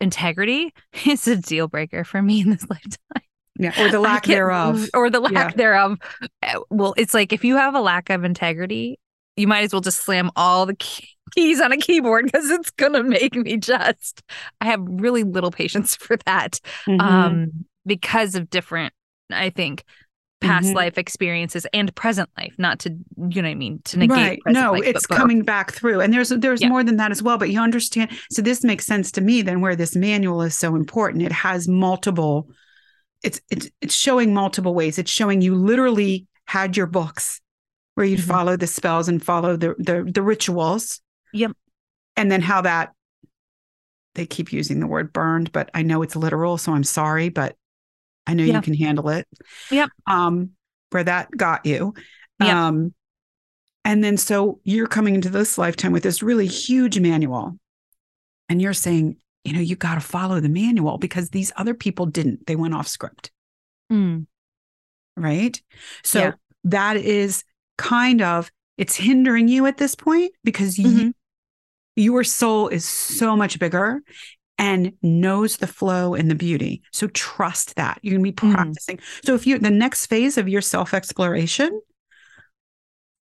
integrity 0.00 0.72
is 1.06 1.26
a 1.28 1.36
deal 1.36 1.68
breaker 1.68 2.04
for 2.04 2.22
me 2.22 2.40
in 2.42 2.50
this 2.50 2.66
lifetime. 2.70 3.22
yeah 3.58 3.72
or 3.82 3.90
the 3.90 4.00
lack 4.00 4.24
thereof 4.24 4.88
Or 4.94 5.10
the 5.10 5.20
lack 5.20 5.32
Yeah. 5.32 5.50
thereof. 5.56 5.98
Uh, 6.42 6.60
Well, 6.70 6.94
it's 6.96 7.14
like 7.14 7.32
if 7.32 7.44
you 7.44 7.56
have 7.56 7.74
a 7.74 7.80
lack 7.80 8.10
of 8.10 8.24
integrity, 8.24 8.98
you 9.36 9.46
might 9.48 9.64
as 9.64 9.72
well 9.72 9.80
just 9.80 10.02
slam 10.04 10.30
all 10.36 10.66
the 10.66 10.74
key- 10.76 11.08
keys 11.32 11.60
on 11.60 11.72
a 11.72 11.76
keyboard 11.76 12.26
because 12.26 12.50
it's 12.50 12.70
gonna 12.70 13.02
make 13.02 13.34
me 13.34 13.56
just. 13.56 14.22
I 14.60 14.66
have 14.66 14.80
really 14.84 15.22
little 15.24 15.50
patience 15.50 15.96
for 15.96 16.16
that, 16.26 16.60
Mhm. 16.86 17.00
um, 17.00 17.50
because 17.86 18.34
of 18.34 18.50
different. 18.50 18.92
I 19.32 19.50
think 19.50 19.84
past 20.40 20.68
Mhm. 20.68 20.74
life 20.74 20.98
experiences 20.98 21.66
and 21.72 21.94
present 21.94 22.28
life. 22.36 22.52
Not 22.58 22.78
to 22.80 22.90
you 22.90 23.40
know 23.40 23.48
what 23.48 23.52
I 23.52 23.54
mean 23.54 23.80
to 23.86 23.98
negate. 23.98 24.16
right 24.16 24.40
no 24.46 24.72
life, 24.72 24.82
it's 24.84 25.06
coming 25.06 25.42
back 25.42 25.72
through 25.72 26.00
and 26.02 26.12
there's 26.12 26.28
there's 26.28 26.60
Yeah. 26.60 26.68
more 26.68 26.84
than 26.84 26.96
that 26.98 27.10
as 27.10 27.22
well 27.22 27.38
but 27.38 27.48
you 27.48 27.60
understand 27.60 28.10
so 28.30 28.42
this 28.42 28.62
makes 28.62 28.84
sense 28.84 29.10
to 29.12 29.22
me 29.22 29.40
then 29.40 29.62
where 29.62 29.74
this 29.74 29.96
manual 29.96 30.42
is 30.42 30.54
so 30.54 30.74
important 30.76 31.22
it 31.22 31.32
has 31.32 31.66
multiple 31.66 32.50
it's 33.22 33.40
it's 33.50 33.70
it's 33.80 33.94
showing 33.94 34.34
multiple 34.34 34.74
ways 34.74 34.98
it's 34.98 35.10
showing 35.10 35.40
you 35.40 35.54
literally 35.54 36.26
had 36.46 36.76
your 36.76 36.86
books 36.86 37.40
where 37.94 38.04
you'd 38.04 38.20
Mhm. 38.20 38.24
follow 38.28 38.56
the 38.58 38.66
spells 38.66 39.08
and 39.08 39.24
follow 39.24 39.56
the 39.56 39.74
the, 39.78 40.04
the 40.12 40.20
rituals 40.22 41.00
Yep. 41.34 41.52
and 42.16 42.30
then 42.32 42.40
how 42.40 42.62
that 42.62 42.92
they 44.14 44.24
keep 44.26 44.52
using 44.52 44.80
the 44.80 44.86
word 44.86 45.12
burned 45.12 45.50
but 45.52 45.70
i 45.74 45.82
know 45.82 46.02
it's 46.02 46.16
literal 46.16 46.56
so 46.56 46.72
i'm 46.72 46.84
sorry 46.84 47.28
but 47.28 47.56
i 48.26 48.32
know 48.34 48.44
Yeah. 48.44 48.54
you 48.56 48.62
can 48.62 48.74
handle 48.74 49.08
it 49.10 49.26
Yep. 49.70 49.90
um 50.06 50.50
where 50.90 51.04
that 51.04 51.30
got 51.36 51.66
you 51.66 51.92
Yep. 52.40 52.54
um 52.54 52.94
and 53.84 54.02
then 54.02 54.16
so 54.16 54.60
you're 54.64 54.86
coming 54.86 55.14
into 55.14 55.28
this 55.28 55.58
lifetime 55.58 55.92
with 55.92 56.02
this 56.04 56.22
really 56.22 56.46
huge 56.46 56.98
manual 57.00 57.58
and 58.48 58.62
you're 58.62 58.72
saying 58.72 59.16
you 59.44 59.52
know 59.52 59.60
you 59.60 59.76
got 59.76 59.96
to 59.96 60.00
follow 60.00 60.40
the 60.40 60.48
manual 60.48 60.96
because 60.98 61.30
these 61.30 61.52
other 61.56 61.74
people 61.74 62.06
didn't 62.06 62.46
they 62.46 62.56
went 62.56 62.74
off 62.74 62.86
script 62.88 63.30
Mm. 63.92 64.26
right 65.16 65.60
so 66.02 66.18
Yeah. 66.20 66.32
that 66.64 66.96
is 66.96 67.44
kind 67.76 68.22
of 68.22 68.50
it's 68.78 68.96
hindering 68.96 69.48
you 69.48 69.66
at 69.66 69.76
this 69.76 69.94
point 69.94 70.32
because 70.42 70.78
you, 70.78 70.88
Mhm. 70.88 71.13
Your 71.96 72.24
soul 72.24 72.68
is 72.68 72.84
so 72.88 73.36
much 73.36 73.58
bigger 73.58 74.02
and 74.58 74.92
knows 75.02 75.56
the 75.56 75.66
flow 75.66 76.14
and 76.14 76.30
the 76.30 76.34
beauty. 76.34 76.82
So 76.92 77.08
trust 77.08 77.74
that. 77.76 77.98
You're 78.02 78.18
going 78.18 78.24
to 78.24 78.32
be 78.32 78.46
Mhm. 78.48 78.54
practicing. 78.54 79.00
So 79.24 79.34
if 79.34 79.46
you 79.46 79.58
the 79.58 79.70
next 79.70 80.06
phase 80.06 80.38
of 80.38 80.48
your 80.48 80.62
self 80.62 80.94
exploration 80.94 81.80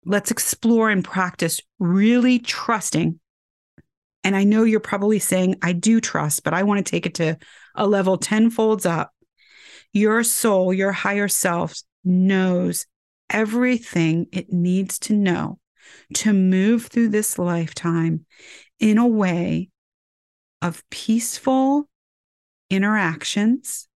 let's 0.07 0.31
explore 0.31 0.89
and 0.89 1.05
practice 1.05 1.61
really 1.79 2.39
trusting. 2.39 3.21
And 4.25 4.35
i 4.35 4.45
know 4.45 4.65
you're 4.65 4.81
probably 4.81 5.19
saying 5.19 5.57
i 5.63 5.73
do 5.73 6.01
trust 6.01 6.43
but 6.43 6.55
i 6.55 6.63
want 6.63 6.85
to 6.85 6.91
take 6.91 7.05
it 7.05 7.15
to 7.17 7.37
a 7.75 7.87
level 7.87 8.17
10 8.17 8.49
folds 8.51 8.87
up. 8.87 9.13
Your 9.93 10.23
soul 10.23 10.73
your 10.73 10.93
higher 10.93 11.29
self 11.29 11.75
knows 12.03 12.87
everything 13.29 14.27
it 14.33 14.51
needs 14.53 14.99
to 15.01 15.13
know 15.13 15.59
to 16.15 16.33
move 16.33 16.87
through 16.87 17.09
this 17.09 17.39
lifetime 17.39 18.25
in 18.79 18.99
a 18.99 19.07
way 19.07 19.71
of 20.63 20.83
peaceful 20.91 21.89
interactions 22.71 23.89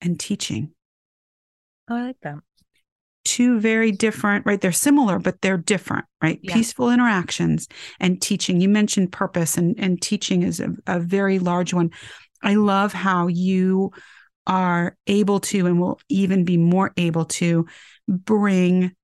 and 0.00 0.18
teaching 0.18 0.70
I 1.88 2.02
like 2.02 2.16
that. 2.22 2.38
two 3.24 3.60
very 3.60 3.92
different, 3.92 4.46
right? 4.46 4.60
They're 4.60 4.72
similar, 4.72 5.18
but 5.18 5.40
they're 5.40 5.58
different, 5.58 6.06
right? 6.22 6.38
Yeah. 6.42 6.54
Peaceful 6.54 6.90
interactions 6.90 7.68
and 8.00 8.20
teaching. 8.20 8.60
You 8.60 8.68
mentioned 8.68 9.12
purpose, 9.12 9.58
and, 9.58 9.78
and 9.78 10.00
teaching 10.00 10.42
is 10.42 10.60
a, 10.60 10.70
a 10.86 11.00
very 11.00 11.38
large 11.38 11.74
one. 11.74 11.90
I 12.42 12.54
love 12.54 12.92
how 12.92 13.26
you 13.26 13.90
are 14.46 14.96
able 15.06 15.40
to, 15.40 15.66
and 15.66 15.80
will 15.80 16.00
even 16.08 16.44
be 16.44 16.56
more 16.56 16.92
able 16.96 17.26
to 17.26 17.66
bring 18.06 18.94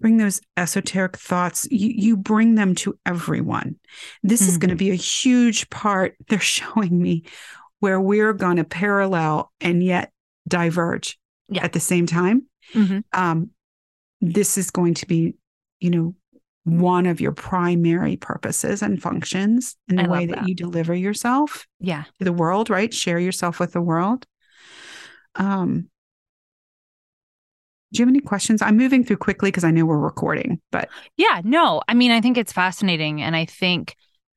bring 0.00 0.16
those 0.16 0.40
esoteric 0.56 1.16
thoughts 1.16 1.68
you, 1.70 1.92
you 1.94 2.16
bring 2.16 2.54
them 2.54 2.74
to 2.74 2.98
everyone 3.06 3.76
this 4.22 4.40
is 4.40 4.56
Mhm. 4.56 4.60
going 4.60 4.70
to 4.70 4.76
be 4.76 4.90
a 4.90 4.94
huge 4.94 5.68
part 5.70 6.16
they're 6.28 6.38
showing 6.40 7.00
me 7.00 7.24
where 7.80 8.00
we're 8.00 8.32
going 8.32 8.56
to 8.56 8.64
parallel 8.64 9.52
and 9.60 9.82
yet 9.82 10.12
diverge 10.48 11.18
Yeah. 11.48 11.64
at 11.64 11.72
the 11.72 11.80
same 11.80 12.06
time 12.06 12.42
Mhm. 12.74 13.04
um, 13.12 13.50
this 14.20 14.58
is 14.58 14.70
going 14.70 14.94
to 14.94 15.06
be 15.06 15.34
you 15.80 15.90
know 15.90 16.14
one 16.64 17.06
of 17.06 17.20
your 17.22 17.32
primary 17.32 18.16
purposes 18.16 18.82
and 18.82 19.00
functions 19.02 19.76
in 19.88 19.96
the 19.96 20.08
way 20.08 20.26
that, 20.26 20.36
that. 20.40 20.48
you 20.48 20.54
deliver 20.54 20.94
yourself 20.94 21.66
Yeah. 21.78 22.04
to 22.18 22.24
the 22.24 22.32
world 22.34 22.68
right 22.70 22.92
share 22.92 23.18
yourself 23.18 23.58
with 23.60 23.72
the 23.72 23.80
world 23.80 24.26
um 25.36 25.88
do 27.92 27.98
you 28.00 28.06
have 28.06 28.12
any 28.12 28.20
questions 28.20 28.62
i'm 28.62 28.76
moving 28.76 29.04
through 29.04 29.16
quickly 29.16 29.50
because 29.50 29.64
i 29.64 29.70
know 29.70 29.84
we're 29.84 29.98
recording 29.98 30.60
but 30.70 30.88
Yeah, 31.16 31.40
no. 31.44 31.82
I 31.88 31.94
mean, 31.94 32.10
I 32.10 32.20
think 32.20 32.38
it's 32.38 32.52
fascinating 32.52 33.22
and 33.22 33.36
I 33.36 33.44
think 33.44 33.94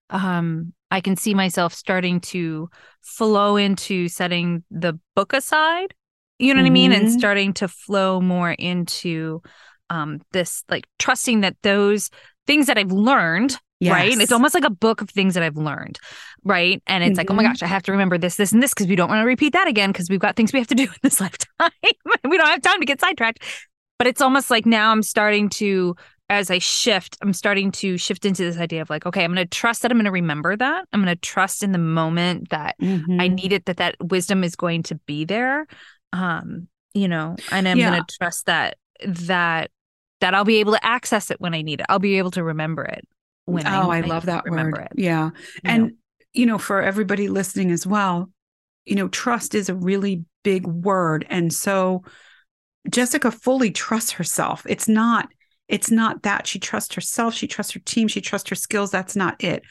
um 0.09 0.73
I 0.91 1.01
can 1.01 1.15
see 1.15 1.33
myself 1.33 1.73
starting 1.73 2.19
to 2.21 2.69
flow 3.01 3.55
into 3.57 4.07
setting 4.09 4.63
the 4.69 4.99
book 5.15 5.33
aside. 5.33 5.93
You 6.39 6.53
know 6.53 6.61
what 6.61 6.67
I 6.67 6.71
mean? 6.71 6.91
And 6.91 7.07
Mhm. 7.07 7.11
starting 7.11 7.53
to 7.53 7.67
flow 7.67 8.21
more 8.21 8.51
into 8.51 9.41
um 9.89 10.21
this 10.31 10.63
like 10.69 10.85
trusting 10.99 11.41
that 11.41 11.55
those 11.63 12.09
things 12.47 12.67
that 12.67 12.77
I've 12.77 12.91
learned, 12.91 13.57
right? 13.81 14.19
It's 14.19 14.31
almost 14.31 14.53
like 14.53 14.63
a 14.63 14.69
book 14.69 15.01
of 15.01 15.09
things 15.09 15.33
that 15.33 15.43
I've 15.43 15.57
learned, 15.57 15.99
right? 16.43 16.81
And 16.87 17.03
it's 17.03 17.17
like, 17.17 17.29
oh 17.29 17.33
my 17.33 17.43
Mhm. 17.43 17.47
gosh, 17.49 17.63
I 17.63 17.67
have 17.67 17.83
to 17.83 17.91
remember 17.91 18.17
this, 18.17 18.35
this, 18.35 18.51
and 18.51 18.63
this 18.63 18.73
because 18.73 18.87
we 18.87 18.95
don't 18.95 19.09
want 19.09 19.21
to 19.21 19.25
repeat 19.27 19.53
that 19.53 19.67
again 19.67 19.91
because 19.91 20.09
we've 20.09 20.19
got 20.19 20.35
things 20.35 20.53
we 20.53 20.59
have 20.59 20.67
to 20.67 20.75
do 20.75 20.83
in 20.87 20.89
this 21.01 21.19
lifetime. 21.19 21.71
we 22.23 22.37
don't 22.37 22.47
have 22.47 22.61
time 22.61 22.79
to 22.79 22.85
get 22.85 22.99
sidetracked. 23.01 23.43
But 23.97 24.07
it's 24.07 24.21
almost 24.21 24.49
like 24.49 24.65
now 24.65 24.91
I'm 24.91 25.03
starting 25.03 25.49
to, 25.49 25.95
as 26.29 26.49
I 26.49 26.57
shift, 26.59 27.17
I'm 27.21 27.33
starting 27.33 27.71
to 27.73 27.97
shift 27.97 28.25
into 28.25 28.43
this 28.43 28.57
idea 28.57 28.81
of 28.81 28.89
like, 28.89 29.05
okay, 29.05 29.23
I'm 29.23 29.33
going 29.33 29.45
to 29.45 29.49
trust 29.49 29.81
that 29.83 29.91
I'm 29.91 29.97
going 29.97 30.05
to 30.05 30.11
remember 30.11 30.55
that. 30.57 30.85
I'm 30.91 31.03
going 31.03 31.15
to 31.15 31.21
trust 31.21 31.63
in 31.63 31.71
the 31.73 31.77
moment 31.77 32.49
that 32.49 32.75
I 32.79 33.27
Mhm. 33.27 33.35
need 33.35 33.53
it, 33.53 33.65
that 33.65 33.77
that 33.77 33.95
wisdom 34.01 34.43
is 34.43 34.55
going 34.55 34.83
to 34.83 34.95
be 35.05 35.25
there. 35.25 35.67
Um, 36.11 36.67
you 36.93 37.07
know, 37.07 37.37
and 37.51 37.67
I'm 37.67 37.77
Yeah. 37.77 37.89
going 37.91 38.03
to 38.03 38.17
trust 38.17 38.45
that 38.47 38.77
that 39.05 39.71
that 40.21 40.33
I'll 40.33 40.45
be 40.45 40.57
able 40.57 40.73
to 40.73 40.85
access 40.85 41.31
it 41.31 41.41
when 41.41 41.53
I 41.53 41.61
need 41.61 41.79
it. 41.81 41.85
I'll 41.89 41.99
be 41.99 42.17
able 42.17 42.31
to 42.31 42.43
remember 42.43 42.83
it 42.83 43.05
when 43.45 43.65
I 43.67 43.81
oh 43.83 43.89
i 43.89 43.97
I 43.97 44.01
love 44.01 44.25
that 44.27 44.45
word. 44.49 44.77
it. 44.77 44.91
yeah. 44.95 45.25
You 45.25 45.59
and 45.65 45.83
know? 45.83 45.89
you 46.33 46.45
know 46.45 46.57
for 46.57 46.81
everybody 46.81 47.27
listening 47.27 47.71
as 47.71 47.85
well 47.85 48.29
you 48.85 48.95
know 48.95 49.07
trust 49.07 49.55
is 49.55 49.69
a 49.69 49.75
really 49.75 50.25
big 50.43 50.67
word. 50.67 51.25
And 51.29 51.51
so 51.51 52.03
jessica 52.89 53.31
fully 53.31 53.71
trusts 53.71 54.11
herself. 54.11 54.65
It's 54.67 54.87
not 54.87 55.29
it's 55.69 55.89
not 55.89 56.23
that 56.23 56.45
she 56.45 56.59
trusts 56.59 56.93
herself. 56.93 57.33
She 57.33 57.47
trusts 57.47 57.71
her 57.73 57.79
team. 57.79 58.07
She 58.07 58.21
trusts 58.21 58.49
her 58.49 58.55
skills. 58.55 58.91
That's 58.91 59.15
not 59.15 59.41
it. 59.43 59.63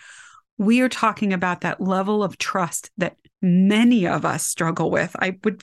We 0.58 0.80
are 0.80 0.88
talking 0.88 1.32
about 1.32 1.60
that 1.60 1.80
level 1.80 2.22
of 2.22 2.38
trust 2.38 2.90
that 2.96 3.16
many 3.42 4.06
of 4.06 4.24
us 4.24 4.46
struggle 4.46 4.90
with. 4.90 5.14
I 5.18 5.38
would 5.44 5.62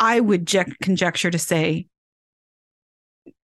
i 0.00 0.20
would 0.20 0.48
conjecture 0.80 1.30
to 1.30 1.38
say 1.38 1.86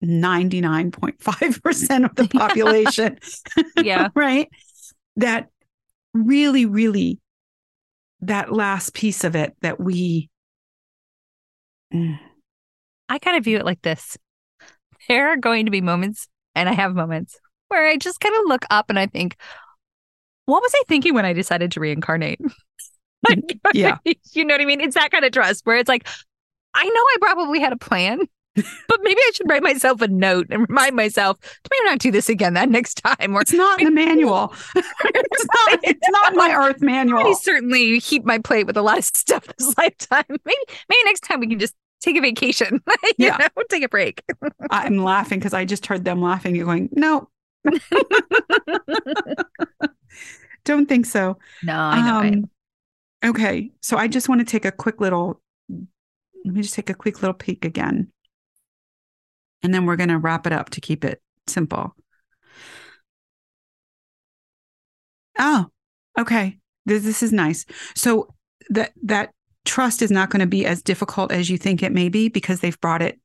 99.5% 0.01 2.05
of 2.05 2.15
the 2.15 2.27
population 2.31 3.17
Yeah. 3.75 4.09
right 4.15 4.47
that 5.17 5.49
really 6.13 6.65
really 6.65 7.19
that 8.21 8.51
last 8.51 8.93
piece 8.93 9.23
of 9.23 9.35
it 9.35 9.55
that 9.61 9.79
we 9.79 10.29
Mm, 11.93 12.19
I 13.09 13.19
kind 13.19 13.37
of 13.37 13.43
view 13.43 13.57
it 13.57 13.65
like 13.65 13.81
this. 13.81 14.17
there 15.07 15.29
are 15.29 15.37
going 15.37 15.65
to 15.65 15.71
be 15.71 15.81
moments, 15.81 16.27
and 16.55 16.67
I 16.69 16.73
have 16.73 16.95
moments 16.95 17.39
where 17.69 17.87
I 17.87 17.97
just 17.97 18.19
kind 18.19 18.35
of 18.35 18.41
look 18.47 18.65
up 18.69 18.89
and 18.89 18.99
I 18.99 19.07
think, 19.07 19.37
what 20.45 20.61
was 20.61 20.71
I 20.75 20.83
thinking 20.87 21.13
when 21.13 21.25
I 21.25 21.33
decided 21.33 21.71
to 21.73 21.79
reincarnate? 21.79 22.39
like, 23.29 23.57
Yeah. 23.73 23.97
you 24.33 24.45
know 24.45 24.53
what 24.53 24.61
I 24.61 24.65
mean? 24.65 24.81
It's 24.81 24.95
that 24.95 25.11
kind 25.11 25.25
of 25.25 25.31
trust 25.31 25.65
where 25.65 25.77
it's 25.77 25.89
like, 25.89 26.07
I 26.73 26.83
know 26.83 26.91
I 26.91 27.17
probably 27.21 27.59
had 27.59 27.73
a 27.73 27.77
plan, 27.77 28.19
but 28.88 28.99
maybe 29.03 29.20
I 29.20 29.32
should 29.34 29.49
write 29.49 29.64
myself 29.64 30.01
a 30.01 30.08
note 30.08 30.47
and 30.49 30.66
remind 30.68 30.95
myself 30.95 31.39
to 31.39 31.70
maybe 31.72 31.89
not 31.89 31.99
do 31.99 32.12
this 32.12 32.30
again 32.30 32.53
that 32.55 32.70
next 32.70 32.95
time. 33.03 33.36
Or 33.36 33.41
It's 33.41 33.53
not 33.53 33.80
in 33.80 33.86
the 33.86 33.91
manual. 33.91 34.53
it's 34.76 35.45
not. 35.45 35.80
It's 35.84 36.10
not 36.10 36.36
my 36.36 36.53
Earth 36.53 36.82
manual. 36.82 37.20
I 37.28 37.34
certainly 37.34 37.99
heap 37.99 38.26
my 38.26 38.39
plate 38.39 38.66
with 38.68 38.78
a 38.78 38.82
lot 38.82 38.97
of 38.97 39.03
stuff 39.16 39.45
this 39.58 39.78
lifetime. 39.78 40.24
Maybe 40.30 40.58
maybe 40.89 41.03
next 41.05 41.22
time 41.22 41.39
we 41.39 41.47
can 41.47 41.60
just 41.60 41.74
take 42.01 42.18
a 42.18 42.22
vacation. 42.22 42.82
you 43.18 43.28
Yeah. 43.28 43.38
know, 43.38 43.64
take 43.70 43.84
a 43.84 43.89
break. 43.89 44.24
I'm 44.70 44.97
laughing 45.03 45.39
because 45.39 45.53
I 45.53 45.66
just 45.66 45.86
heard 45.86 46.03
them 46.05 46.22
laughing. 46.22 46.55
You're 46.55 46.66
going, 46.66 46.89
no, 46.93 47.30
don't 50.66 50.88
think 50.88 51.05
so. 51.05 51.38
No, 51.64 51.74
I 51.76 52.01
know. 52.01 52.16
I 52.18 52.30
know. 52.30 52.38
Um, 52.38 52.49
Okay, 53.26 53.72
so 53.82 53.97
I 53.97 54.08
just 54.08 54.30
want 54.30 54.41
to 54.41 54.45
take 54.45 54.64
a 54.64 54.72
quick 54.72 55.01
little. 55.01 55.41
Let 55.70 56.53
me 56.53 56.62
just 56.62 56.76
take 56.76 56.91
a 56.91 56.93
quick 56.93 57.24
little 57.24 57.34
peek 57.34 57.66
again, 57.66 58.12
and 59.64 59.74
then 59.74 59.86
we're 59.86 59.95
going 59.95 60.10
to 60.10 60.18
wrap 60.18 60.47
it 60.47 60.53
up 60.53 60.70
to 60.72 60.82
keep 60.82 61.03
it 61.03 61.22
simple. 61.47 61.95
Oh, 65.39 65.68
okay. 66.20 66.58
This 66.86 67.03
this 67.03 67.22
is 67.22 67.32
nice. 67.32 67.66
So 67.95 68.34
that 68.70 68.91
that 69.03 69.32
trust 69.66 70.01
is 70.01 70.12
not 70.12 70.30
going 70.30 70.39
to 70.39 70.47
be 70.47 70.66
as 70.66 70.82
difficult 70.82 71.32
as 71.32 71.49
you 71.49 71.58
think 71.58 71.84
it 71.84 71.91
may 71.91 72.10
be 72.10 72.30
because 72.30 72.60
they've 72.60 72.80
brought 72.80 73.01
it 73.01 73.20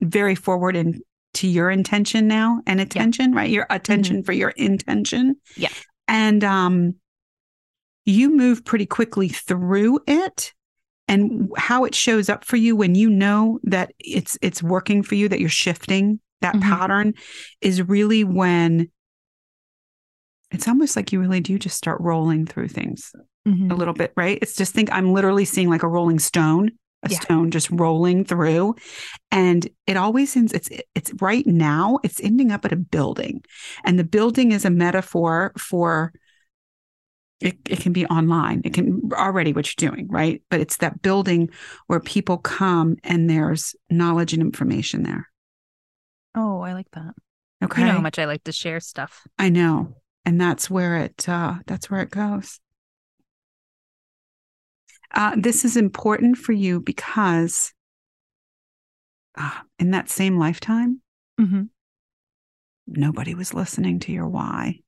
very 0.00 0.34
forward 0.34 0.76
in 0.76 1.00
to 1.34 1.46
your 1.46 1.70
intention 1.70 2.26
now 2.26 2.60
and 2.66 2.80
attention, 2.80 3.32
right? 3.32 3.50
Your 3.50 3.66
attention 3.70 4.22
for 4.22 4.32
your 4.32 4.50
intention. 4.50 5.36
Yeah. 5.56 5.68
And 6.08 6.42
um 6.42 6.94
you 8.04 8.34
move 8.34 8.64
pretty 8.64 8.86
quickly 8.86 9.28
through 9.28 10.00
it 10.06 10.54
and 11.10 11.50
how 11.56 11.84
it 11.84 11.94
shows 11.94 12.28
up 12.28 12.44
for 12.44 12.56
you 12.56 12.76
when 12.76 12.94
you 12.94 13.10
know 13.10 13.58
that 13.64 13.92
it's 13.98 14.38
it's 14.40 14.62
working 14.62 15.02
for 15.02 15.16
you 15.16 15.28
that 15.28 15.40
you're 15.40 15.48
shifting 15.48 16.20
that 16.40 16.54
Mhm. 16.54 16.62
pattern 16.62 17.14
is 17.60 17.82
really 17.86 18.24
when 18.24 18.88
it's 20.50 20.66
almost 20.66 20.96
like 20.96 21.12
you 21.12 21.20
really 21.20 21.40
do 21.40 21.58
just 21.58 21.76
start 21.76 22.00
rolling 22.00 22.46
through 22.46 22.68
things 22.68 23.12
Mhm. 23.46 23.70
a 23.70 23.74
little 23.74 23.94
bit, 23.94 24.12
right? 24.16 24.38
It's 24.42 24.56
just 24.56 24.72
think 24.74 24.90
I'm 24.92 25.12
literally 25.12 25.44
seeing 25.44 25.68
like 25.68 25.82
a 25.82 25.88
rolling 25.88 26.18
stone, 26.18 26.70
a 27.02 27.10
Yeah. 27.10 27.20
stone 27.20 27.50
just 27.50 27.70
rolling 27.70 28.24
through. 28.24 28.74
And 29.30 29.68
it 29.86 29.96
always 29.96 30.36
ends, 30.36 30.52
it's 30.52 30.68
it's 30.94 31.12
right 31.20 31.46
now, 31.46 31.98
it's 32.02 32.20
ending 32.20 32.52
up 32.52 32.64
at 32.64 32.72
a 32.72 32.76
building. 32.76 33.42
And 33.84 33.98
the 33.98 34.04
building 34.04 34.52
is 34.52 34.64
a 34.64 34.70
metaphor 34.70 35.52
for 35.58 36.12
it, 37.40 37.58
it 37.68 37.80
can 37.80 37.92
be 37.92 38.06
online. 38.06 38.62
It 38.64 38.74
can 38.74 39.10
already 39.14 39.52
what 39.52 39.66
you're 39.66 39.90
doing, 39.90 40.08
right? 40.08 40.42
But 40.50 40.60
it's 40.60 40.76
that 40.78 41.02
building 41.02 41.48
where 41.86 42.00
people 42.00 42.38
come 42.38 42.96
and 43.02 43.28
there's 43.30 43.74
knowledge 43.88 44.32
and 44.32 44.42
information 44.42 45.02
there. 45.02 45.28
Oh, 46.34 46.60
I 46.60 46.74
like 46.74 46.90
that. 46.92 47.14
Okay. 47.62 47.82
You 47.82 47.86
know 47.88 47.94
how 47.94 48.00
much 48.00 48.18
I 48.18 48.24
like 48.24 48.44
to 48.44 48.52
share 48.52 48.80
stuff. 48.80 49.26
I 49.38 49.48
know. 49.48 49.96
And 50.24 50.40
that's 50.40 50.70
where 50.70 50.96
it 50.98 51.28
uh 51.28 51.56
that's 51.66 51.90
where 51.90 52.00
it 52.00 52.10
goes. 52.10 52.60
Uh 55.12 55.34
this 55.36 55.64
is 55.64 55.76
important 55.76 56.38
for 56.38 56.52
you 56.52 56.80
because 56.80 57.72
uh, 59.36 59.60
in 59.78 59.92
that 59.92 60.08
same 60.10 60.38
lifetime, 60.38 61.00
Mm-hmm. 61.40 61.62
nobody 62.86 63.34
was 63.34 63.54
listening 63.54 63.98
to 64.00 64.12
your 64.12 64.28
why, 64.28 64.80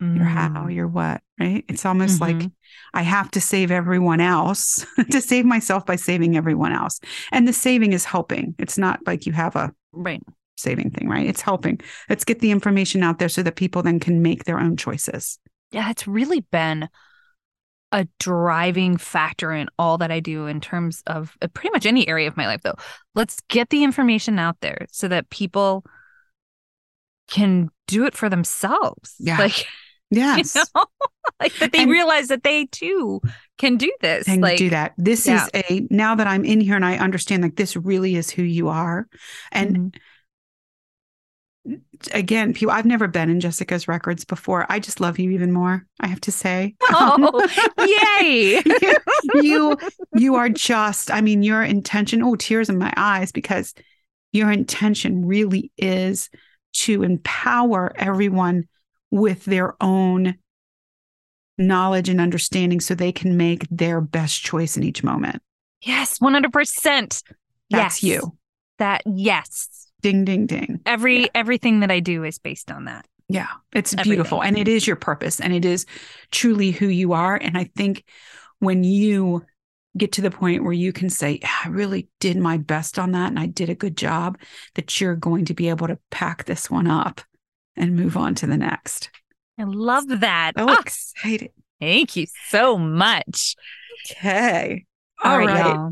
your 0.00 0.24
how, 0.24 0.48
Mm. 0.66 0.74
your 0.74 0.86
what, 0.86 1.20
right? 1.40 1.64
It's 1.68 1.84
almost 1.84 2.20
like 2.20 2.36
Mhm. 2.36 2.52
I 2.94 3.02
have 3.02 3.30
to 3.32 3.40
save 3.40 3.70
everyone 3.72 4.20
else 4.20 4.86
to 5.10 5.20
save 5.20 5.44
myself 5.44 5.84
by 5.86 5.96
saving 5.96 6.36
everyone 6.36 6.72
else. 6.72 7.00
And 7.32 7.48
the 7.48 7.52
saving 7.52 7.92
is 7.92 8.04
helping. 8.04 8.54
It's 8.58 8.78
not 8.78 9.00
like 9.06 9.26
you 9.26 9.32
have 9.32 9.56
a 9.56 9.72
right. 9.92 10.22
saving 10.56 10.90
thing, 10.90 11.08
right? 11.08 11.26
It's 11.26 11.40
helping. 11.40 11.80
Let's 12.08 12.24
get 12.24 12.38
the 12.40 12.52
information 12.52 13.02
out 13.02 13.18
there 13.18 13.28
so 13.28 13.42
that 13.42 13.56
people 13.56 13.82
then 13.82 13.98
can 13.98 14.22
make 14.22 14.44
their 14.44 14.60
own 14.60 14.76
choices. 14.76 15.38
Yeah, 15.72 15.90
it's 15.90 16.06
really 16.06 16.40
been 16.40 16.88
a 17.90 18.06
driving 18.20 18.98
factor 18.98 19.50
in 19.52 19.68
all 19.78 19.98
that 19.98 20.10
I 20.12 20.20
do 20.20 20.46
in 20.46 20.60
terms 20.60 21.02
of 21.06 21.36
uh, 21.42 21.48
pretty 21.48 21.70
much 21.72 21.86
any 21.86 22.06
area 22.06 22.28
of 22.28 22.36
my 22.36 22.46
life, 22.46 22.60
though. 22.62 22.76
Let's 23.14 23.40
get 23.48 23.70
the 23.70 23.82
information 23.82 24.38
out 24.38 24.60
there 24.60 24.86
so 24.92 25.08
that 25.08 25.30
people 25.30 25.84
can 27.28 27.70
do 27.86 28.04
it 28.04 28.14
for 28.14 28.28
themselves. 28.28 29.14
Yeah. 29.18 29.38
Like, 29.38 29.66
Yes. 30.10 30.54
you 30.54 30.62
know, 30.74 30.84
like 31.40 31.54
that 31.58 31.72
they 31.72 31.82
And- 31.82 31.90
realize 31.90 32.28
that 32.28 32.42
they 32.42 32.66
too 32.66 33.20
can 33.58 33.76
do 33.76 33.92
this. 34.00 34.26
and 34.28 34.40
like, 34.40 34.56
do 34.58 34.70
that. 34.70 34.94
This 34.96 35.26
yeah. 35.26 35.44
is 35.52 35.62
a 35.70 35.86
now 35.90 36.14
that 36.14 36.26
I'm 36.26 36.44
in 36.44 36.60
here 36.60 36.76
and 36.76 36.84
I 36.84 36.96
understand 36.98 37.42
like 37.42 37.56
this 37.56 37.76
really 37.76 38.16
is 38.16 38.30
who 38.30 38.42
you 38.42 38.68
are. 38.68 39.06
And 39.52 39.96
Mhm. 41.68 41.80
again, 42.12 42.54
people 42.54 42.72
I've 42.72 42.86
never 42.86 43.08
been 43.08 43.28
in 43.30 43.40
Jessica's 43.40 43.88
records 43.88 44.24
before. 44.24 44.64
I 44.68 44.78
just 44.78 45.00
love 45.00 45.18
you 45.18 45.30
even 45.30 45.52
more, 45.52 45.84
I 46.00 46.06
have 46.06 46.20
to 46.22 46.32
say. 46.32 46.74
Oh, 46.90 47.46
yay. 47.86 48.62
you 49.42 49.76
you 50.16 50.36
are 50.36 50.48
just, 50.48 51.10
I 51.10 51.20
mean, 51.20 51.42
your 51.42 51.62
intention, 51.62 52.22
oh, 52.22 52.36
tears 52.36 52.68
in 52.68 52.78
my 52.78 52.92
eyes, 52.96 53.32
because 53.32 53.74
your 54.32 54.50
intention 54.50 55.26
really 55.26 55.72
is 55.76 56.30
to 56.74 57.02
empower 57.02 57.92
everyone 57.96 58.68
with 59.10 59.44
their 59.46 59.74
own 59.82 60.36
knowledge 61.56 62.08
and 62.08 62.20
understanding 62.20 62.80
so 62.80 62.94
they 62.94 63.12
can 63.12 63.36
make 63.36 63.66
their 63.70 64.00
best 64.00 64.42
choice 64.42 64.76
in 64.76 64.82
each 64.84 65.02
moment. 65.02 65.42
yes, 65.82 66.18
100%. 66.18 67.22
That's 67.70 68.02
yes. 68.02 68.02
you. 68.02 68.36
That, 68.78 69.02
yes. 69.06 69.86
Ding, 70.02 70.24
ding, 70.24 70.46
ding. 70.46 70.80
Every 70.86 71.22
Yeah. 71.22 71.26
everything 71.34 71.80
that 71.80 71.90
I 71.90 72.00
do 72.00 72.24
is 72.24 72.38
based 72.38 72.70
on 72.70 72.84
that. 72.84 73.06
Yeah, 73.28 73.48
it's 73.74 73.92
Everything. 73.92 74.10
beautiful. 74.12 74.42
And 74.42 74.56
it 74.56 74.68
is 74.68 74.86
your 74.86 74.96
purpose 74.96 75.40
and 75.40 75.52
it 75.52 75.64
is 75.64 75.84
truly 76.30 76.70
who 76.70 76.86
you 76.86 77.12
are. 77.12 77.36
And 77.36 77.58
I 77.58 77.64
think 77.76 78.04
when 78.60 78.84
you 78.84 79.44
get 79.96 80.12
to 80.12 80.20
the 80.22 80.30
point 80.30 80.62
where 80.64 80.72
you 80.72 80.92
can 80.92 81.10
say, 81.10 81.40
I 81.64 81.68
really 81.68 82.08
did 82.20 82.36
my 82.38 82.56
best 82.56 82.98
on 82.98 83.12
that 83.12 83.28
and 83.28 83.38
I 83.38 83.46
did 83.46 83.68
a 83.68 83.74
good 83.74 83.96
job, 83.96 84.38
that 84.76 85.00
you're 85.00 85.16
going 85.16 85.44
to 85.46 85.54
be 85.54 85.68
able 85.68 85.88
to 85.88 85.98
pack 86.10 86.44
this 86.44 86.70
one 86.70 86.86
up 86.86 87.20
and 87.78 87.96
move 87.96 88.16
on 88.16 88.34
to 88.36 88.46
the 88.46 88.56
next. 88.56 89.10
I 89.58 89.64
love 89.64 90.04
that. 90.20 90.52
So 90.56 90.66
Ah, 90.68 90.80
excited. 90.80 91.50
thank 91.80 92.16
you 92.16 92.26
so 92.48 92.78
much. 92.78 93.56
Okay. 94.10 94.84
All 95.24 95.32
All 95.32 95.38
right, 95.38 95.48
right. 95.48 95.90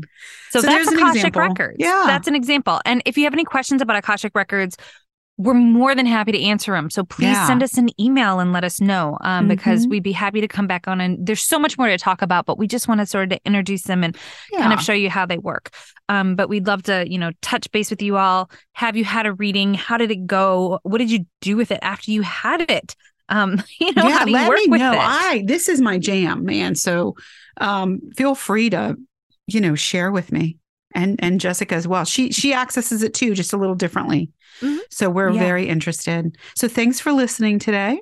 So, 0.51 0.61
So 0.61 0.67
that's 0.67 0.89
Akashic. 0.91 1.35
Records. 1.35 1.75
Yeah. 1.79 2.03
That's 2.07 2.27
an 2.29 2.35
example. 2.35 2.79
And 2.85 3.01
if 3.05 3.17
you 3.17 3.25
have 3.25 3.33
any 3.33 3.43
questions 3.43 3.81
about 3.81 3.97
Akashic 3.97 4.31
Records, 4.35 4.77
we're 5.37 5.53
more 5.53 5.93
than 5.93 6.05
happy 6.07 6.31
to 6.31 6.41
answer 6.41 6.71
them. 6.71 6.89
So 6.89 7.03
please 7.03 7.27
Yeah. 7.27 7.45
send 7.47 7.61
us 7.61 7.77
an 7.77 7.89
email 8.01 8.39
and 8.39 8.51
let 8.53 8.63
us 8.63 8.81
know 8.81 9.17
um, 9.21 9.47
because 9.47 9.85
Mhm. 9.85 9.89
we'd 9.91 10.03
be 10.03 10.11
happy 10.11 10.41
to 10.41 10.47
come 10.47 10.65
back 10.65 10.87
on. 10.87 10.99
And 10.99 11.17
there's 11.25 11.43
so 11.43 11.59
much 11.59 11.77
more 11.77 11.87
to 11.87 11.97
talk 11.97 12.23
about, 12.23 12.47
but 12.47 12.57
we 12.57 12.65
just 12.67 12.87
want 12.87 13.01
to 13.01 13.05
sort 13.05 13.31
of 13.31 13.39
introduce 13.45 13.83
them 13.83 14.03
and 14.03 14.17
kind 14.57 14.73
of 14.73 14.81
show 14.81 14.93
you 14.93 15.09
how 15.11 15.25
they 15.27 15.37
work. 15.37 15.69
Um, 16.09 16.35
but 16.35 16.49
we'd 16.49 16.65
love 16.65 16.81
to, 16.83 17.05
you 17.07 17.19
know, 17.19 17.31
touch 17.43 17.69
base 17.71 17.89
with 17.91 18.01
you 18.01 18.17
all. 18.17 18.49
Have 18.73 18.97
you 18.97 19.05
had 19.05 19.25
a 19.27 19.33
reading? 19.33 19.75
How 19.75 19.97
did 19.97 20.09
it 20.09 20.25
go? 20.25 20.79
What 20.83 20.97
did 20.97 21.11
you 21.11 21.25
do 21.41 21.55
with 21.55 21.69
it 21.71 21.79
after 21.83 22.09
you 22.09 22.23
had 22.23 22.69
it? 22.71 22.95
Um, 23.29 23.61
you 23.79 23.91
know, 23.93 24.07
yeah, 24.07 24.17
how 24.19 24.25
do 24.25 24.31
you 24.31 24.37
let 24.37 24.69
me 24.69 24.77
know. 24.79 24.93
it? 24.93 24.99
I 24.99 25.43
this 25.45 25.69
is 25.69 25.81
my 25.81 25.99
jam, 25.99 26.45
man. 26.45 26.73
So 26.75 27.15
um 27.61 27.99
feel 28.15 28.33
free 28.35 28.69
to, 28.71 28.95
you 29.47 29.61
know, 29.61 29.75
share 29.75 30.11
with 30.11 30.31
me 30.31 30.57
and 30.95 31.15
and 31.23 31.39
Jessica 31.39 31.75
as 31.75 31.87
well. 31.87 32.05
She 32.05 32.31
she 32.31 32.53
accesses 32.53 33.03
it 33.03 33.13
too, 33.13 33.33
just 33.33 33.53
a 33.53 33.57
little 33.57 33.75
differently. 33.75 34.29
Mhm. 34.61 34.79
So 34.89 35.09
we're 35.09 35.31
Yeah. 35.31 35.39
very 35.39 35.67
interested. 35.67 36.37
So 36.55 36.67
thanks 36.67 36.99
for 36.99 37.11
listening 37.11 37.59
today. 37.59 38.01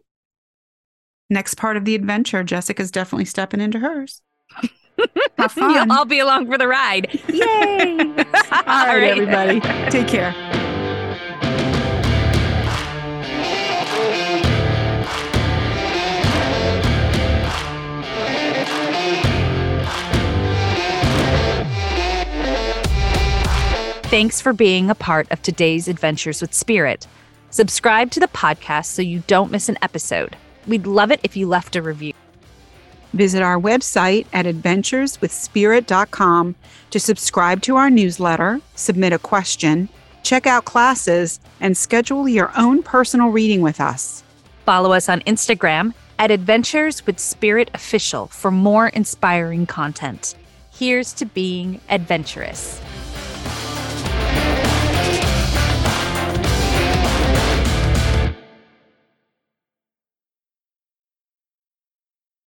Next 1.29 1.55
part 1.55 1.75
of 1.77 1.85
the 1.85 1.95
adventure, 1.95 2.43
Jessica's 2.43 2.91
definitely 2.91 3.25
stepping 3.25 3.59
into 3.59 3.79
hers. 3.79 4.21
Have 5.37 5.51
fun. 5.51 5.89
You'll 5.89 6.05
be 6.05 6.19
along 6.19 6.47
for 6.49 6.57
the 6.57 6.67
ride. 6.67 7.19
Yay! 7.27 7.97
All 8.51 8.87
right, 8.87 9.03
everybody. 9.03 9.59
Take 9.89 10.07
care. 10.07 10.33
Thanks 24.15 24.39
for 24.39 24.53
being 24.53 24.89
a 24.89 24.95
part 24.95 25.29
of 25.29 25.41
today's 25.41 25.89
Adventures 25.89 26.39
with 26.39 26.53
Spirit. 26.53 27.05
Subscribe 27.49 28.11
to 28.11 28.21
the 28.21 28.29
podcast 28.29 28.85
so 28.85 29.01
you 29.01 29.23
don't 29.27 29.51
miss 29.51 29.67
an 29.67 29.77
episode. 29.81 30.37
We'd 30.65 30.87
love 30.87 31.11
it 31.11 31.19
if 31.23 31.35
you 31.35 31.49
left 31.49 31.75
a 31.75 31.81
review. 31.81 32.13
Visit 33.11 33.41
our 33.41 33.59
website 33.59 34.25
at 34.31 34.45
adventureswithspirit.com 34.45 36.55
to 36.91 36.97
subscribe 36.97 37.61
to 37.63 37.75
our 37.75 37.89
newsletter, 37.89 38.61
submit 38.75 39.11
a 39.11 39.19
question, 39.19 39.89
check 40.23 40.47
out 40.47 40.63
classes, 40.63 41.41
and 41.59 41.75
schedule 41.75 42.29
your 42.29 42.57
own 42.57 42.83
personal 42.83 43.31
reading 43.31 43.59
with 43.59 43.81
us. 43.81 44.23
Follow 44.63 44.93
us 44.93 45.09
on 45.09 45.19
Instagram 45.23 45.93
at 46.19 46.31
Adventures 46.31 47.05
with 47.05 47.19
Spirit 47.19 47.69
Official 47.73 48.27
for 48.27 48.49
more 48.49 48.87
inspiring 48.87 49.65
content. 49.65 50.35
Here's 50.71 51.11
to 51.15 51.25
being 51.25 51.81
adventurous. 51.89 52.79